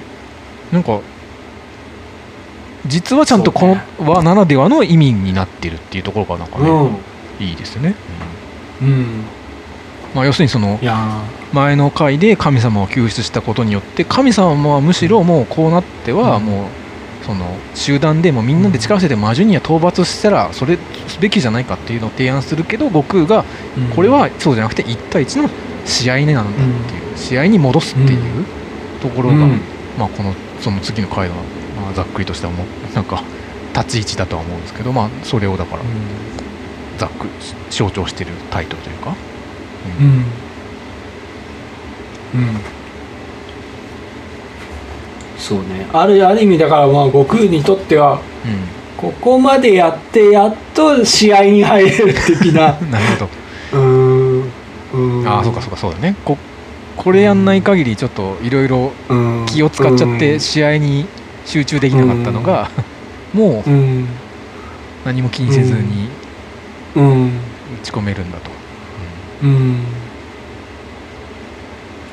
[0.72, 1.00] なんか
[2.86, 7.46] 実はちゃんとこの和ならではの意味になってるっていうところがなんかね、うん。
[7.46, 7.96] いいですね、
[8.82, 9.24] うん。
[10.16, 10.80] まあ、要するにその
[11.54, 16.46] 前の回で神様を救出したことによって神様はむしろもうこうなってはうん。
[16.46, 16.68] もう
[17.26, 17.46] その
[17.76, 25.50] 集団でもみんなで力を合わせて魔獣には討伐したらそれすべきじゃないかっていうのを提案するけど悟空がーこれはそうじゃなくて1対1の
[25.86, 28.46] 試合ねなんだっていう試合に戻すっていう
[29.00, 29.62] ところが、うん。
[29.98, 31.36] まあ、このその次の回の、
[31.90, 32.64] まあ、ざっくりとしたも
[32.94, 33.24] なんか
[33.74, 35.82] 立ち位置だとは思うんですけど、まあ、それをだから
[36.98, 37.30] ざっくり
[37.70, 39.16] 象徴してるタイトルというか、
[40.00, 40.06] うん。
[40.06, 40.16] うん。
[40.16, 40.22] うん。
[45.38, 45.88] そうね。
[45.94, 48.20] あるある意味だからまあ悟空にとっては
[48.98, 52.78] ここまでやってやっと試合に入れる的な。
[52.80, 53.30] う んなるほど。
[53.74, 55.28] うーん。
[55.28, 56.16] ああそうかそうかそうだね。
[56.26, 56.38] こ
[56.98, 59.46] これやんない限りちょっといろいろうん。
[59.48, 61.06] 気を使っちゃって試合に
[61.50, 62.70] 集中できなかったのが
[63.34, 64.08] もううん。
[65.04, 66.10] 何も気にせずに
[66.96, 67.28] うん。
[67.28, 67.32] 打
[67.84, 68.52] ち込めるんだと、
[69.44, 69.84] うん。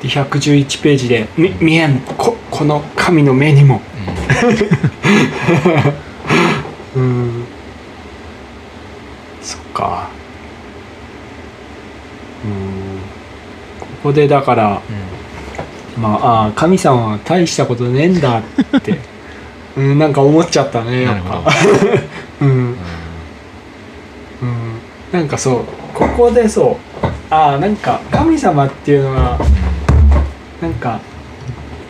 [0.01, 3.81] で111ページで「み見えんここの神の目にも。
[6.95, 7.43] うん」 うん。
[9.41, 10.09] そっか。
[12.43, 12.99] うん。
[13.79, 14.81] ここでだから
[15.99, 18.99] まああー神様は大したことねえんだって、
[19.77, 21.43] うん、なんか思っちゃったねやっぱ。
[22.41, 22.49] うん。
[22.49, 22.75] うん。
[24.41, 24.79] うん、
[25.11, 25.65] なんかそう。
[25.93, 27.07] ここでそう。
[27.29, 29.37] ああなんか神様っていうのは
[30.61, 31.01] なんか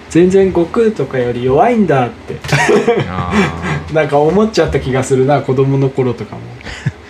[0.09, 2.35] 全然悟空とかより弱いんだって。
[3.93, 6.41] なんか思っちゃった気がするな子供の頃とかも。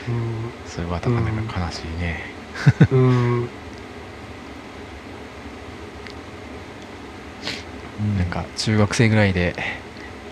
[0.68, 2.24] それはなかなか悲しいね、
[2.91, 3.49] うん、うん。
[8.18, 9.56] なんか中学生ぐらいで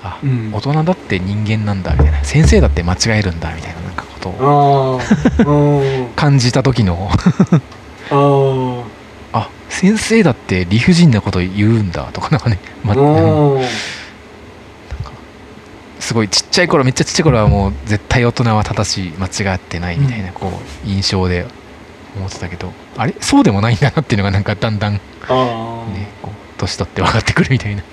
[0.05, 0.51] あ、うん。
[0.53, 2.23] 大人だって人間なんだみたいな。
[2.23, 5.01] 先生だって間違えるんだみたいななんかことを
[6.15, 7.09] 感じた時の。
[8.11, 8.83] あ
[9.33, 13.61] あ先生だって理不尽なこと言うんだとかなんかね、まあうん。
[15.99, 21.47] すごいちっちゃい頃めっちゃちっちゃい頃はもう絶対大人は正しい間違ってないみたいなこう印象で
[22.15, 22.71] 思ってたけど。
[22.95, 23.15] あれ？
[23.19, 24.99] そうでもないんだなっていうのがなんかだんだんね
[26.21, 27.83] こう年取って分かってくるみたいな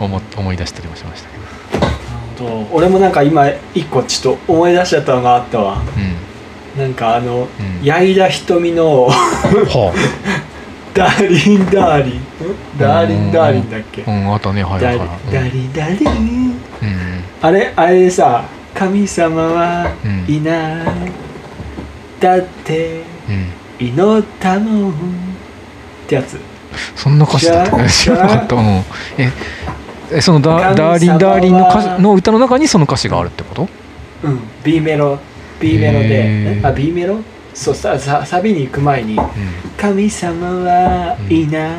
[0.00, 1.44] 思思い出したりもしましたけど。
[2.72, 5.82] 俺もなんか今一個ちょっと思い出しちゃったのがあったわ。
[6.76, 7.44] うなんかあのん、う
[7.80, 9.92] ん、矢井田瞳のは
[10.92, 12.12] ダーリンダーリン。
[12.14, 12.18] ん。
[12.78, 14.04] ダーリンダーリンだっけ？
[14.06, 14.62] あ、うん、あとね。
[14.64, 15.08] はいダはいはい。
[15.52, 16.54] リダリダリン。
[17.40, 18.44] あれあれでさ
[18.74, 20.24] 神様はうん。
[20.34, 20.84] いない。
[22.20, 23.86] だってうん。
[23.86, 24.90] 祈ったもん。
[24.90, 24.94] っ
[26.08, 26.38] てやつ
[26.96, 28.56] そんな歌詞だった知知ららなかった。
[28.56, 28.64] うん。
[29.18, 29.32] え
[30.12, 33.68] えそのダ「ダーリンダーリン」の歌詞の歌の中にその歌詞があるってこと？
[34.22, 34.40] うん。
[34.62, 35.18] B メロ。
[35.60, 37.18] B メロで、あ B メロ？
[37.54, 39.16] そうささサビに行く前に。
[39.16, 39.24] うん
[39.76, 41.70] 「神様はいない」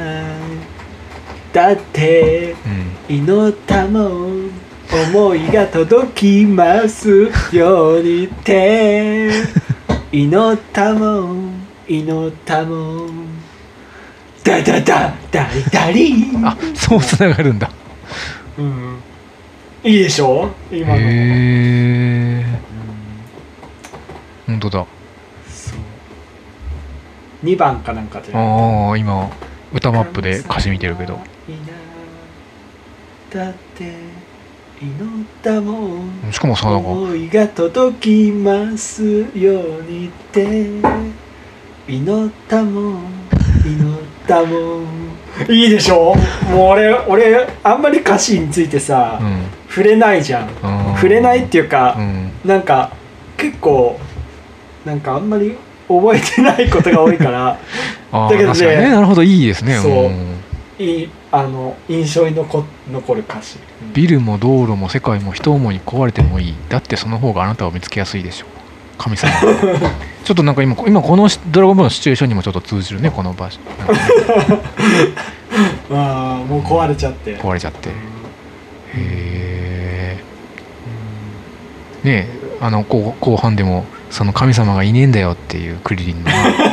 [1.53, 2.55] だって
[3.09, 3.15] うん。
[3.17, 4.49] 祈ったもん。
[5.11, 9.29] 思いが届きますようにって。
[10.11, 11.51] 祈ったもん。
[11.87, 13.34] 祈ったもん
[14.45, 16.13] ダダダダリダリ
[16.43, 17.69] あそうつながるんだ。
[18.57, 19.01] うん。
[19.83, 20.49] いいでしょ？
[20.71, 22.45] 今の、へえ
[24.47, 24.85] 本当だ。
[25.49, 27.45] そう。
[27.45, 29.29] 2番かなんかじゃああ今
[29.73, 31.19] 歌マップで歌詞見てるけど。
[33.33, 33.93] だって
[34.81, 34.93] 祈
[35.23, 36.31] ったもん。
[36.31, 39.03] しかもさなんか思いが届きます
[39.35, 40.69] ようにって。
[41.87, 43.03] 祈ったもん。
[43.65, 44.14] 祈った
[44.45, 44.85] もん。
[45.49, 46.15] いいでしょ？
[46.49, 49.43] もう俺俺あんまり歌詞についてさ、うん。
[49.69, 50.49] 触れないじゃん。
[50.95, 52.31] 触れないっていうかう、ん。
[52.45, 52.91] なんか
[53.37, 53.99] 結構
[54.85, 55.55] なんかあんまり
[55.87, 57.57] 覚えてないことが多いから。
[58.11, 58.89] あだけどねね。
[58.89, 59.75] なるほどいいですね。
[59.75, 59.91] そう。
[60.09, 60.35] ん。
[60.77, 63.93] いいあの印象に残残る歌詞、うん。
[63.93, 66.55] ビルも道路も世界も人思いに壊れてもいい。
[66.69, 68.45] だってその方があなたを見つけやすいでしょ。
[68.45, 68.54] う
[68.97, 69.31] 神様。
[70.23, 73.59] ちょっとなんか今今このドラゴンボールのシチュエーションにもちょっと通じるねこの場所。
[73.59, 73.65] ね
[75.91, 77.89] ああもう壊れちゃって、壊れちゃって。
[77.89, 77.93] へ
[78.97, 80.17] え
[82.03, 86.65] うんねえあの後後半でもその神様がいねえんだよっていうクリリンのセリフね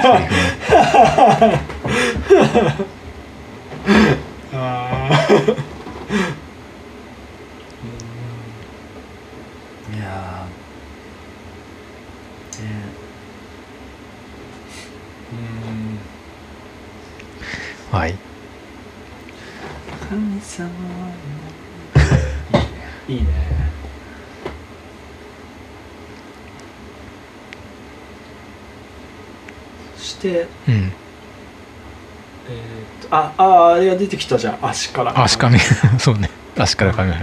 [4.55, 5.57] あー
[9.93, 12.69] うんいやーね
[15.33, 15.99] うん
[17.93, 18.15] はい。
[20.09, 20.69] 神様。
[20.69, 21.13] は
[23.09, 23.19] いいね。
[23.19, 23.29] いいね
[29.97, 30.75] そしてうん。
[30.75, 34.59] えーっとあああれが出てきたじゃん。
[34.63, 35.23] 足から。
[35.23, 35.59] 足かめ
[35.99, 36.31] そうね。
[36.59, 37.19] 足からかめら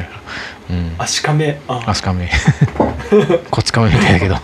[0.69, 0.95] うん。
[0.97, 2.29] 足かめあ足かめ
[3.51, 4.35] こっちかめみたいだけど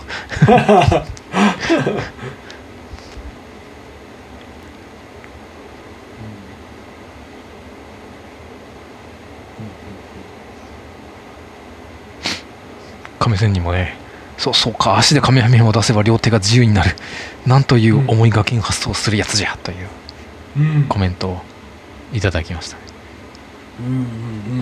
[13.26, 13.96] 亀仙人もね。
[14.38, 14.96] そうそうか。
[14.96, 16.94] 足でカメハメを出せば両手が自由になる。
[17.44, 19.88] なんという思いがけん発想をするやつじゃという
[20.58, 20.84] うん。
[20.88, 21.40] コメントを
[22.12, 22.76] いただきました
[23.80, 24.60] うんうんうん。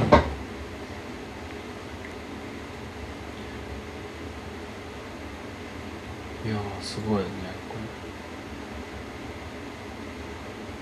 [6.49, 7.29] いやーすごいよね。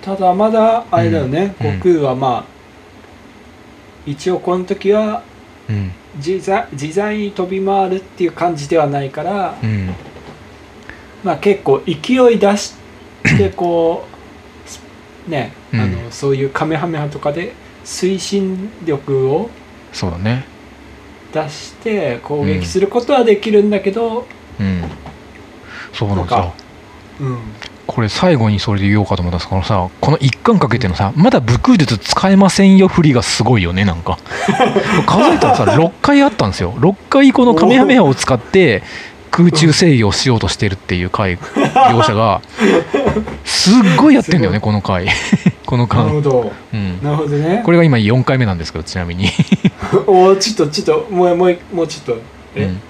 [0.03, 1.81] ただまだあれだよね、うん。
[1.81, 2.45] 悟空はまあ
[4.07, 5.25] 一応この時は
[5.69, 9.95] うん自在自在に飛び回るっていう感じではないから、うん。
[11.25, 12.75] まあ結構勢い出し
[13.39, 14.05] てこ
[15.27, 15.81] うね、うん。
[15.81, 19.51] あのそういうカメハメハとかで推進力を
[19.93, 20.45] そうだね。
[21.33, 24.27] 出して攻撃することはできるんだけど、
[24.61, 24.85] うん。
[25.93, 26.39] そうなんですよ。
[26.39, 26.55] なんか
[27.21, 27.39] うん
[27.87, 34.19] これ最後にそれで言おうかと思ったんですこのさこの一巻かけてのさまだ武空術使えませんよ振りがすごいよねなんか。
[35.07, 36.73] 数えたらさ6回あったんですよ。
[36.79, 38.83] 6回このカメハメハを使って
[39.31, 41.39] 空中制御をしようとしてるっていう回
[41.91, 42.41] 業者が。
[43.45, 45.09] すっごいやってんだよねこの回。
[45.67, 46.53] このなるほ巻、ど。
[46.75, 47.63] うん、なるほどね。
[47.65, 49.29] これが今4回目なんですけどちなみに、
[50.07, 52.13] おおちょっとちょっともうもうもうちょっと。
[52.15, 52.21] う
[52.57, 52.81] え、ん。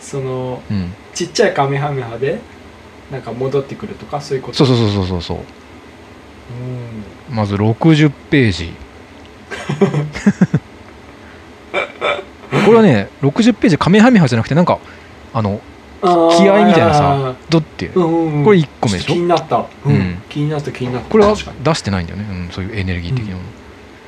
[0.00, 2.40] そのうん、ちっちゃいカメハメハで？
[3.14, 4.56] なんか戻ってくるとかそういうこと？
[4.58, 5.38] そうそうそうそうそう。
[7.30, 8.72] まず60ページ。
[12.66, 14.78] これはね60ページカメハメハじゃなくてなんか
[15.32, 15.60] あの
[16.02, 17.86] 気合みたいなあさドって。
[17.88, 18.08] これ
[18.58, 19.94] 1個目でしちょ気ょになった、うん。
[19.94, 20.22] うん。
[20.28, 21.08] 気になった気になった。
[21.08, 23.48] これは出してないんだよね、うん、そういうエネルギー的なもの、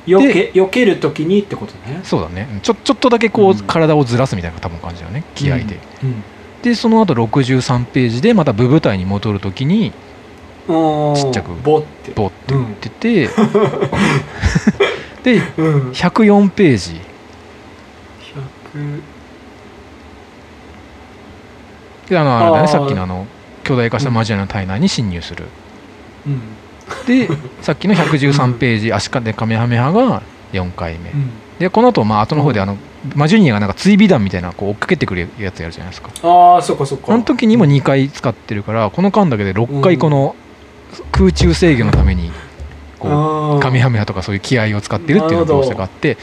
[0.05, 2.01] 避け避けるときにってことね。
[2.03, 2.59] そうだね。
[2.61, 3.57] ちょちょっとだけこう、うん。
[3.59, 5.23] 体をずらすみたいな多分感じだよね。
[5.33, 6.23] 気合で、うん
[6.63, 9.93] でその後63ページでまた部部隊に戻るときに
[10.67, 12.11] うんちっちゃくボって。
[12.11, 13.29] ボって打ってて、
[15.23, 15.91] でうん。
[15.95, 17.01] 104ページ。
[18.75, 19.01] 100
[22.09, 23.27] であのあれだねさっきのあの
[23.63, 25.45] 巨大化したマジアの体内に侵入する、
[26.25, 26.41] うん。
[27.05, 27.29] で
[27.61, 30.21] さっきの113ページ足利カメハメハが
[30.53, 31.29] 4回目、うん
[31.59, 32.77] でこの後まあ後の方であの、
[33.15, 36.09] マジュニアがなんか追尾弾みたいなこう追っかけてくるやつやるじゃないですか。
[36.23, 37.07] ああそっかそっか。
[37.07, 40.35] この時にも2回使ってるからこの間だけで6回この
[41.11, 42.31] 空中制御のために
[42.99, 45.59] こうカメハメハとかそういう気合を使ってるっていうのがど。
[45.59, 46.17] うしてかあって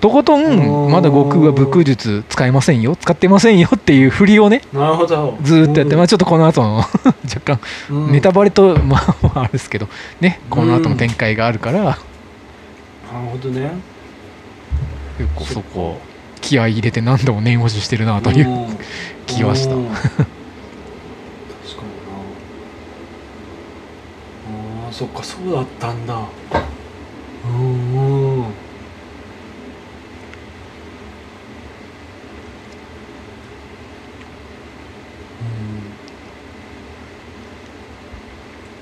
[0.00, 5.36] とことんまだ悟空は武空術使えませんよ使ってませんよっていう振りをねなるほど。
[5.42, 6.76] ずーっとやって、まあ、ちょっとこの後の
[7.26, 7.60] 若干
[7.90, 8.12] うん。
[8.12, 9.88] ネタバレとまあまああるですけど
[10.20, 11.82] ねこの後の展開があるから。
[11.82, 11.98] なる
[13.32, 13.72] ほどね
[15.18, 16.00] 結構そこ
[16.40, 18.78] 気合い入れて何度も念押ししてるなといううん
[19.26, 19.74] 気はした。
[19.74, 20.26] うん確かにな。
[24.86, 26.14] あーそっかそうだったんだ。
[27.44, 28.54] うんうん。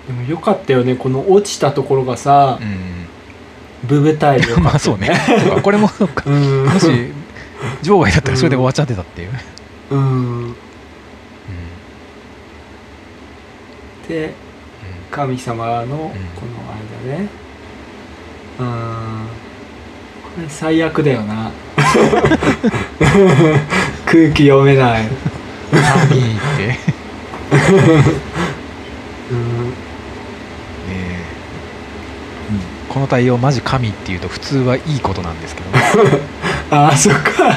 [0.06, 2.58] でもよかったよねこの落ちたところがさ。
[2.60, 2.95] うん
[3.86, 5.10] ブブタイルまあそうね。
[5.62, 6.24] これもそうか。
[6.26, 6.64] うん。
[6.66, 6.86] もし
[7.82, 9.30] 場外だったらそれで終わっちゃってたっていう、
[9.90, 10.54] うん。
[14.08, 14.34] で
[15.10, 16.10] 神様のこの
[16.70, 16.76] あ
[17.08, 17.28] れだね。
[18.58, 19.28] うん。
[20.36, 21.50] これ最悪だよな。
[24.06, 25.08] 空気読めない。
[25.70, 26.22] 神っ
[26.56, 26.66] て。
[26.66, 26.78] ね
[29.30, 29.72] うん
[30.90, 31.20] え
[32.88, 35.82] この対応マジ神っていうと普通はいいことなんですけどね。
[36.70, 37.56] ああそっか。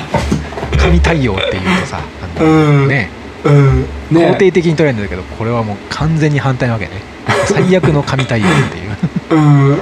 [0.77, 1.99] 神対応っていうとさ
[2.37, 2.87] あのうん。
[2.87, 3.09] ね。
[3.43, 3.85] うん。
[4.11, 6.91] 肯定的に捉えるんだけどこれはもう完全に反対なわけね。
[7.45, 8.95] 最悪の神対応っていう、
[9.31, 9.81] うん。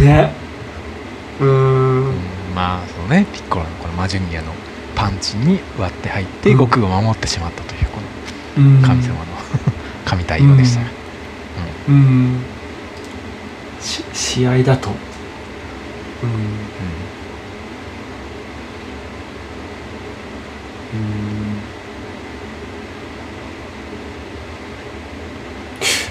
[0.06, 0.30] ね。
[1.40, 1.48] うん。
[1.48, 2.14] うん
[2.54, 3.26] まあそのね。
[3.32, 4.48] ピッコロのこのマジュニアの
[4.94, 6.58] パンチに割って入ってうん。
[6.58, 7.98] 悟空を守ってしまったというこ
[8.58, 8.80] うん。
[8.82, 9.16] の神様の
[10.04, 10.86] 神対応でしたよ、
[11.88, 12.44] うん。
[12.52, 12.53] し
[13.84, 14.90] 試合だと。
[14.90, 14.92] う
[16.26, 16.64] ん。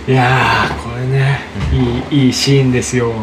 [0.05, 1.39] いやーこれね
[2.11, 3.13] いいいいシーンですよ。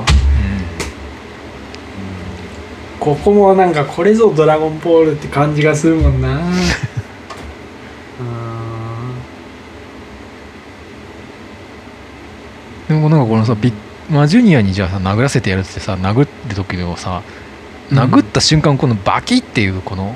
[2.98, 6.40] ここもなんかこれぞ「ドラゴンボール」って感じがするもんな。
[6.40, 6.44] うん。
[12.88, 13.72] でもなんかこのさビッ
[14.10, 17.22] マジュニアにじゃあさ殴らせてやるってさ殴って時のさ
[17.90, 20.14] 殴った瞬間このバキっていうこの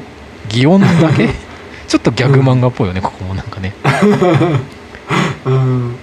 [0.49, 1.29] 擬音だけ？
[1.87, 3.73] ちょっとギャグ漫画っぽいよね、ここもなんかね。
[5.45, 5.97] うん。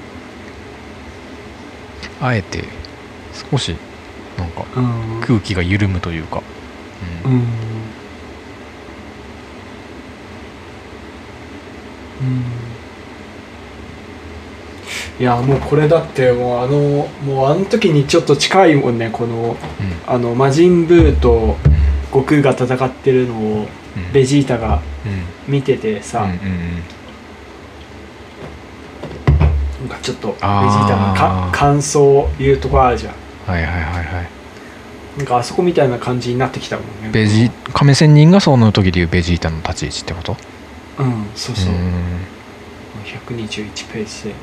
[2.22, 2.64] あえて
[3.52, 3.76] 少し
[4.38, 5.22] なんかうん。
[5.22, 6.44] 空気が緩むというか、
[7.26, 7.32] うん。
[7.32, 7.40] うん。
[12.22, 12.71] うん
[15.22, 19.56] いやもうこれだってもうあのもうあの時にちょっと近いもんねこの
[20.08, 21.58] あの魔人ブーと
[22.06, 24.12] 悟空が戦ってるのをうん。
[24.14, 25.54] ベジータがうん。
[25.54, 26.40] 見ててさ、うんうんうん。
[29.90, 33.14] なんかちょっとベジータがか感想を言うとこあるじゃん。
[33.46, 34.30] はいはいはいはい。
[35.18, 37.10] なんかあそこみたいな感じになってきたもんね。
[37.12, 40.38] ベジ亀仙人がその時でいうベジータの立ち位置ってこと？
[41.00, 41.78] うんそうそう、ん。
[43.28, 44.36] 121ページで、うん、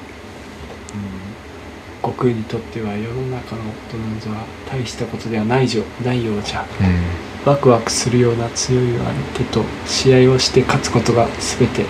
[2.02, 6.64] 悟空にとっては世の中のことなんぞは大したことではないじょないようじゃ。
[6.80, 7.50] うん。
[7.50, 11.88] ワクワクするような強い相手と試合をして勝つことが全て、うん。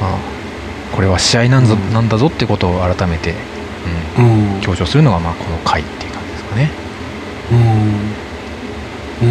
[0.00, 0.18] まあ
[0.94, 1.66] これは試合なん。
[1.66, 1.92] ぞ、うん。
[1.92, 2.08] なん。
[2.08, 3.34] だぞってことを改めて、
[4.18, 4.54] うん。
[4.54, 6.23] うん、強調するのがまあこの回っていうか
[6.54, 6.70] ね。
[7.50, 7.58] うん。
[9.28, 9.30] う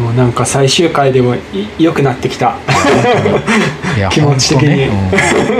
[0.00, 0.02] ん。
[0.02, 1.40] もうなんか最終回でもい
[1.78, 2.56] 良くなってきた。
[4.10, 4.68] 気持ち的に。
[4.76, 4.86] ね。
[4.86, 4.90] う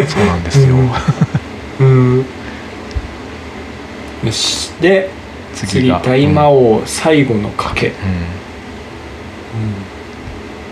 [0.03, 0.07] ん。
[0.07, 0.67] そうなんですよ。
[1.81, 2.25] うん。
[4.25, 4.71] よし。
[4.81, 5.11] で
[5.55, 7.91] 次大魔王最後の賭け、う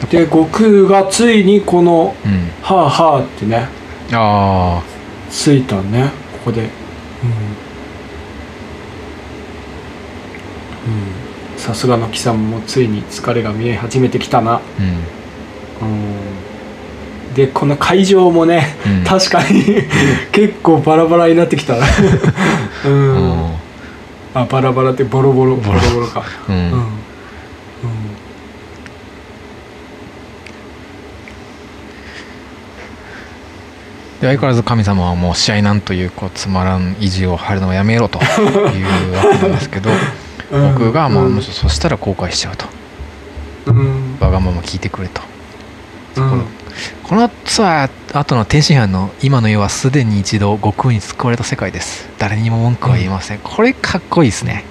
[0.06, 0.08] ん。
[0.08, 3.66] で悟空がついにこのうん、うん「はあはあ」ってね。
[4.12, 4.80] あ
[5.30, 6.10] ついたね。
[6.44, 6.62] ここで。
[6.62, 6.68] うん、
[11.66, 14.58] さすがの貴様もついに疲れが見え始めてきたな。
[14.58, 14.60] あ
[15.82, 15.88] うん。
[15.88, 15.92] う
[17.32, 17.34] ん。
[17.34, 19.04] でこの会場もね、うん。
[19.04, 19.64] 確かに
[20.30, 21.74] 結構バラバラになってきた。
[22.86, 23.54] うん、うん。
[24.32, 26.22] あバラバラってボロボロボロボロか。
[26.48, 26.70] うん。
[34.20, 39.90] で相変わらず神様はもう試合なんというこうつまらん意地を張るのをやめろというわけなんですけど
[40.50, 42.66] 僕がもうむしろそしたら後悔しちゃうと。
[43.66, 44.18] うん。
[44.20, 45.22] わがまま聞いてくれと。
[46.16, 46.44] うん。
[47.02, 52.08] このさ後の天津飯の今の世はすでに一度悟空に救われた世界です。
[52.18, 54.64] 誰にも文句は言えません、これかっこいいですね。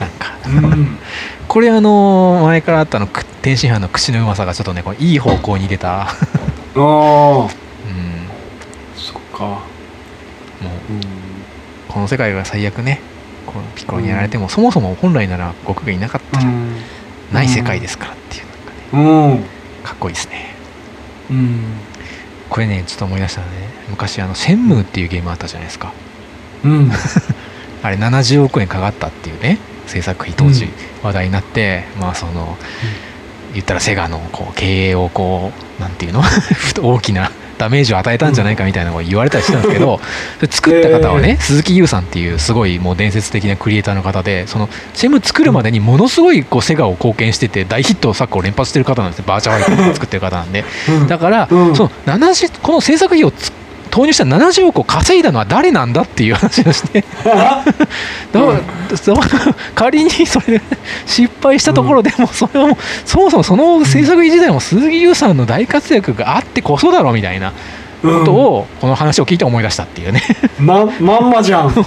[0.00, 0.36] なんか。
[0.46, 0.98] うん。
[1.48, 6.02] これあの前からあったあのく天津飯の口のうまさがちょっとねこういい方向に出た。
[6.02, 6.08] あ
[6.74, 7.48] あうん。
[8.96, 9.44] そっか。
[9.44, 9.58] も
[10.88, 11.00] ううん。
[11.88, 13.00] この世界が最悪ね
[13.52, 16.76] このピッコロにやられても、そもそも本来なら悟空がいなかったらうん。
[17.32, 19.84] ない世界ですからっていうなんかねうん。
[19.84, 20.54] かっこいいですね。
[21.30, 21.60] うん。
[22.50, 23.46] これねちょっと思い出したね。
[23.88, 25.92] 昔あの「シェンムー」っていうゲームあったじゃないですか。
[26.64, 26.92] うん。
[27.82, 30.68] あれ70億円かかったっていうね制作費当時
[31.02, 32.56] 話題になって、まあその、
[33.54, 36.22] 言ったらセガのこう経営をこうなんていうの？
[36.80, 37.30] 大きな
[37.62, 40.00] ダメージを与えたんじゃないかみたいなことを言われたりしたんですけど、
[40.40, 49.26] それ作った方はね、鈴木優さんっていうすごいもう伝説的なクリエイターの方でそのシェム作るまでにものすごいこうセガを貢献してて大ヒット作を連発してる方なんですよ。
[49.28, 50.64] バーチャルファイターを作ってる方なんで。
[51.08, 51.76] だから、うん。
[51.76, 53.52] その70この制作費をつ
[53.92, 57.04] 投入した70億を稼いだのは誰なんだっていう話をして。
[57.22, 57.64] だか
[58.32, 59.14] ら、そ
[59.74, 60.62] 仮にそれで
[61.04, 67.52] 失敗したところでも、それはもうそもそもその制作費自体も鈴木優さんの大活躍があってこそだろみたいな
[68.00, 70.22] ことを、この話を聞いて思い出したっていうね。
[70.58, 71.70] ままんまじゃん。
[71.76, 71.84] こ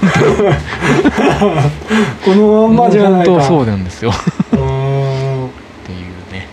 [2.28, 3.32] のまんまじゃないか。
[3.32, 4.14] 本当そうなんですよっ
[4.52, 6.48] てうんいうね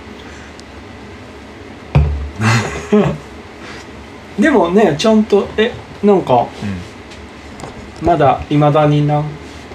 [4.39, 5.73] でもねちゃんとえ
[6.03, 6.47] なんか
[8.01, 9.23] まだいまだにな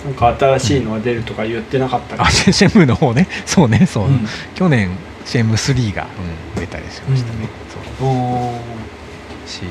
[0.05, 3.27] なんか新しいのが出るとか言ってなかったっあシェムの方ね。
[3.45, 4.27] そうねそう、けうん。
[4.55, 4.91] 去年
[5.25, 6.07] シェム3が、
[6.55, 7.49] うん、出たりしましたね、
[7.99, 8.07] そう。
[8.07, 8.57] おー。
[9.45, 9.69] し、うん。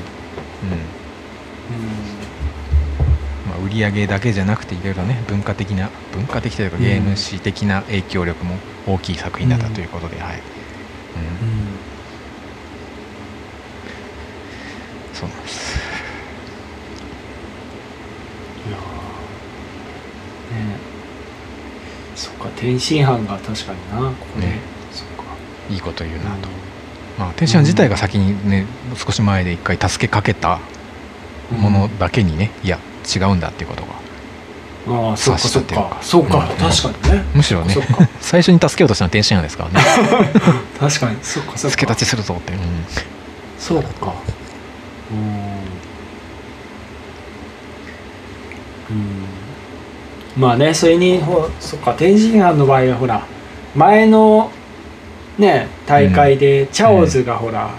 [3.49, 6.83] まあ、売り上げだけじゃなくていろいろね文化的な文化的というかうん。
[6.83, 10.35] ゲーム史的な影響力も大きい作品だったということで、はい、
[11.15, 11.67] うん、うん
[15.19, 15.79] そうなんです。
[18.67, 18.79] いやー。
[20.55, 20.77] ね
[22.15, 24.59] そっか天津飯が確かになここで、ね。
[24.91, 25.23] そっか。
[25.71, 26.47] いいこと言うなと、
[27.17, 30.59] まあ天津飯自体が先にね少し前で一回助けかけた
[31.51, 32.77] ものだけにね、いや
[33.15, 33.97] 違うんだっていうことが。
[35.09, 35.75] ああそっかそうか。
[35.75, 35.97] か。
[36.01, 36.57] そうか、うん。
[36.57, 37.25] 確かにね。
[37.33, 37.75] むしろね
[38.21, 39.79] 最初に助けようとしたのは天津飯ですからね。
[40.79, 41.17] 確かに。
[41.23, 41.71] そっかそっか。
[41.71, 42.59] 助け立ちするぞって、うん。
[43.59, 44.13] そうか
[45.11, 45.17] うん。
[48.95, 50.41] うん。
[50.41, 53.25] まあねそれにほそっか天津飯の場合はほら
[53.75, 54.51] 前の
[55.37, 57.69] ね大会でチャオズがほら、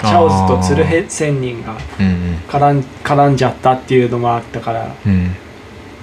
[0.00, 5.12] チャオズと鶴瓶仙人がうん絡ん絡んじゃったっていうのもあったからうん。
[5.12, 5.36] うん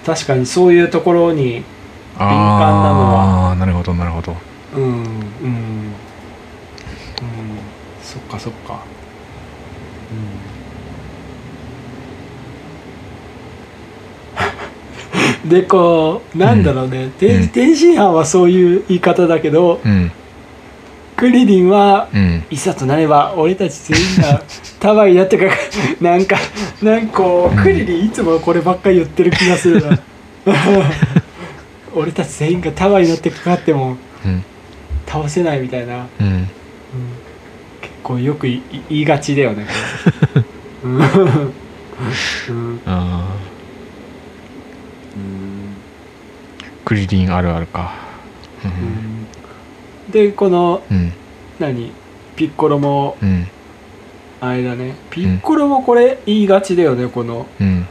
[0.06, 1.66] 確かにそういうところに
[2.18, 4.34] あ敏感なのはあーなるほどなるほど。
[4.74, 4.92] うんうん。
[4.94, 5.92] うん。
[8.02, 8.76] そっかそっか。
[10.12, 10.47] うん
[15.48, 17.50] でこうなんだろうね、てうん。
[17.50, 20.12] 天津飯はそういう言い方だけどうん。
[21.16, 22.44] クリリンはうん。
[22.50, 24.42] いざとなれば俺たち全員が
[24.80, 25.46] 束になってか
[26.02, 26.38] なんか
[26.82, 27.24] なんか
[27.64, 30.00] クリリンいつもこればっかり言ってる気がするな。
[31.96, 34.44] 俺たち全員が束になってかかってもうん。
[35.08, 36.06] 倒せないみたいな、
[37.82, 39.66] 結構よくい言いがちだよね。
[40.84, 40.98] うん。
[40.98, 42.82] うん。
[42.86, 43.47] あー
[46.88, 47.94] クリリンあるあるか。
[48.64, 48.74] ううん。
[49.24, 49.28] ん
[50.10, 51.12] でこのうん。
[51.60, 51.92] 何？
[52.38, 53.48] ピッコロもうん。
[54.40, 57.46] あれだねピッコロもこれ言いがちだよねこの。
[57.60, 57.86] うん。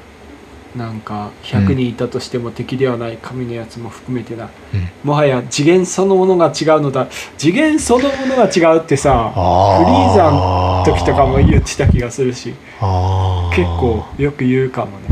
[0.75, 4.89] なんか100人いたとしても敵ではない神のやつも含めてな、うん。
[5.05, 7.09] もはや次元そのものが違うのだ。
[7.37, 12.55] 次元そのものが違うってさあフリーザの時とかも言ってた気がするし。
[12.79, 15.09] 結構よく言うかもね、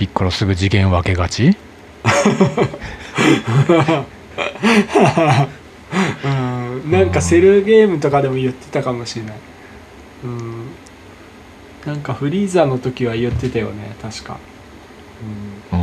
[0.00, 1.54] ピッコロすぐ次元分けがち？
[6.24, 6.28] う
[6.88, 9.36] ん、なんかセルゲームとかでも言ってたかもしれない、
[10.24, 10.68] うん、
[11.84, 14.38] なんかフリーザの時は言ってたよね確か、
[15.70, 15.76] あ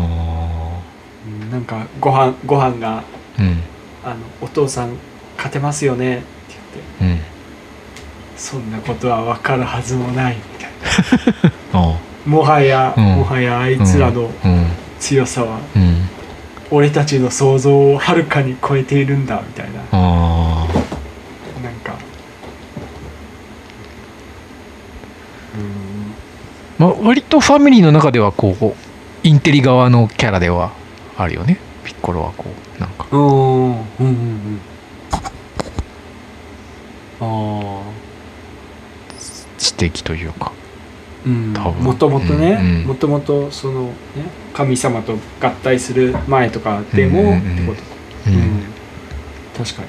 [1.28, 1.44] うん。
[1.44, 3.62] うん、なんかご飯ご飯がーうん。
[4.04, 4.98] あの「お父さん
[5.36, 6.26] 勝てますよね」って
[7.02, 7.14] 言って。
[7.14, 7.22] うん
[8.36, 10.72] 「そんなことは分かるはずもない」みたい
[11.72, 11.78] な。
[11.80, 14.30] あもはや、うん、もはやあいつらの
[15.00, 16.10] 強さは、うん、
[16.70, 19.80] 俺たちの想像をはるかに超えているんだみたいな。
[19.80, 19.88] なん
[21.84, 21.96] か。
[25.56, 26.14] うん。
[26.78, 28.74] まあ割とファミリーの中ではこう
[29.24, 30.74] インテリ側のキャラでは
[31.18, 31.60] あるよね。
[31.86, 32.44] ピッコロはこ
[32.78, 33.08] うなんか。
[33.10, 34.60] うんうんうん。
[37.22, 37.82] ああ
[39.58, 40.52] 知的というか。
[41.28, 42.88] もともとねうんうん。
[42.88, 43.92] もともとそのね
[44.54, 47.40] 神様と合体する前とかでも、うんうんうん。
[47.40, 47.82] ってこと
[48.32, 48.40] ううん。
[48.40, 48.64] ん。
[49.58, 49.82] 確か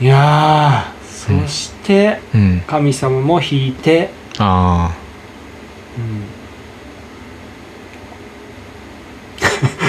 [0.00, 2.62] に、いやーそしてうん。
[2.66, 4.94] 神様も引いて、あ
[5.98, 6.00] う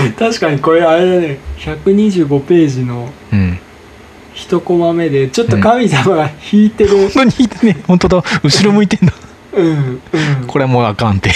[0.07, 0.13] ん。
[0.17, 1.37] 確かにこれあれだね。
[1.57, 3.59] 125ページのあうん
[4.39, 7.31] 一コマ目でちょっと神様が引いてる、本当に
[7.63, 7.83] ね。
[7.85, 8.23] 本当だ。
[8.41, 9.13] 後ろ向いてんだ。
[9.51, 10.47] うんうん。
[10.47, 11.31] これはもうあかんって。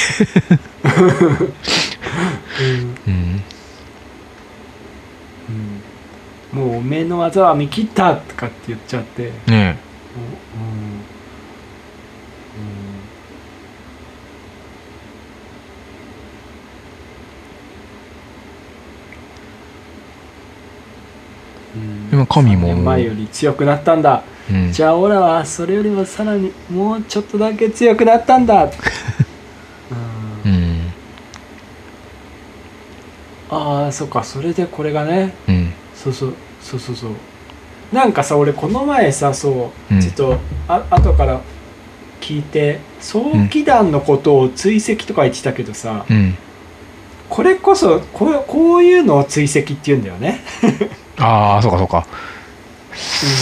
[3.05, 3.13] うん。
[3.13, 3.43] うん。
[6.53, 6.59] うん。
[6.59, 9.77] もうおめえの技は見切ったとかって言っちゃって、うんね
[10.57, 10.62] う
[22.23, 22.69] んでも神も。
[22.69, 24.71] 3年前より強くなったんだ、えうん。
[24.71, 28.65] じゃあオラはそれよりもさらにもうちょっとだけ強くなったんだ、
[30.45, 30.51] うん。
[30.51, 30.93] うん。
[33.49, 35.33] ああそっかそれでこれがね。
[35.47, 35.73] うん。
[35.95, 37.11] そうそうそうそうそう。
[37.91, 40.01] なんかさ俺この前さそう、うん。
[40.01, 40.37] ちょっと
[40.67, 41.41] あ後から
[42.21, 46.35] 聞いて早期団のことを追跡とか言ってたけどさ、うん。
[47.29, 50.41] これこそこうこういうのを追跡って言うんだよね
[51.17, 52.05] ああそうかそうか。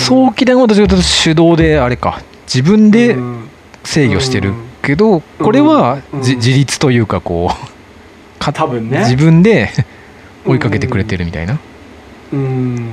[0.08, 2.22] 早期伝はどちらかと手動であれか。
[2.46, 3.48] 自分でうん。
[3.84, 4.54] 制御してる
[4.84, 6.38] けどこれはじうん。
[6.38, 9.00] 自立というかこうか 多分ね。
[9.00, 9.72] 自分で
[10.46, 11.58] 追いかけてくれてるみたいな。
[12.34, 12.90] うん。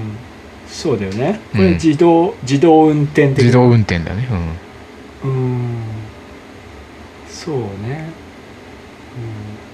[0.68, 1.40] そうだよね。
[1.52, 1.64] こうん。
[1.66, 4.28] れ自動、自動運転自動運転だね。
[5.24, 5.98] うん。
[7.28, 8.12] そうね、うん、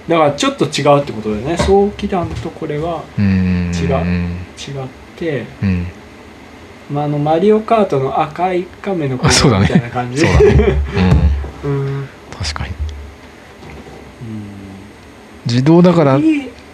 [0.07, 1.57] だからちょっと違うってことだよね。
[1.57, 3.25] 早期弾とこれはうん。
[3.25, 3.95] うん違う。
[3.95, 4.87] うん違っ
[5.17, 5.87] て、うん。
[6.91, 10.21] まあ、あのマリオカートの赤い亀の子みたいな感じ。
[10.25, 10.81] そうだね。
[11.63, 11.71] うん。
[11.71, 12.09] うん。
[12.37, 12.73] 確かに。
[15.45, 16.19] 自動だから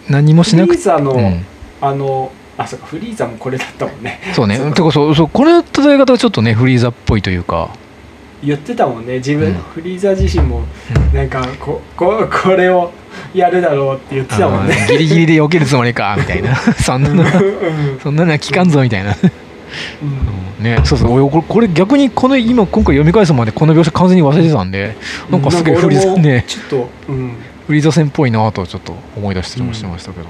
[0.08, 1.44] 何もしなくフリーザの、うん。
[1.80, 4.20] あのあそうかフリーザもこれだったもんね。
[4.34, 4.56] そうね。
[4.56, 4.74] そうか。
[4.74, 7.70] てかそうそうこれの例え方はちょっとねフリーザっぽいというか。
[8.42, 9.14] 言ってたもんね。
[9.14, 9.54] 自分、うん。
[9.54, 10.62] フリーザ自身も
[11.14, 12.90] なんかこここれを
[13.34, 14.86] やるだろうって言ってたもんね。
[14.90, 16.54] ギリギリで避けるつもりか みたいな。
[16.56, 18.00] そんなうん。
[18.02, 19.16] そんなのは聞かんぞみたいな。
[20.58, 20.64] うん。
[20.64, 21.12] ねそうそう。
[21.12, 24.96] 俺これこれ逆にこの今今回読み返すまでこの描写完全に忘れてたんで
[25.30, 26.44] なんかすげえフリーザね。
[26.46, 27.36] ちょっとうん。
[27.66, 30.26] フリーザ戦っぽいなとちょっと思い出したりもしてましたけど、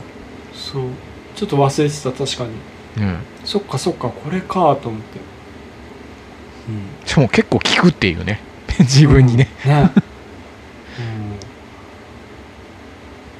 [0.52, 0.82] そう。
[1.34, 3.04] ちょっと忘れてた確かに。
[3.04, 3.16] ね。
[3.44, 5.18] そっかそっかこれかと思って。
[6.68, 7.06] うん。
[7.06, 8.40] しかも結構効くっていうね。
[8.80, 9.70] 自分にね、うん。
[9.70, 9.90] ね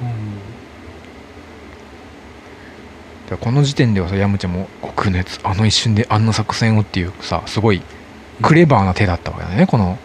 [0.01, 0.33] うんうん
[3.37, 5.39] この時点ではさヤムチャも極熱。
[5.43, 7.81] あの一瞬であんな作戦をっていうさすごい
[8.41, 9.67] クレバーな手だったわけだね。
[9.67, 9.97] この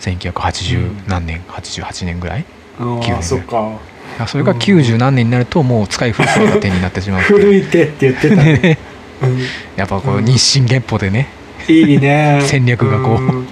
[0.00, 2.44] 1980何年、88年ぐらい？
[2.78, 3.78] あ9あ年そっか。
[4.18, 7.20] あそれが90何年になるともう使い古された手になってしまう。
[7.22, 8.78] 古い手って言ってたね、ね。
[9.22, 9.38] うん。
[9.76, 10.24] やっぱこううん。
[10.24, 11.28] 日進月歩でね、
[11.68, 12.40] いいね。
[12.46, 13.48] 戦略がこうん。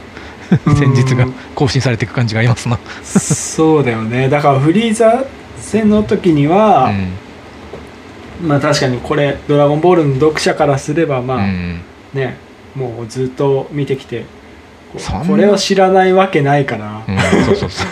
[0.77, 1.27] 戦術が
[1.57, 4.29] 更新されていく感じがありますな、そうだよね。
[4.29, 5.25] だからフリーザ
[5.59, 6.93] 戦の時には、
[8.41, 11.45] まあ確かにこれ「ドラゴンボール」の読者からすればまあ、うん。
[11.45, 11.81] うん
[12.15, 12.37] ね
[12.75, 14.25] もうずっと見てきて
[14.93, 17.87] こそんなこれを知らないわけないから、うんそうそうそう。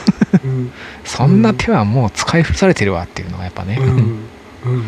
[0.44, 0.72] うん。
[1.04, 3.88] そんな手はもう使い古されてるわっていうのがやっぱね、うん。
[3.88, 4.84] うん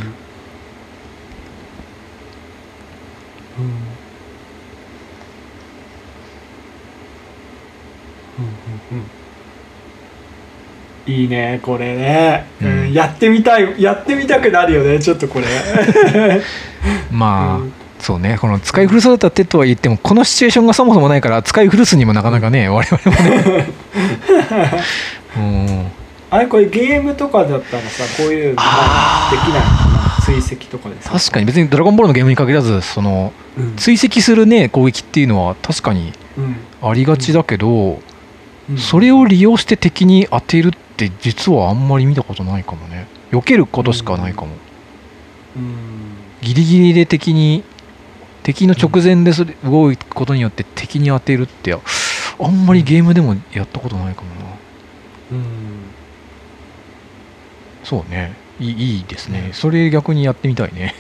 [11.07, 12.69] いいねこれね、うん。
[12.69, 15.47] うんやってみたいやってみたくなるよねちょっとこれ。
[17.11, 17.73] まあ、うん。
[17.99, 23.67] そうねこの使い古された手とは言ってもこのシチュエーションがそもそもないから使い古すにもなかなかね我々もね。
[25.37, 25.87] うん。
[26.31, 29.69] あれこれゲームとかだったらさこういうのできないか
[30.21, 30.25] な？
[30.25, 31.11] 追跡とかでさ。
[31.11, 31.47] 確かに。
[31.47, 33.77] 別に「ドラゴンボール」のゲームに限らずそのうん。
[33.77, 36.57] 追跡するね攻撃っていうのは確かにうん。
[36.83, 38.01] ありがちだけど、
[38.71, 38.79] うん。
[38.79, 40.86] それを利用して敵に当てるって
[41.21, 43.07] 実はあんまり見たことないかもね。
[43.31, 44.49] 避けることしかないかも、
[45.57, 46.17] うん。
[46.41, 47.65] ギリギリで敵に
[48.43, 51.79] 敵の直前でそれ動くことによって敵に当てるってあ
[52.49, 54.35] んまりゲームでもやったことないかもな。
[55.33, 55.47] うん。
[57.85, 58.37] そうね。
[58.59, 59.51] いいいいですね。
[59.53, 60.95] それ逆にやってみたいね。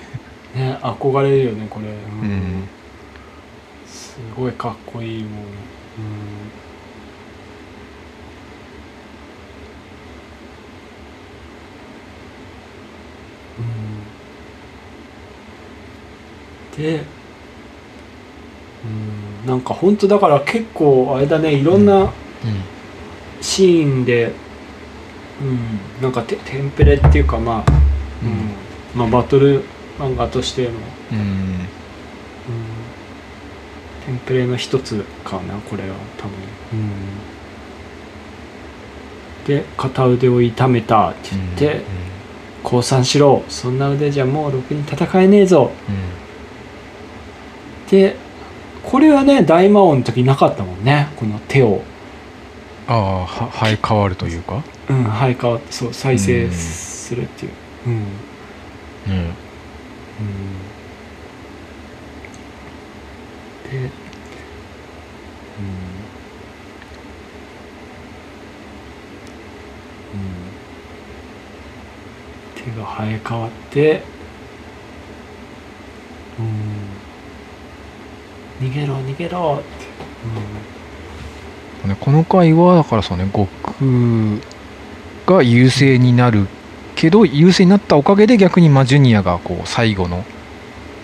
[0.54, 1.94] ね憧れるよねこれ、うう
[2.26, 2.68] ん。
[3.86, 5.42] すごいかっこいいもん、うん
[13.58, 13.62] う
[16.80, 16.82] ん。
[16.82, 17.02] で
[18.84, 18.88] う
[19.44, 22.10] んなんか本当だから結構あれだねいろんなうん。
[23.40, 24.32] シーンで、
[25.40, 27.72] うんなんかテテンプレっていうかまあ、
[28.22, 29.62] うんまあ、バトル
[29.98, 30.70] 漫画としての、
[31.12, 31.18] うん。
[31.18, 31.66] うん、
[34.06, 36.32] テンプレの一つかなこれは多分、
[39.46, 41.82] で片腕を痛めたって言って、
[42.68, 43.44] 降参しろ。
[43.48, 45.70] そんな腕じゃもうろくに戦えねえぞ。
[45.88, 45.92] う
[47.86, 47.88] ん。
[47.88, 48.16] で
[48.82, 51.08] これはね大魔王の時なかったもんね。
[51.16, 51.82] この手を、
[52.88, 54.64] ああは生え変わるというか？
[54.90, 57.52] うん、生え変わってそう再生するっていう、
[57.86, 57.92] うん。
[57.92, 58.02] うん。
[63.70, 63.90] で、うん。
[63.90, 64.05] 手
[72.86, 74.02] 生え変わって、
[78.60, 79.60] うん、逃げろ逃げろ。
[79.60, 79.62] っ
[81.84, 83.46] て、ねこの回はだからそうね悟
[85.26, 86.46] 空が優勢になる
[86.94, 90.24] けど優勢になったおかげで逆にまあジュニアがこう最後の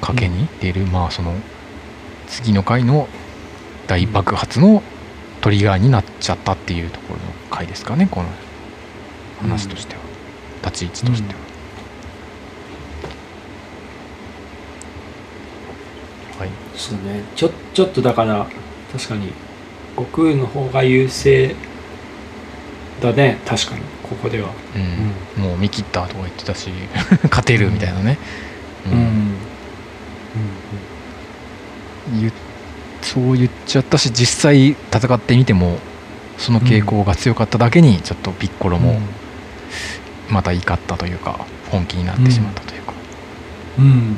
[0.01, 1.35] 賭けに出る、まあその
[2.27, 3.09] 次の回の
[3.87, 4.83] 大爆発の
[5.41, 8.29] トリガーになっちゃったっていうところの回ですかねこの
[9.41, 10.01] 話としては、
[10.65, 11.41] 立ち位置としては、
[16.43, 16.51] はい。
[16.75, 17.23] そうね。
[17.37, 18.47] ちょちょっとだから
[18.93, 19.33] 確かに
[19.97, 21.55] 悟空の方が優勢
[23.01, 23.39] だね。
[23.47, 23.83] 確かに。
[24.03, 24.51] ここでは。
[25.37, 25.43] うん。
[25.43, 26.71] もう見切ったとか言ってたし
[27.31, 28.19] 勝てるみたいなね、
[28.87, 29.35] うん。
[32.21, 32.33] 言っ
[33.03, 35.79] そう言っちゃったし実際戦ってみても
[36.39, 39.01] その傾向が強かっただけにちょっとピッコロも
[40.31, 42.93] また怒ったというか本気になってしまったというか、
[43.79, 44.17] うん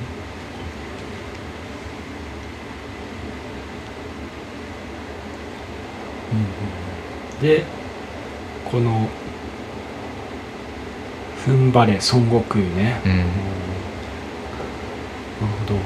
[7.41, 7.65] で
[8.71, 9.09] この
[11.45, 13.01] 踏ん張れ孫悟空ね。
[13.05, 13.17] うん。
[13.19, 13.29] なる
[15.67, 15.79] ほど。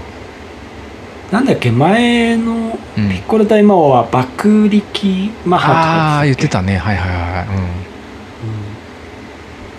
[1.33, 3.09] なんだっけ前のうん。
[3.11, 6.77] ピッコロ大魔王は爆力マハとかああ言ってたたね。
[6.77, 7.47] はいはいはいはい、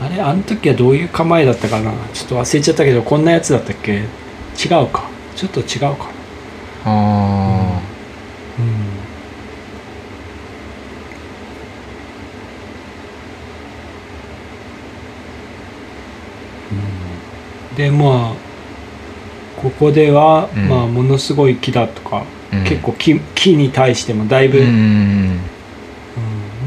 [0.01, 1.91] うん、あれあの時はどういう構えだったかな。
[2.13, 3.93] ちょっと忘れちゃったけどこんなやつだったっけ。
[3.93, 4.03] 違
[4.83, 5.09] うか。
[5.35, 6.09] ちょっと違うか。
[6.85, 7.81] なうん、あ
[17.79, 18.49] でまあ
[19.61, 20.67] ここでは、うん。
[20.67, 22.63] まあものすごい木だとか、あ、うん。
[22.65, 24.65] 結構木木に対してもだいぶ、うん。
[24.65, 25.39] うん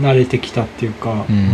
[0.01, 1.37] 慣れてきたっていうか、うん。
[1.37, 1.53] うん。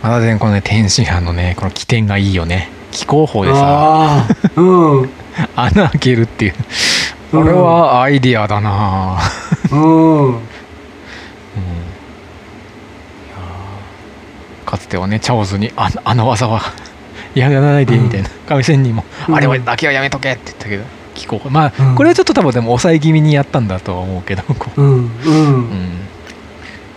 [0.00, 2.70] まだねこのね天津飯のねこの起点がいいよね。
[2.92, 3.58] 気候法でさ。
[3.60, 5.21] ああうん
[5.56, 6.54] 穴開けるっていう。
[7.32, 7.42] うん。
[7.42, 9.18] これはアイディアだな。
[9.70, 10.26] うん。
[10.26, 10.36] うん。
[14.64, 16.62] かつてはねチャオズにああの技は
[17.34, 18.28] やらないでみたいな。
[18.48, 19.34] 亀仙人も、うん。
[19.34, 20.84] あれはだけはやめとけって言ったけど。
[21.14, 21.94] 気候法まあ、うん。
[21.94, 25.10] これはちょっと多分でも抑え気味にやったんだとは思うけどこううん。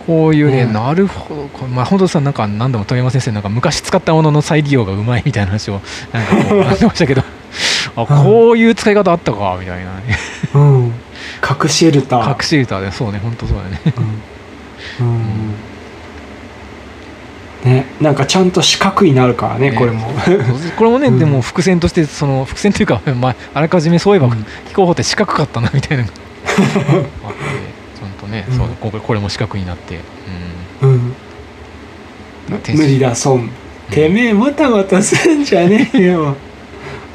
[0.06, 0.72] こういうね、うん。
[0.72, 1.66] なるほど。
[1.66, 5.80] まあ本当さんなんか何でも富山先生なんか昔使ったものの再利用がうまいみたいな話を
[6.12, 7.22] なんかこう なってましたけど
[7.96, 9.96] あこういう使い方あったかみたいな。
[10.00, 10.18] ね
[10.54, 10.92] うん。
[11.40, 12.28] 核シェルター。
[12.28, 13.18] 隠しシェルターでそうね。
[13.18, 13.80] 本当そうだね。
[15.00, 15.06] うん。
[15.06, 15.54] うん。
[17.64, 17.86] ね。
[18.00, 19.76] なんかちゃんと四角になるからねね。
[19.76, 20.08] これも。
[20.76, 21.18] これもね、うん。
[21.18, 24.46] でも伏線としてその伏線というか、 まあ、あらかじめそういえばうん。
[24.68, 26.04] 飛行法って四角かったなみたいな。
[26.04, 27.06] の があって
[27.98, 28.56] ちゃんとね、うん。
[28.56, 30.00] そうこここれも四角になって、
[30.82, 30.90] うん。
[30.90, 31.14] うん、
[32.76, 33.50] 無理だ損。
[33.90, 36.36] てめえもたもたすんじゃねえよ。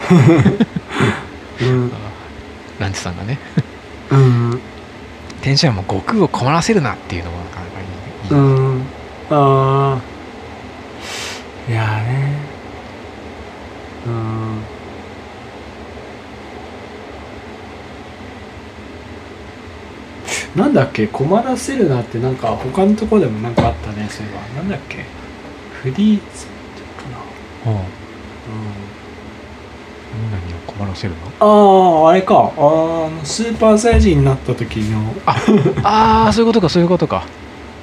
[0.09, 0.70] う ん
[2.79, 3.37] ランチさんがね。
[4.11, 4.59] うん。
[5.41, 7.83] 天使はもう悟空を困らせるなっていうのもなかなかい
[8.27, 8.85] い、うん。
[9.29, 12.37] ああいやね。
[14.05, 14.61] うん。
[20.55, 24.41] なんだっけ困らせるなってなんか他のところでもなんかあったねそういえば。
[24.61, 25.05] なんだっけ？
[25.81, 27.07] フリーズか
[27.65, 27.71] な。
[27.71, 27.77] うん。
[27.77, 27.85] うん。
[30.29, 30.37] 何？
[30.50, 32.03] を困らせるの？
[32.03, 32.51] あああれか。
[32.57, 35.13] あスーパーサイヤ人になった時の。
[35.83, 37.25] ああそういうことかそういうことか。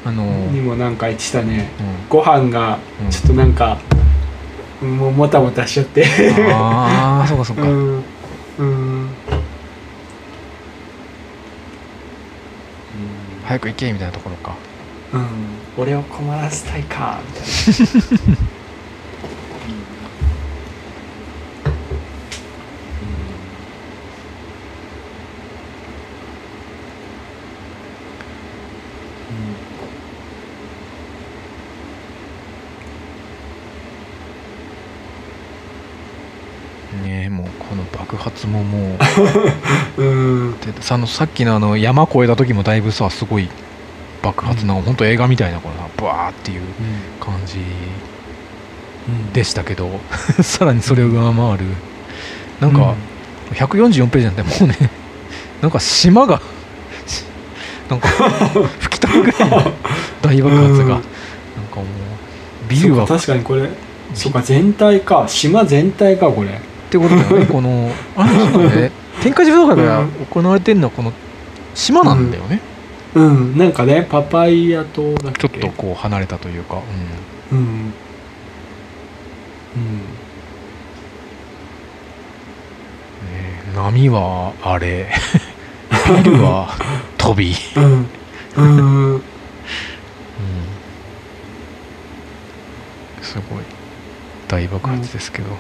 [0.04, 1.70] あのーにもなんか言ってたね。
[1.80, 2.08] うん。
[2.08, 3.10] ご飯がうん。
[3.10, 3.78] ちょっとなんか、
[4.80, 6.06] もうもたもたしちゃって。
[6.52, 8.04] ああそうかそうか、うん。
[8.58, 9.08] うん。
[13.44, 14.54] 早く行けみたいなところか。
[15.12, 15.26] うん。
[15.76, 18.38] 俺を困らせたいかみたいな
[37.04, 38.96] ねえもうこの爆発もも
[39.96, 40.02] う。
[40.02, 40.04] う
[40.50, 40.60] ん。
[40.60, 43.48] でのさっきのあの山越えた時もだいぶさすごい
[44.22, 46.62] 爆発な、うん本当映画みたいなこのさバーっていう
[47.20, 49.32] 感じうん。
[49.32, 50.00] でしたけど
[50.42, 51.64] さらにそれを上回る。
[52.60, 52.94] なんか、
[53.54, 54.90] 144ページなんてもうね
[55.62, 56.40] なんか島が
[57.88, 58.08] なんか
[58.80, 59.72] 吹き飛ぶぐらいの
[60.20, 60.88] 大爆発が、うん。
[60.88, 60.96] なんか
[61.76, 63.68] もうビルはそうか確かにこれ
[64.14, 68.90] そうか全体か島全体かこれってことだよねこのあれそうだね。
[69.20, 71.12] 天下自動会が行われてるのはこの
[71.74, 72.60] 島なんだよね、
[73.14, 73.58] うん。
[73.58, 75.48] なんかねパパイヤ島だっけ？
[75.48, 76.80] ちょっとこう離れたというか、
[77.52, 77.58] うん。
[77.58, 77.66] うん。
[77.66, 77.72] うん。
[77.76, 77.92] ね
[83.74, 85.12] 波はあれ。
[86.24, 86.70] ビルは
[87.18, 88.06] 飛び、うん。
[88.56, 89.14] うん。
[89.14, 89.22] うん。
[93.20, 93.62] すごい。
[94.48, 95.50] 大爆発ですけど、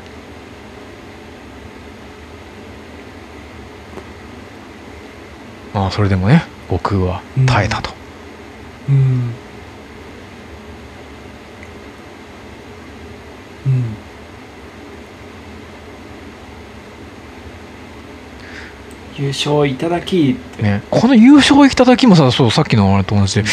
[5.72, 7.90] まあそれでもね悟空は耐えたと、
[8.88, 9.38] うん。
[13.66, 14.07] うん
[19.18, 23.48] 優勝いただきね、この優勝いただきもさそうさっきのあれと同じで、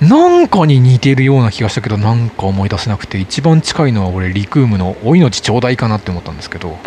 [0.00, 6.78] なんかに似てるような気がしたけどなんか思い出せなくて一番近いのは俺リクームの「お命ちょうだい」かなって思ったんですけど。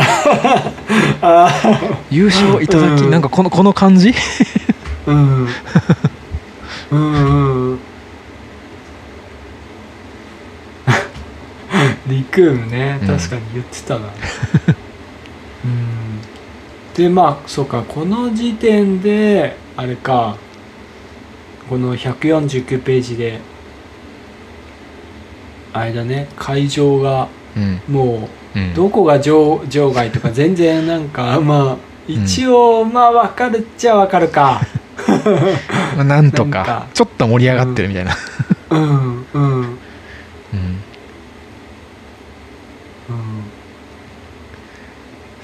[1.21, 1.49] あ
[2.09, 4.13] 優勝いただき、うんなんかこのこの感じ？
[5.07, 5.47] あうん。
[6.91, 7.71] うん。
[7.71, 7.79] うん。
[12.07, 12.99] リクームね。
[13.01, 13.99] うん確かに言ってたな。
[15.65, 15.92] うん
[16.95, 20.37] でまあそうかこの時点であれか
[21.69, 23.39] この149ページで
[25.73, 28.73] あれだね会場がうん、もう、うん。
[28.73, 34.61] どこが場場外とか 全然なんかまあ一応まあ分かるっちゃ分かるか。
[35.95, 36.87] まあ、なんとか。
[36.93, 38.15] ちょっと盛り上がってるみたいな、
[38.69, 38.89] うんうん
[39.33, 39.77] うんうん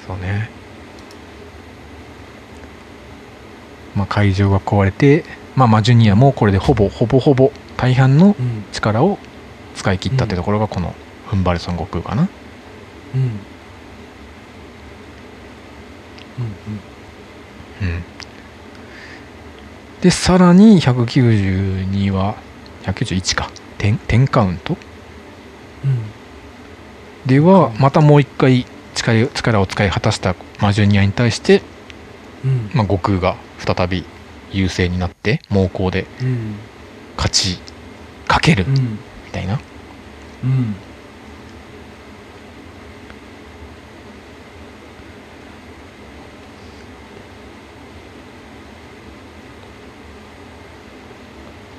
[0.08, 0.50] そうね
[4.00, 8.64] まあ会場が壊れてまあマジュニアもこれでほぼほぼほぼ大半のうん。
[8.72, 9.18] 力を
[9.76, 10.96] 使い切ったってところがこの
[11.28, 12.28] フンバルソン悟空かな。
[13.16, 13.22] うん。
[13.22, 13.30] うん。
[17.82, 18.04] うん。
[20.02, 22.36] でさらに192は
[22.84, 23.50] 191か。
[23.80, 24.78] 10 10カウント？
[25.86, 26.00] うん。
[27.26, 28.66] ではまたもう一回
[28.96, 31.62] 力力を使い果たしたマジュニアに対して、
[32.44, 32.70] うん。
[32.74, 34.04] まあ、悟空が再び
[34.52, 36.56] 優勢になって猛攻でうん
[37.18, 37.58] 勝ち
[38.28, 39.00] かけるみうん。
[39.32, 39.60] たいな、
[40.44, 40.76] うん。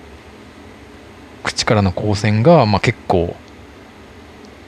[1.44, 3.36] 口からの光線が、まあ、結構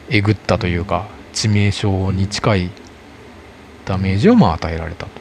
[0.10, 2.72] えぐったというか致命傷に近い
[3.86, 5.12] ダメージをまあ与えられたと、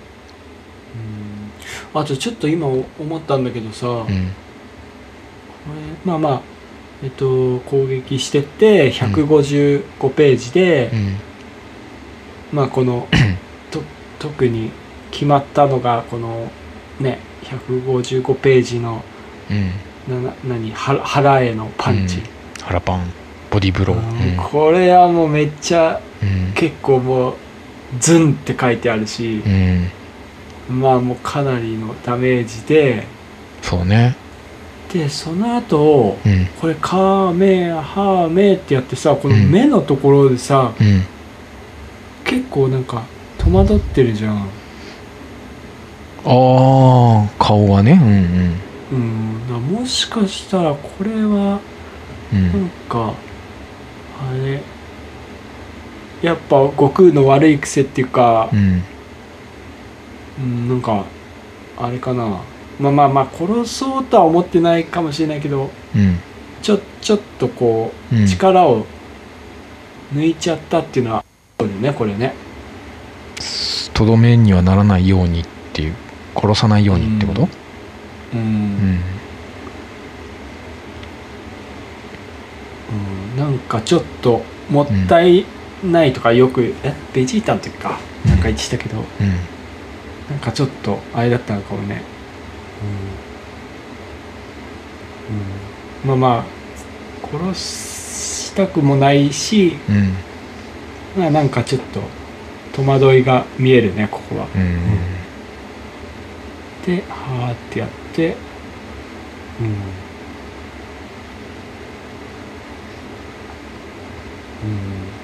[1.94, 2.00] うん。
[2.00, 2.84] あとちょっと今思
[3.18, 4.32] ったんだけどさ、これうん
[6.04, 6.40] まあまあ
[7.02, 11.16] えっと攻撃してって155ページで、うん。
[12.52, 13.06] まあこの
[13.70, 13.82] と
[14.18, 14.70] 特に
[15.10, 16.50] 決まったのがこの
[16.98, 19.04] ね155ページの
[19.50, 19.70] うん。
[20.08, 22.22] なな何は腹へのパンチ、
[22.62, 23.12] 腹パン
[23.50, 24.36] ボディーブロー、うん。
[24.36, 26.52] これはもうめっちゃうん。
[26.54, 27.34] 結構もう
[28.00, 30.80] ズンって書いてあるし、うん。
[30.80, 33.06] まあもうかなりのダメージで
[33.62, 34.16] そうね。
[34.92, 36.46] でその後うん。
[36.60, 41.02] これ「カメハメ」ってやってさこの目のところでさ、うん。
[42.24, 43.02] 結構なんか
[43.38, 44.36] 戸惑ってるじゃん。
[44.38, 44.42] あ
[46.28, 47.92] あ顔がね。
[48.02, 49.48] うんうん。
[49.48, 51.60] だからもしかしたらこれは
[52.32, 52.38] うん。
[52.38, 53.12] うなんんか
[54.20, 54.62] あれ。
[56.22, 58.82] やっぱ悟空の悪い癖っていうかう、ん。
[60.38, 61.04] うん、なんか
[61.76, 62.40] あれかな。
[62.80, 66.18] まあまあまあ殺そうとは思ってないかもしれないけどうん。
[66.62, 68.26] ちょちょっとこううん。
[68.26, 68.86] 力を
[70.14, 71.24] 抜いちゃったっていうのは
[71.58, 72.34] あるよねこれね。
[73.92, 75.94] とどめにはならないようにっていう
[76.34, 77.48] 殺さないようにってこと？
[78.34, 79.00] うん、うんうん
[83.36, 85.44] なんかちょっともったい
[85.84, 87.98] ないとかよく、えベジータの時か。
[88.24, 89.28] なんか言ってたけど、うん。
[90.30, 92.02] なんかちょっとあれだったのかもね。
[96.04, 96.44] うん、うん、まあまあ
[97.52, 97.54] 殺
[98.50, 100.14] したくもないしうん。
[101.16, 102.00] まあなんかちょっと
[102.72, 104.46] 戸惑いが見えるねここは。
[104.54, 104.78] うん。
[106.86, 108.36] ではーってやって。
[109.60, 110.05] うん
[114.62, 115.22] うん。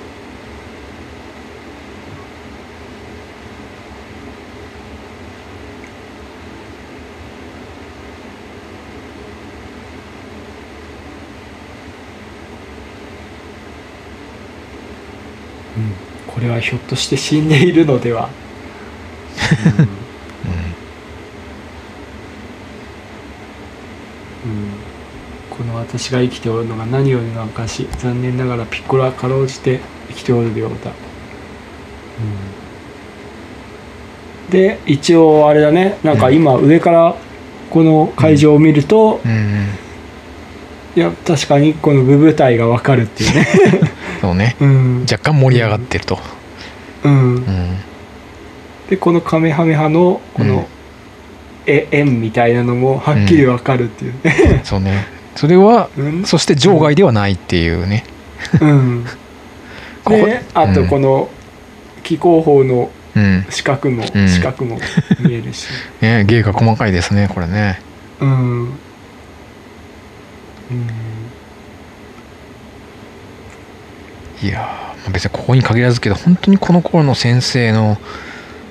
[15.76, 15.96] うん。
[16.26, 18.28] これはひょっとして死んでいるのでは、
[20.44, 20.62] うん。
[24.44, 24.81] うん
[25.56, 30.92] この私が生きておるのが何よりの証残念ながらピッコロはかろうじて生きておるようだ、
[34.50, 35.98] で一応あれだね。
[36.02, 37.16] なんか今上から
[37.70, 39.30] この会場を見ると、うん。
[39.30, 39.68] うん。
[40.96, 43.46] いや確かにこの部部体がわかるっていうね。
[44.20, 44.56] そうね。
[44.60, 46.18] うん、若干盛り上がってると。
[47.04, 47.34] うん。
[47.34, 47.76] う、ん。
[48.88, 50.48] でこのカメハメハのこうん。
[50.48, 50.66] の
[51.66, 55.06] 絵円みたいなのもはっきりわかるっていうね、そうね
[55.36, 56.24] それはうん。
[56.24, 58.04] そして場外ではないっていうね。
[58.60, 59.04] うん、
[60.04, 61.28] ここであとこの
[62.02, 63.46] 気候法のうん。
[63.50, 64.28] 四角も、うん。
[64.28, 64.78] 四角も
[65.20, 65.68] 見えるし。
[66.00, 67.80] ね芸が細かいですねこれね。
[68.20, 68.70] うん、うん、
[74.42, 77.98] いやーまあ別にここに限らずけど本当にこの頃の先生の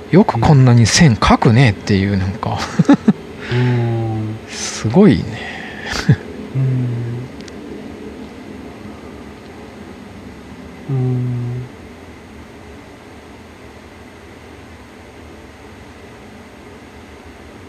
[0.10, 2.58] よくこんなに線描くねっていうなんか。
[3.52, 4.38] うん。
[4.50, 5.24] すごいね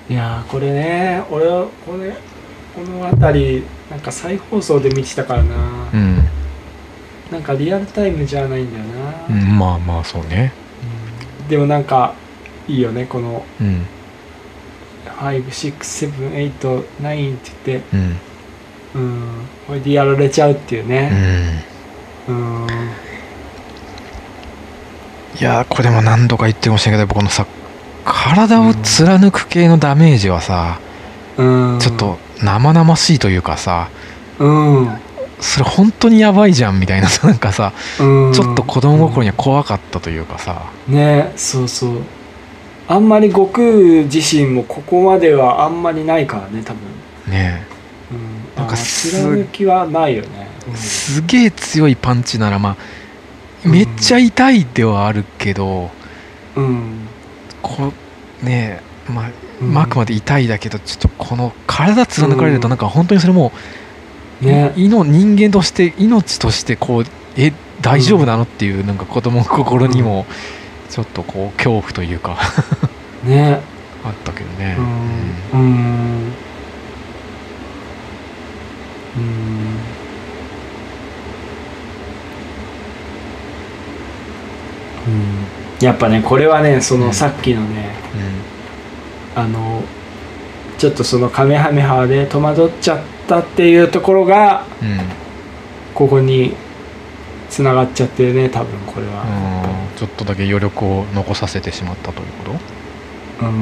[0.08, 2.14] いやーこれね俺はこれ
[2.74, 5.56] この辺りなんか再放送で見てたからな、
[5.92, 6.24] うん、
[7.30, 10.52] なんかリアルタイムじゃないんだよな、うん、まあまあそうね。
[11.42, 11.48] うん。
[11.48, 12.14] でもなんか
[12.68, 13.86] いいよねこのうん。
[15.06, 17.82] 567889って言って。
[17.94, 18.18] うん。
[18.94, 19.46] うん。
[19.66, 21.08] これでやられちゃうっていううね
[22.28, 22.32] ん。
[22.32, 22.66] うん
[25.40, 27.46] いやーこれも何度か言ってるかもしれないけどこのさ
[28.04, 30.80] 体を貫く系のダメージはさ、
[31.38, 31.78] うん。
[31.80, 33.88] ちょっと生々しいというかさ
[34.38, 34.98] うん。
[35.40, 38.32] それ本当にやばいじゃんみたいなさなんかさうん。
[38.32, 40.70] ちょっと子供心には怖かったというかさ。
[40.88, 42.02] ねそうそう。
[42.88, 43.66] あんまり悟空
[44.04, 47.32] 自身もここまではあんまりないからね多分。
[47.32, 47.64] ね。
[48.10, 48.56] うん。
[48.56, 50.48] なんか貫きはないよね。
[50.72, 52.76] えすげえ強いパンチならまあ
[53.64, 55.90] めっちゃ痛いではあるけど
[56.56, 57.08] うん。
[57.62, 57.92] こ
[58.42, 59.30] ねえまあ
[59.60, 59.78] うん。
[59.78, 63.52] あくまで痛いだけどちょっとこの体貫かれるとなんか本当にそれも
[64.42, 64.72] うね。
[64.76, 67.04] いの人間として命としてこう
[67.36, 70.26] え大丈夫なのっていうなんか子供の心にも
[70.90, 72.38] ちょっとこう恐怖というか。
[73.24, 73.60] ね。
[74.04, 74.76] あったけどね。
[75.52, 75.60] うん。
[75.60, 75.66] うん。
[75.66, 76.21] うん
[85.82, 87.90] やっぱねこれはねそのさっきのね、
[89.34, 89.82] あの
[90.78, 94.92] ちょっとそのカメハメハで戸惑っちゃったっていうところがうん。
[94.92, 94.98] うん
[95.94, 96.54] ここに
[97.50, 99.24] つながっちゃってるね多分これは。
[99.24, 99.98] うん。
[99.98, 102.58] ちょっとだけ余力を残させてしまったというこ
[103.38, 103.44] と？
[103.44, 103.54] うん。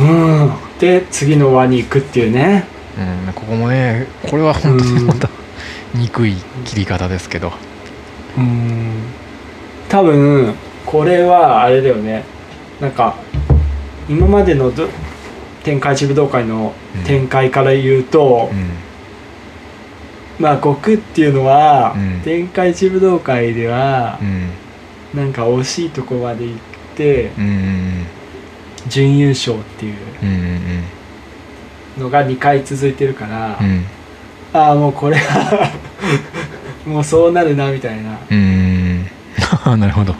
[0.00, 0.04] うん。
[0.04, 0.52] うん。
[0.80, 2.66] で次の輪に行くっていうね
[2.98, 5.28] うんここもねこれは本当にまた
[5.94, 7.52] 憎い切り方ですけど。
[8.36, 8.92] うん。
[9.88, 10.54] 多分
[10.86, 12.24] これはあれだよね。
[12.80, 13.14] なんか
[14.08, 14.88] 今までのど
[15.62, 16.72] 天下一武道会の
[17.04, 18.70] 展開から言うと、うん。
[20.38, 22.20] まあ悟空っていうのは、うん。
[22.22, 24.50] 天下一武道会ではう、ん。
[25.14, 26.56] なんか惜しいとこまで行っ
[26.96, 28.06] てうんうん
[28.88, 29.94] 準優勝っていう。
[30.22, 30.84] うんうん
[31.98, 33.84] のが2回続いてるから、うん。
[34.52, 35.70] ああもうこれは
[36.86, 38.18] もうそうなるなみたいな。
[38.30, 39.08] うん。
[39.66, 40.14] う んなるほど。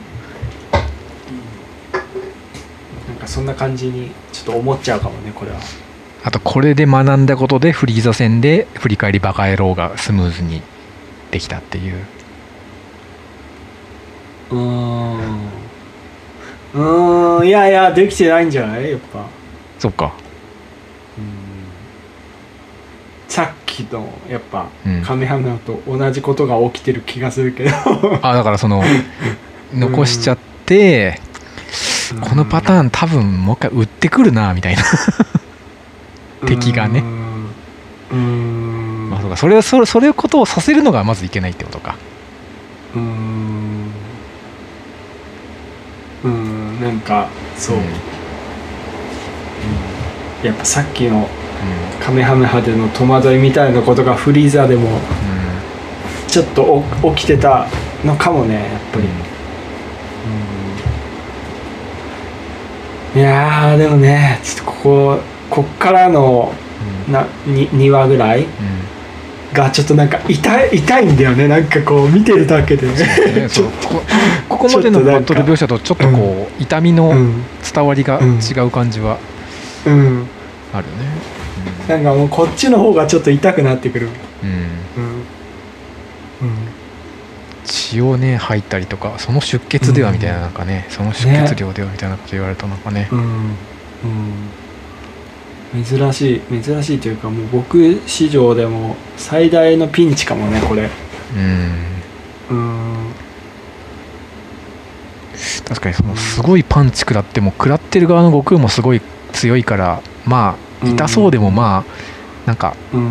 [3.08, 5.58] なんかそんな感じにちょっと思っちゃうかもねこれは。
[6.24, 10.62] あとこれで学んだことでフリーザ戦で振り返りバカ野郎がスムーズに
[11.32, 11.94] できたっていう。
[14.50, 15.18] うーん。
[16.74, 17.46] うーん。
[17.46, 18.90] いやいやできてないんじゃない？
[18.92, 19.24] やっぱ。
[19.78, 20.12] そっか
[23.32, 25.00] さっきのやっぱ、うん。
[25.00, 27.70] カメハメハと同じことが起きてる気がするけど。
[28.20, 28.82] あだからその
[29.72, 31.18] 残しちゃって
[32.20, 34.82] このパターン多分もう一回売ってくるなみたいな。
[36.46, 37.00] 敵がね。
[38.10, 39.08] うーん。
[39.08, 39.38] まあそうか。
[39.38, 41.96] それをそれそれをことをさせるのがまずいけないってことか。
[42.94, 43.92] うーん。
[46.24, 46.82] うーん。
[46.82, 47.84] なんかそう、うん。
[50.46, 51.26] やっぱさっきのうん
[52.00, 54.88] カメハメハでの戸惑いみたいなことがフリーザでも
[56.26, 57.66] ちょっとお起きてた
[58.04, 59.04] のかもねやっぱり、
[63.14, 63.20] うん。
[63.20, 65.20] いやーでもねちょっとここ
[65.50, 66.52] こっからの
[67.06, 67.12] うん。
[67.12, 68.48] なに2話ぐらいうん。
[69.52, 72.86] がちょっとなんか痛い痛いんだよねなんかこう見てるだけで。
[72.88, 72.94] ね。
[73.50, 74.02] ちょっそうこ
[74.48, 77.44] ここまでのバトル描写とちょっとこう痛みとのうん。
[77.62, 79.18] 伝わりがうん違う感じは
[79.84, 80.26] うん。
[80.72, 80.92] あるね
[81.88, 84.08] なんかもうこっちの方がちょっと痛くなってくる。
[84.42, 84.50] うん。
[84.50, 84.52] う
[86.50, 86.54] ん。
[87.64, 93.08] 血をね吐いたりとかその出血ではみたいななんかねその出血量ではみたいなこと言われるとなんかね。
[93.12, 93.56] うん。
[95.74, 95.84] うん。
[95.84, 96.62] 珍しい。
[96.62, 100.88] 珍しいというかもう僕史上でも最大のピンチかもねこれ。
[101.34, 102.56] うん。
[102.56, 103.12] うん。
[105.66, 109.00] 確かにそのすごいパンチ食らっても食らってる側の悟空もすごい
[109.32, 113.10] 強いからまあ痛そうでもまあなんかうん。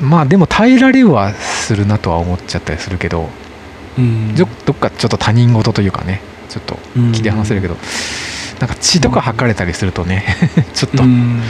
[0.00, 3.28] まあでも耐えられはするなとは思っちゃったりするけど
[3.98, 4.34] うん。
[4.34, 6.76] どどっかちょっと他人事というかねちょっと
[7.12, 7.76] 切り離せるけど
[8.60, 10.24] なんか血とか吐かれたりするとね
[10.74, 11.42] ちょっとうん。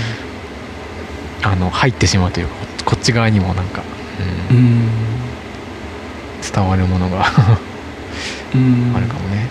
[1.43, 2.55] あの入ってしまうというか
[2.85, 3.83] こっち側にもなんか、
[6.53, 7.27] 伝わるものが
[8.55, 8.93] うん。
[8.95, 9.49] あるかもね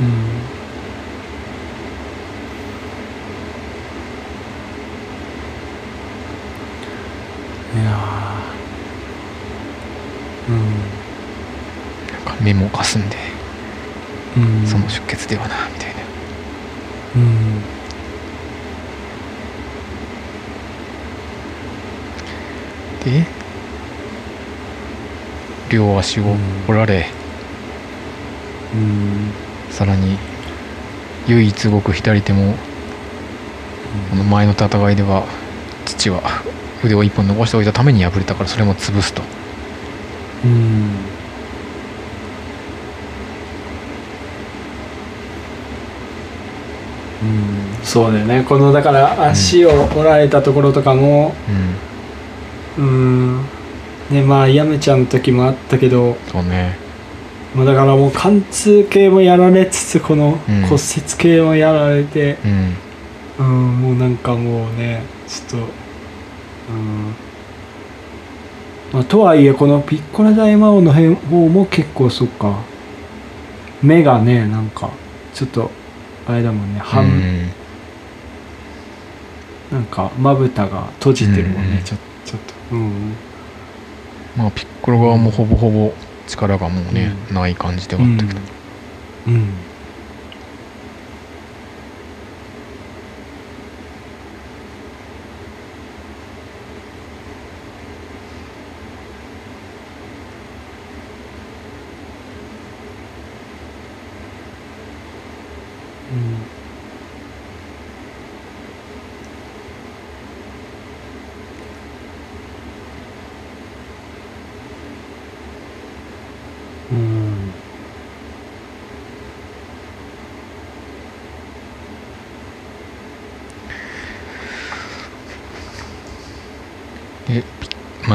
[0.00, 0.56] うん
[7.65, 12.12] いやー。
[12.12, 13.16] なんか目もかすんで
[14.36, 14.60] うん。
[14.60, 15.94] うんその出血ではなみたいな。
[17.16, 17.62] うん。
[23.04, 23.26] で
[25.70, 26.36] 両足を
[26.68, 27.06] 折られ
[28.74, 29.30] うん。
[29.70, 30.16] さらに
[31.26, 32.54] 唯一動く左手も
[34.10, 35.26] この前の戦いでは
[35.84, 36.22] 父は
[36.84, 39.22] 腕を一本伸ばしておいたために破れたからそれも潰すと。
[40.44, 40.50] うん。
[47.22, 47.84] うん。
[47.84, 48.44] そうだよね。
[48.46, 51.34] このだから足を折られたところとかも
[52.78, 52.84] うん。
[52.84, 52.90] う
[53.40, 53.44] ん。
[54.10, 56.76] ねまあヤムちゃんの時もあったけどそうね。
[57.54, 60.62] まあだからもう貫通系もやられつつこのうん。
[60.62, 60.80] 骨折
[61.18, 62.76] 系もやられてうん。
[63.38, 63.80] うん。
[63.80, 65.85] もうなんかもうねちょっとうん
[68.92, 72.62] まあとはいえこのピッコラ大魔王の方も結構そっか。
[73.82, 74.90] 目がねなんか
[75.34, 75.70] ちょっと
[76.26, 76.80] あれだもんね。
[76.80, 77.50] 半、うん。
[79.70, 82.54] なんかまぶたが閉じてるもんね、うんちょちょっと。
[82.74, 83.12] うん。
[84.36, 85.92] まあピッコロ側もほぼほぼ
[86.26, 88.40] 力がもうね、ない感じではあったけど、
[89.28, 89.34] うん。
[89.34, 89.48] うん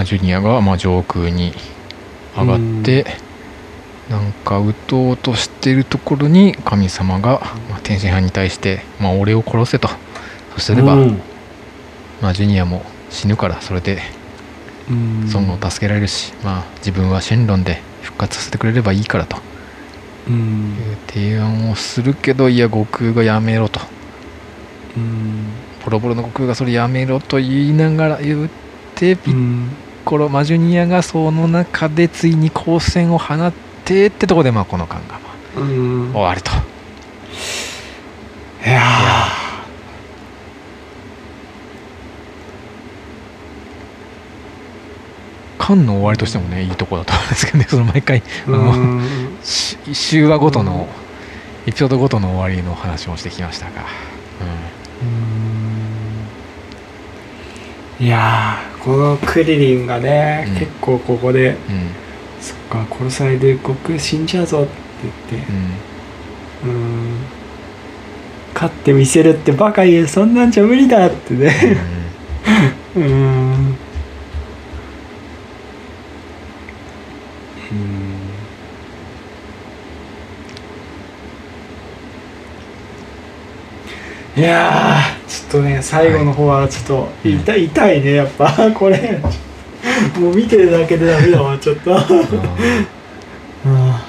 [0.02, 1.53] まあ、ジュニアがまあ上空に
[2.36, 3.06] 上がって、
[4.10, 9.90] なんか撃とうとしてるところに神様が、まあ、天津飯に対して、まあ、俺を殺せと。
[10.56, 11.22] そすれば、うん。
[12.19, 13.99] まあ、ジュニアも死ぬからそれで
[14.90, 15.30] うん。
[15.32, 19.38] 孫を助けられるし、まあ、自分はシェンロンで復活させてくれればいいからと。
[20.28, 20.78] うん。
[20.80, 23.80] いう提案をするけどいや悟空がやめろと。
[24.98, 25.45] うん。
[25.86, 28.49] ボロボロの悟空がそれやめろと言いながら言っ
[28.95, 29.69] てピッうん
[30.12, 33.54] コロマジュニアがその中でついに光線を放っ
[33.86, 35.22] てってとこでまあこの巻が
[35.56, 36.52] 終わると。
[36.52, 36.56] い
[38.70, 38.82] や
[45.58, 47.68] 巻の終わりとしてもねいいとこだと思うんですけどね。
[47.72, 49.02] その毎回ーあの
[49.94, 50.90] 週話ごとの
[51.68, 53.72] エピソードごとの終わりの話をしてきましたが、
[57.98, 60.56] いやーこのクリリンがね、うん。
[60.60, 61.56] 結構ここでうん
[62.41, 64.70] 「そっか殺される悟空死んじゃうぞ」って
[65.32, 65.52] 言って
[66.66, 67.14] うん。
[68.53, 71.53] 勝ってみせるってバカ言うそんなんじゃ無理だってね。
[72.95, 73.76] うー ん。
[84.36, 85.01] いや
[85.52, 86.86] とね最後の方はちょっ
[87.23, 87.36] とい。
[87.36, 88.52] 痛い,、痛いねやっぱ。
[88.73, 89.19] これ
[90.19, 91.91] もう見てるだけでダメだわちょっと。
[91.91, 91.99] うん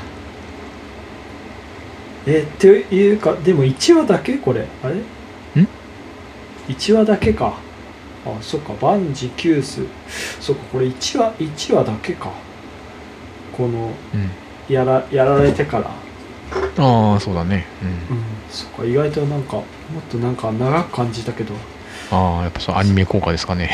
[2.25, 4.35] えっていうかでも1話だけ？
[4.35, 4.65] これ。
[4.85, 4.95] あれ？
[5.61, 5.69] ん
[6.69, 7.55] ?1 話だけか。
[8.25, 9.81] あそっか万事休す。
[10.41, 12.31] そっかこれ1話1話だけか。
[13.57, 14.31] このうん。
[14.73, 15.91] やらやられてから。
[16.79, 18.25] ああそうだね、うん、うん。
[18.51, 19.61] そっか意外となんか
[19.93, 21.55] もっとなんか長く感じたけど。
[22.11, 23.71] ああやっぱそうアニメ効果ですかね。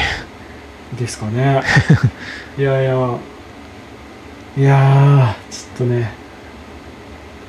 [0.98, 1.62] ですかね。
[2.58, 3.18] いやいや。
[4.56, 6.10] いやーちょっとね。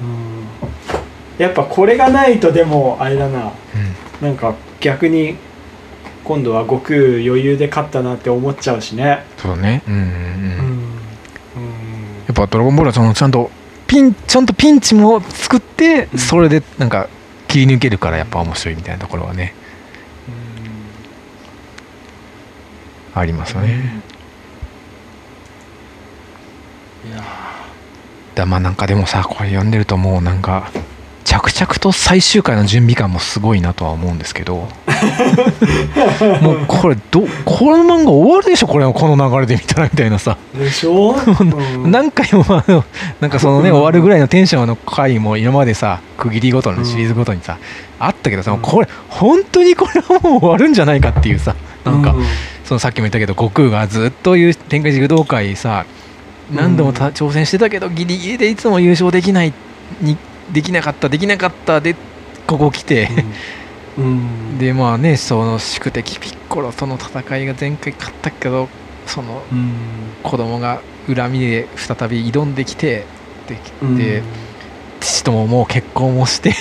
[0.02, 1.44] うん。
[1.44, 3.52] やっぱこれがないとでもあれだな。
[4.22, 4.28] うん。
[4.28, 5.38] なんか逆に
[6.24, 9.24] 今度は悟空余裕で勝ったなって思っちゃうしね。
[9.38, 9.82] そうだね。
[9.88, 10.02] うんうん。
[10.02, 10.12] うん、うん。
[12.28, 13.50] やっぱ「ドラゴンボール」はそのちゃんと
[13.88, 16.20] ピンちゃんとピンチも作ってうん。
[16.20, 17.08] それでなんか
[17.50, 19.54] 切り抜けるからやっぱ面白いみたいなところはね。
[23.16, 24.02] ありますよね、
[27.06, 27.22] いや
[28.36, 30.72] だまあなんかでもさこれ読んでるともうなんか
[31.24, 34.68] 着々と最終回の準備感もすごいなとは思うんですけど。
[36.42, 40.38] もうこれどこの漫画終わるでしょこれこの流れで見たらみたいなさ。
[40.54, 41.92] でしょ、うん。
[41.92, 42.84] 何回もあの
[43.22, 47.58] なんかそのね 終わるぐらいのテンションの回も今までさ区切りごとのシリーズごとにさ、
[48.00, 51.56] あったけどさうんこれ本当にこれはもう終わるんじゃないかっていうさ
[51.86, 52.16] なんか、う
[52.66, 55.86] そのさっきも言ったけど悟空がずっという天下一武道会さ
[56.52, 59.54] 何度もた挑戦してたけどギリギリでいつも優勝できない
[60.02, 60.18] に
[60.52, 61.96] できなかったできなかったで
[62.48, 63.10] ここ来て、
[63.98, 64.06] うん。
[64.06, 64.08] う
[64.56, 64.58] ん。
[64.58, 68.68] でまあねその宿敵ピッコロとの戦いが前回勝ったけど
[69.06, 69.74] そのうん。
[70.24, 73.06] 子供が恨みで再び挑んできて
[73.48, 73.98] でうん。
[73.98, 74.24] で
[75.00, 76.54] 父とももう結婚もして。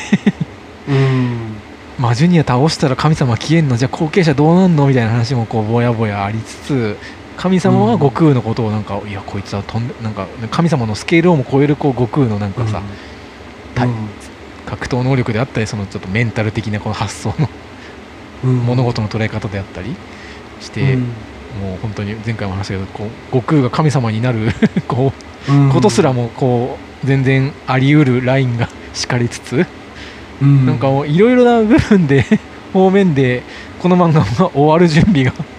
[0.88, 1.56] うん。
[1.98, 3.76] まあジュニア倒したら神様消えんの？
[3.76, 4.86] じゃあ後継者どうなんの？
[4.86, 6.96] みたいな話もこうぼやぼやありつつ
[7.36, 12.84] 神様は悟空のことをなんか、いやこいつはとんでなんか神様のスケールをも超えるこう悟空のなんかさ、はい
[14.66, 17.48] 格闘能力であったりそのちょっとメンタル的なこの発想の
[18.44, 18.58] うん。
[18.58, 19.94] 物事の捉え方であったり
[20.60, 21.00] して、うん。
[21.00, 24.50] もう本当に前回も話したけどこう悟空が神様になる
[24.86, 25.12] こ
[25.48, 25.70] ううん。
[25.70, 29.66] ことすらもこう全然あり得るラインがしかりつつ、
[30.42, 30.66] うん。
[30.66, 32.24] なんかいろいろな部分で
[32.72, 33.42] 方面で
[33.80, 35.57] この漫画が終わる準備がうん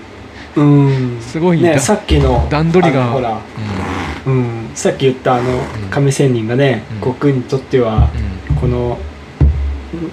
[1.22, 3.12] すごいだねさっきの段取りが。
[3.12, 3.42] ほら、
[4.26, 7.00] ううん、さっき言ったあの亀仙人がね、うん。
[7.00, 8.10] 悟空にとっては
[8.60, 8.98] この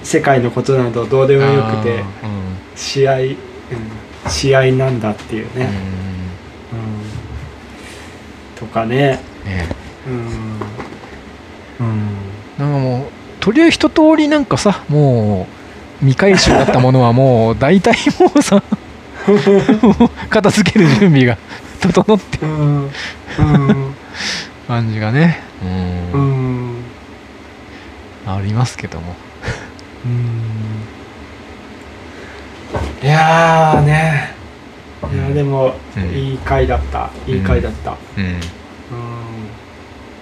[0.03, 2.31] 世界のことなどどうでもよくてあ
[2.75, 3.37] 試合、うん、
[4.29, 5.69] 試合なんだっていうね、
[6.73, 6.77] う
[8.55, 8.59] ん。
[8.59, 9.21] とかね。
[9.45, 9.69] ね。
[10.07, 10.11] う
[11.85, 12.17] ん、うん、
[12.59, 13.07] なんかもう
[13.41, 18.63] とりあえず一通りなんかさもう未回収だったものはもう大体もうさ
[20.31, 21.37] 片付ける準備が
[21.81, 22.47] 整ってる。
[22.47, 22.85] うん。
[22.85, 23.95] うん。
[24.69, 25.43] 感じがね。
[25.63, 26.79] ううん。
[26.79, 26.85] ん
[28.27, 29.15] ありますけども。
[33.03, 34.35] いやーね。
[35.13, 36.03] いやでも、うん。
[36.17, 37.11] いい回だった。
[37.27, 38.25] いい回だった、うん。
[38.25, 38.41] うん。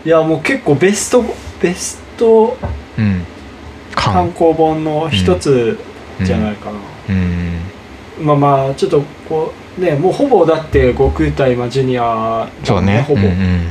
[0.04, 1.24] いやもう結構ベスト
[1.60, 2.56] ベスト
[2.98, 3.24] うん。
[3.94, 5.78] 単感行本の一つ
[6.22, 6.78] じゃないかな、
[7.08, 7.60] うん
[8.20, 13.02] まあまあちょっとこねもうほぼだって悟空対まあジュニアだそうね。
[13.02, 13.32] ほぼ、うんうん。
[13.32, 13.40] うん。
[13.40, 13.70] うん。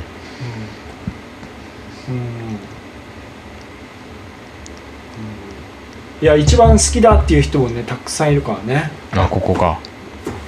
[6.22, 8.92] いや一番好きだっていう人もねたくさんいるからね。
[9.12, 9.80] あここか。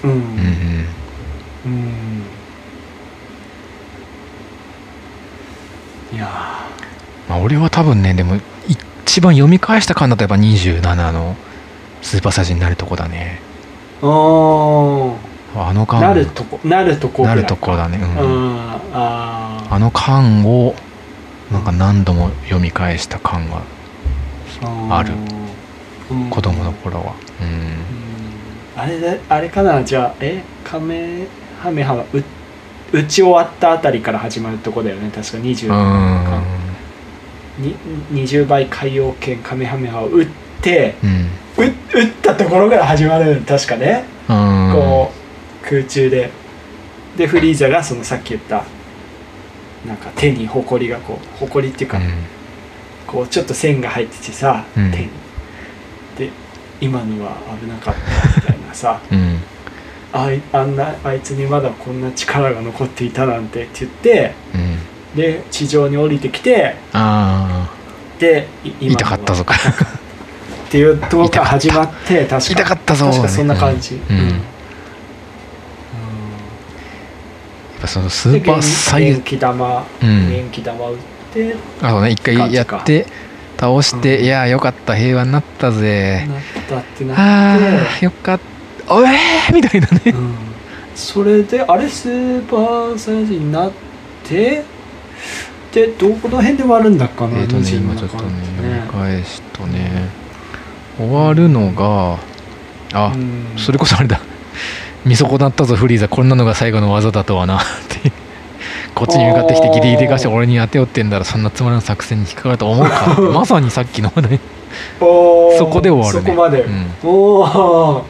[0.03, 0.11] うん。
[0.11, 0.85] うんうん。
[1.65, 2.23] うん。
[6.13, 6.27] いや
[7.27, 11.35] まあ、俺は多分ねでも一番読み返した感だとやっぱ27の
[12.01, 13.41] スーパーサイズになるとこだね。
[13.41, 13.44] ー
[14.05, 15.99] ああの間。
[15.99, 18.55] ーなるとこなるとこないるとこだね、ううん。
[18.55, 18.59] ん
[18.93, 20.75] ああの間を
[21.51, 23.61] なんか何度も読み返した感が
[24.89, 25.13] あある。
[26.11, 26.29] うん。
[26.29, 27.13] 子供の頃は。
[27.41, 27.47] うん。
[27.47, 27.75] うん。
[28.75, 29.83] あれであれかな？
[29.83, 30.43] じゃあえ？
[30.63, 31.27] カメ
[31.61, 32.23] ハメハはう
[32.91, 35.09] 打ち終わったあたりから始まるとこだよね。
[35.13, 35.73] 確か20う
[37.61, 37.63] ん。
[37.63, 37.75] に
[38.27, 40.44] 20倍海洋圏カメハメハを打って
[41.03, 41.09] うん。
[41.57, 44.71] う打ったところから始まる確かね、うん。
[44.73, 45.11] こ
[45.63, 46.31] う空中で。
[47.17, 48.65] でフリーザがそのさっき言った
[49.87, 51.99] なんか手にほこりがこうほこりっていうか、
[53.07, 54.91] こうちょっと線が入っててさ、うん。
[54.91, 55.09] 手に。
[56.17, 56.29] で
[56.81, 59.19] 今のは危なかったみたいなさ うん。
[59.19, 59.39] うん
[60.17, 64.77] あいあんなあいつにまだこんな力が残っていたなんてって言ってうん。
[65.13, 67.69] で地上に降りてきてあ
[68.17, 69.55] でいあ痛かったぞか
[70.75, 73.05] っていうところから始まって確か痛かったぞ。
[73.09, 74.17] 確かそんな感じ、うん。
[74.17, 74.27] うん。
[74.27, 74.35] やっ
[77.81, 79.19] ぱそのスーパーサイズ。
[79.19, 80.29] 元気玉うん。
[80.29, 80.97] 元気玉打っ
[81.33, 83.05] てあそうね一回やって
[83.57, 84.25] 倒して、うん。
[84.25, 86.27] いやーよかった平和になったぜ。
[86.27, 87.65] なったってなあって。
[88.01, 88.39] ーよかっ
[88.85, 88.93] た。
[88.95, 90.01] おえーみたいなね。
[90.07, 90.35] うん。
[90.93, 93.71] それであれスーパーサイズになっ
[94.27, 94.63] て
[95.71, 98.23] でどこの辺で終わるんだっかなえっ、とね27今ちょっとね
[98.57, 98.87] 読みね。
[98.91, 100.24] 返すとね
[100.97, 102.17] 終わるのが
[102.93, 103.45] あ、うん。
[103.57, 104.21] それこそあれだ。
[105.05, 106.07] 見損なったぞフリーザ。
[106.07, 107.57] こんなのが最後の技だとはな。
[107.57, 108.11] っ て
[108.93, 114.39] こっちに向かってきてギリギリかして俺に当てよってんだらそんなつまらん作戦に引っかかると思うか まさにさっきの話題
[114.99, 116.31] そこで終わるね。
[116.31, 116.91] そこまで、うん。
[117.03, 118.05] おお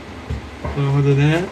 [0.78, 1.44] なるほどね。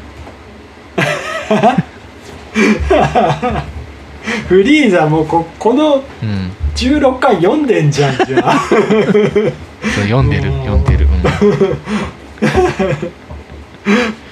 [4.48, 8.60] フリーザもうここのうん16回読んでんじゃんじゃあ。
[8.60, 10.60] そう読んでるうん。
[10.60, 11.08] 読んでる、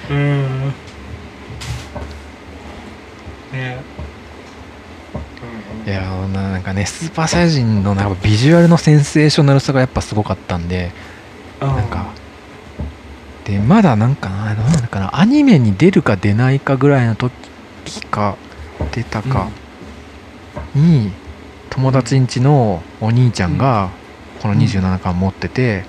[0.10, 0.16] うん。
[0.16, 0.74] うん。
[3.54, 3.82] ね。
[5.86, 10.92] いやーなんかねスーパーサイヤ人のなんかビジュアルのセンセーショナルさがやっぱすごかったんで
[11.60, 12.06] ななんか
[13.46, 17.32] でまだなんかななのかなアニメに出るか出ないかぐらいの時
[18.12, 18.38] か
[18.92, 19.50] 出たか
[20.76, 21.12] に
[21.72, 23.90] 友達ん家のお兄ちゃんが
[24.42, 25.84] この27巻持ってて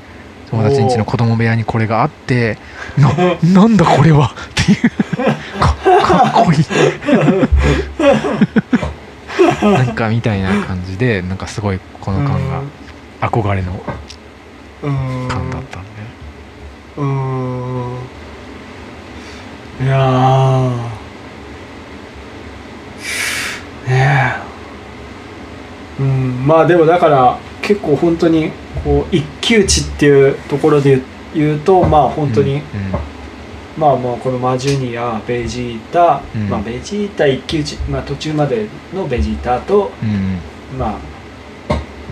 [0.50, 2.56] 友達ん家の子供部屋にこれがあって
[2.96, 3.10] な
[3.62, 4.26] なんだこれは？
[4.26, 4.90] っていう。
[5.60, 5.74] か
[6.32, 6.59] かっこいい。
[9.62, 12.60] なんかみたいな感じでなんかすごいこの感が
[13.28, 13.72] 憧れの
[14.82, 15.28] うん。
[15.28, 15.88] 感だったんで
[16.98, 17.96] うん。
[19.86, 20.70] いやー。
[23.88, 24.52] ねえ
[26.03, 28.51] うんまあでもだから結構本当に
[28.85, 31.01] こう一騎打ちっていうところで
[31.35, 32.62] 言うとまあ本当に、うん
[33.77, 36.49] まあもうこのマジュニアベジータ、うん。
[36.49, 40.99] まあベジータ一騎打ち、まあ、途中までのベジータと、うんまあ、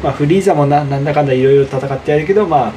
[0.02, 2.72] まあフリーザもななんだかんだいろいろ戦ってやるけど、まあうん。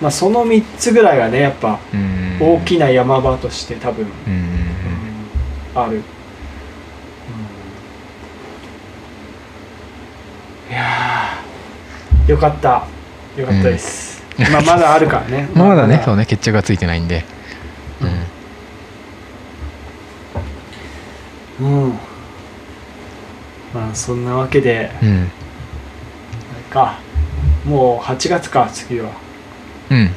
[0.00, 5.82] まあその3つぐらいがねやっぱうん大きな山場として多分、うんうん。
[5.82, 6.02] ある、
[10.70, 12.86] いやーよかった。
[13.36, 15.48] よかったです、まあまだあるからね。
[15.54, 17.24] まだねそうね決着がついてないんで。
[21.60, 21.66] うん。
[21.66, 21.90] うん。
[23.74, 24.90] まあそんなわけで。
[25.02, 25.30] うん。
[26.70, 26.98] か。
[27.64, 29.10] もう8月か次は、
[29.90, 30.10] うん。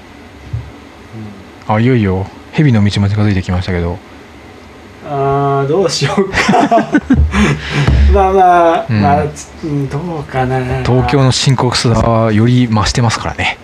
[1.67, 3.97] あいよいよ蛇の道も近づいてきましたけど
[5.67, 6.37] どうしようか。
[8.13, 9.01] まあまあ、うん。
[9.01, 9.23] まあ
[9.91, 10.83] どうかな。
[10.83, 13.57] 東京の深刻さはより増してますからね。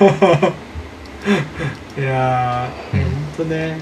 [1.98, 3.04] いやー、うん。
[3.04, 3.78] ほんとね。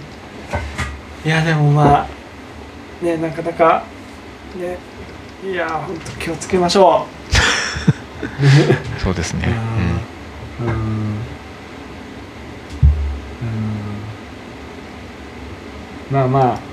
[1.24, 3.82] いやでもまあねなかなか
[4.59, 4.78] ね
[5.45, 7.07] いやーほんと気をつけましょ
[9.03, 9.49] そうですね。
[10.61, 10.70] ううん。
[10.70, 10.77] うん。
[16.11, 16.70] まあまあ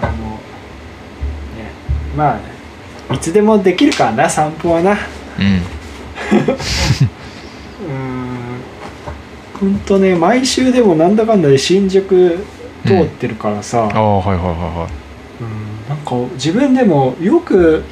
[0.00, 0.16] あのね
[2.16, 2.40] ま
[3.10, 4.92] あいつでもできるからな散歩はな。
[4.92, 5.62] うん。
[7.86, 8.60] うん。
[9.58, 12.44] ほんとね毎週でもなんだかんだで新宿
[12.86, 14.88] 通ってるからさ、ああはいはいは
[15.40, 15.88] うん。
[15.88, 17.82] なんか自分でもよく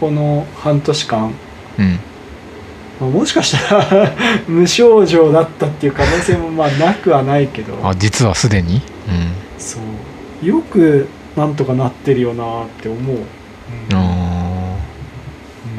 [0.00, 1.32] この半年間、いはい
[1.78, 1.98] うん。
[3.00, 4.12] まあもしかしたら
[4.48, 7.78] 無症状だったっていう可能性もまあなくはないけど。
[7.86, 8.80] あ実はすでに？
[9.58, 9.78] そ
[10.42, 10.46] う。
[10.46, 11.06] よく
[11.36, 13.26] なんとかなってるよなって思う、うんうん。
[13.96, 14.76] あ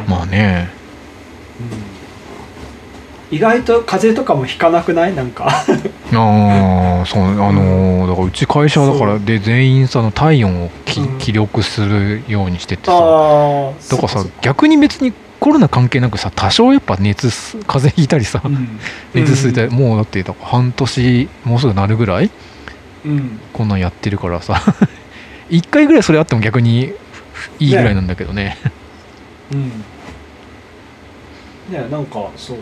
[0.07, 0.69] まあね。
[3.31, 3.35] うん。
[3.35, 5.15] 意外と風邪とかもひかなくない？
[5.15, 5.47] なんか。
[5.47, 11.17] ああそうあのーだからうち会社だからで全員さあの体温をきうん。
[11.17, 12.91] 記録するようにしててさ。
[12.93, 18.79] だからさ逆に別にコロナ関係なくさ多少やっぱ熱す風邪ひいたりさ、うん。
[19.13, 22.29] 熱すいて、もうだって半年もうすぐなるぐらい
[23.05, 23.39] うん。
[23.53, 24.61] こんなんやってるからさ
[25.49, 26.93] 一回ぐらいそれあっても逆に
[27.59, 28.57] いいぐらいなんだけどね。
[29.51, 29.69] うん。
[31.71, 32.57] ねなんかそう。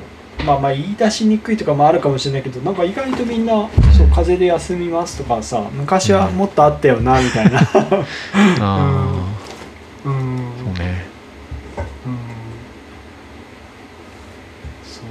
[0.46, 3.54] まあまあ言い出しにくいとかもあるかもしれないけどなんか意外とみんな
[3.96, 7.60] 「そう風邪で休みます」とかさ昔はもっとあったよなみたいな。
[7.64, 7.64] あ
[8.36, 8.62] うん。
[8.62, 9.24] あ、
[10.06, 10.52] うん。
[10.66, 11.06] そうね。
[12.06, 12.18] うん。
[14.84, 15.04] そう。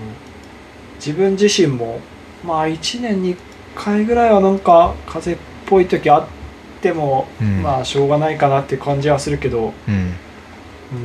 [0.96, 2.00] 自分自身も
[2.44, 3.38] まあ1年に1
[3.74, 6.41] 回ぐらいはなんか風邪っぽい時あって
[6.90, 7.62] も、うん。
[7.62, 9.94] まあしょうがないかなって感じはするけど、うん。
[9.94, 9.98] う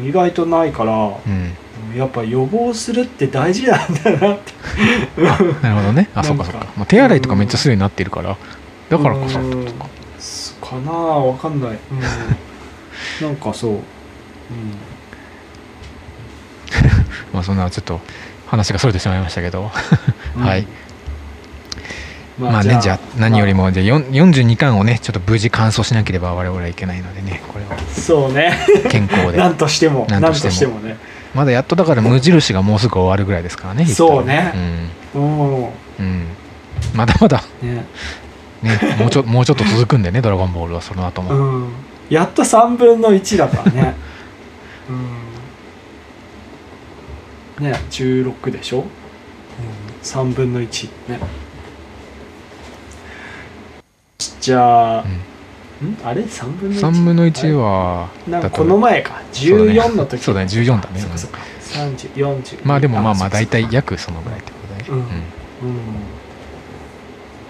[0.04, 1.14] ん意外とないから、うん。
[1.28, 1.54] うん
[1.96, 4.52] やっぱ予防するって大事なんだなって。
[5.22, 6.10] なるほどね。
[6.16, 8.36] あそうかそうか、まあ、手洗いとかめっちゃするようになってるから
[8.90, 9.86] だからこそってことか。
[10.60, 11.78] かなあわかんない、うん、
[13.28, 13.80] なんかそう、うん、
[17.32, 18.02] まあそんなちょっと
[18.48, 19.72] 話がそれてしまいましたけど。
[20.38, 20.68] はい
[22.40, 27.72] まあねじゃあ何よりも、もじゃあ4 42巻をねちょっと無事完走しなければ我々はいけないのでねこれは。
[27.72, 28.54] まあそうね。
[28.90, 29.38] 健康で。
[29.40, 30.98] なんとしてもななんんととしてもね。
[31.34, 34.54] まだやっとだから無印がもうすぐ終わるぐらいですからねそうね。
[35.16, 35.70] うん、
[36.00, 36.26] うん、
[36.94, 37.44] まだまだ。
[37.62, 37.86] ね。
[38.62, 41.70] ねもうちょ もうちょっと続くんでね「ドラゴンボール」はその後も、うん。
[42.10, 43.96] やっと3分の1だからね。
[44.90, 44.94] う
[47.64, 47.66] ん。
[47.66, 48.86] ね16でしょ、うん、
[50.04, 51.20] 3分の1ね
[54.18, 55.04] じゃあ、
[55.82, 55.90] うん。
[55.90, 55.98] ん？
[56.04, 56.82] あれ？3分の 1?
[56.82, 59.22] 3分の1はなんかこの前か。
[59.32, 59.72] そうだね。
[59.80, 60.48] 14の時そうだね。
[60.48, 61.00] 14だね。
[61.00, 61.40] そっかそっか。
[62.16, 64.98] 3040まあでもまあまあ大体約そのぐらいってことで、うん。
[64.98, 65.04] うん。
[65.04, 65.12] うん。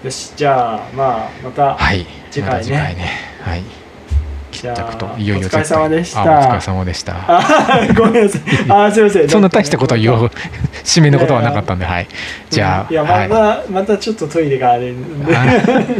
[0.04, 2.06] よしじゃあまあまたはい。
[2.30, 2.52] 次回ね。
[2.52, 3.10] また次回ね。
[3.40, 3.62] はい
[4.62, 6.22] 着々あといよいよお疲れ様でした。
[6.22, 7.16] あお疲れ様でした。
[7.28, 8.42] あごめんなさい。
[8.68, 9.28] あすいません。
[9.28, 10.30] そんな大したことは言うう
[10.84, 12.08] 締めのことはなかったんではい。
[12.50, 13.28] じゃあいやまはい。
[13.28, 14.94] た、またちょっとトイレがあれ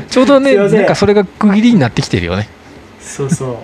[0.08, 2.48] ちょうどねなんかそれが区切りになってきてるよね。
[3.00, 3.56] そうそう。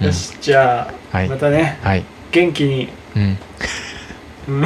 [0.00, 0.06] うん。
[0.06, 1.28] よしじゃあ、はい。
[1.28, 1.78] またね。
[1.82, 2.04] はい。
[2.32, 2.88] 元気に。
[3.16, 3.38] うん。
[4.48, 4.64] うん。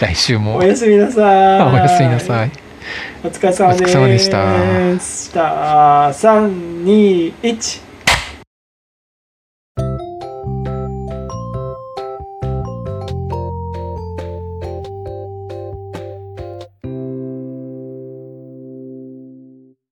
[0.00, 0.56] 来週も。
[0.56, 1.20] おやすみなさ
[1.58, 1.62] い。
[1.62, 2.50] おやすみなさい。
[3.24, 3.72] お疲れ様
[4.08, 4.98] でした。
[4.98, 7.91] した321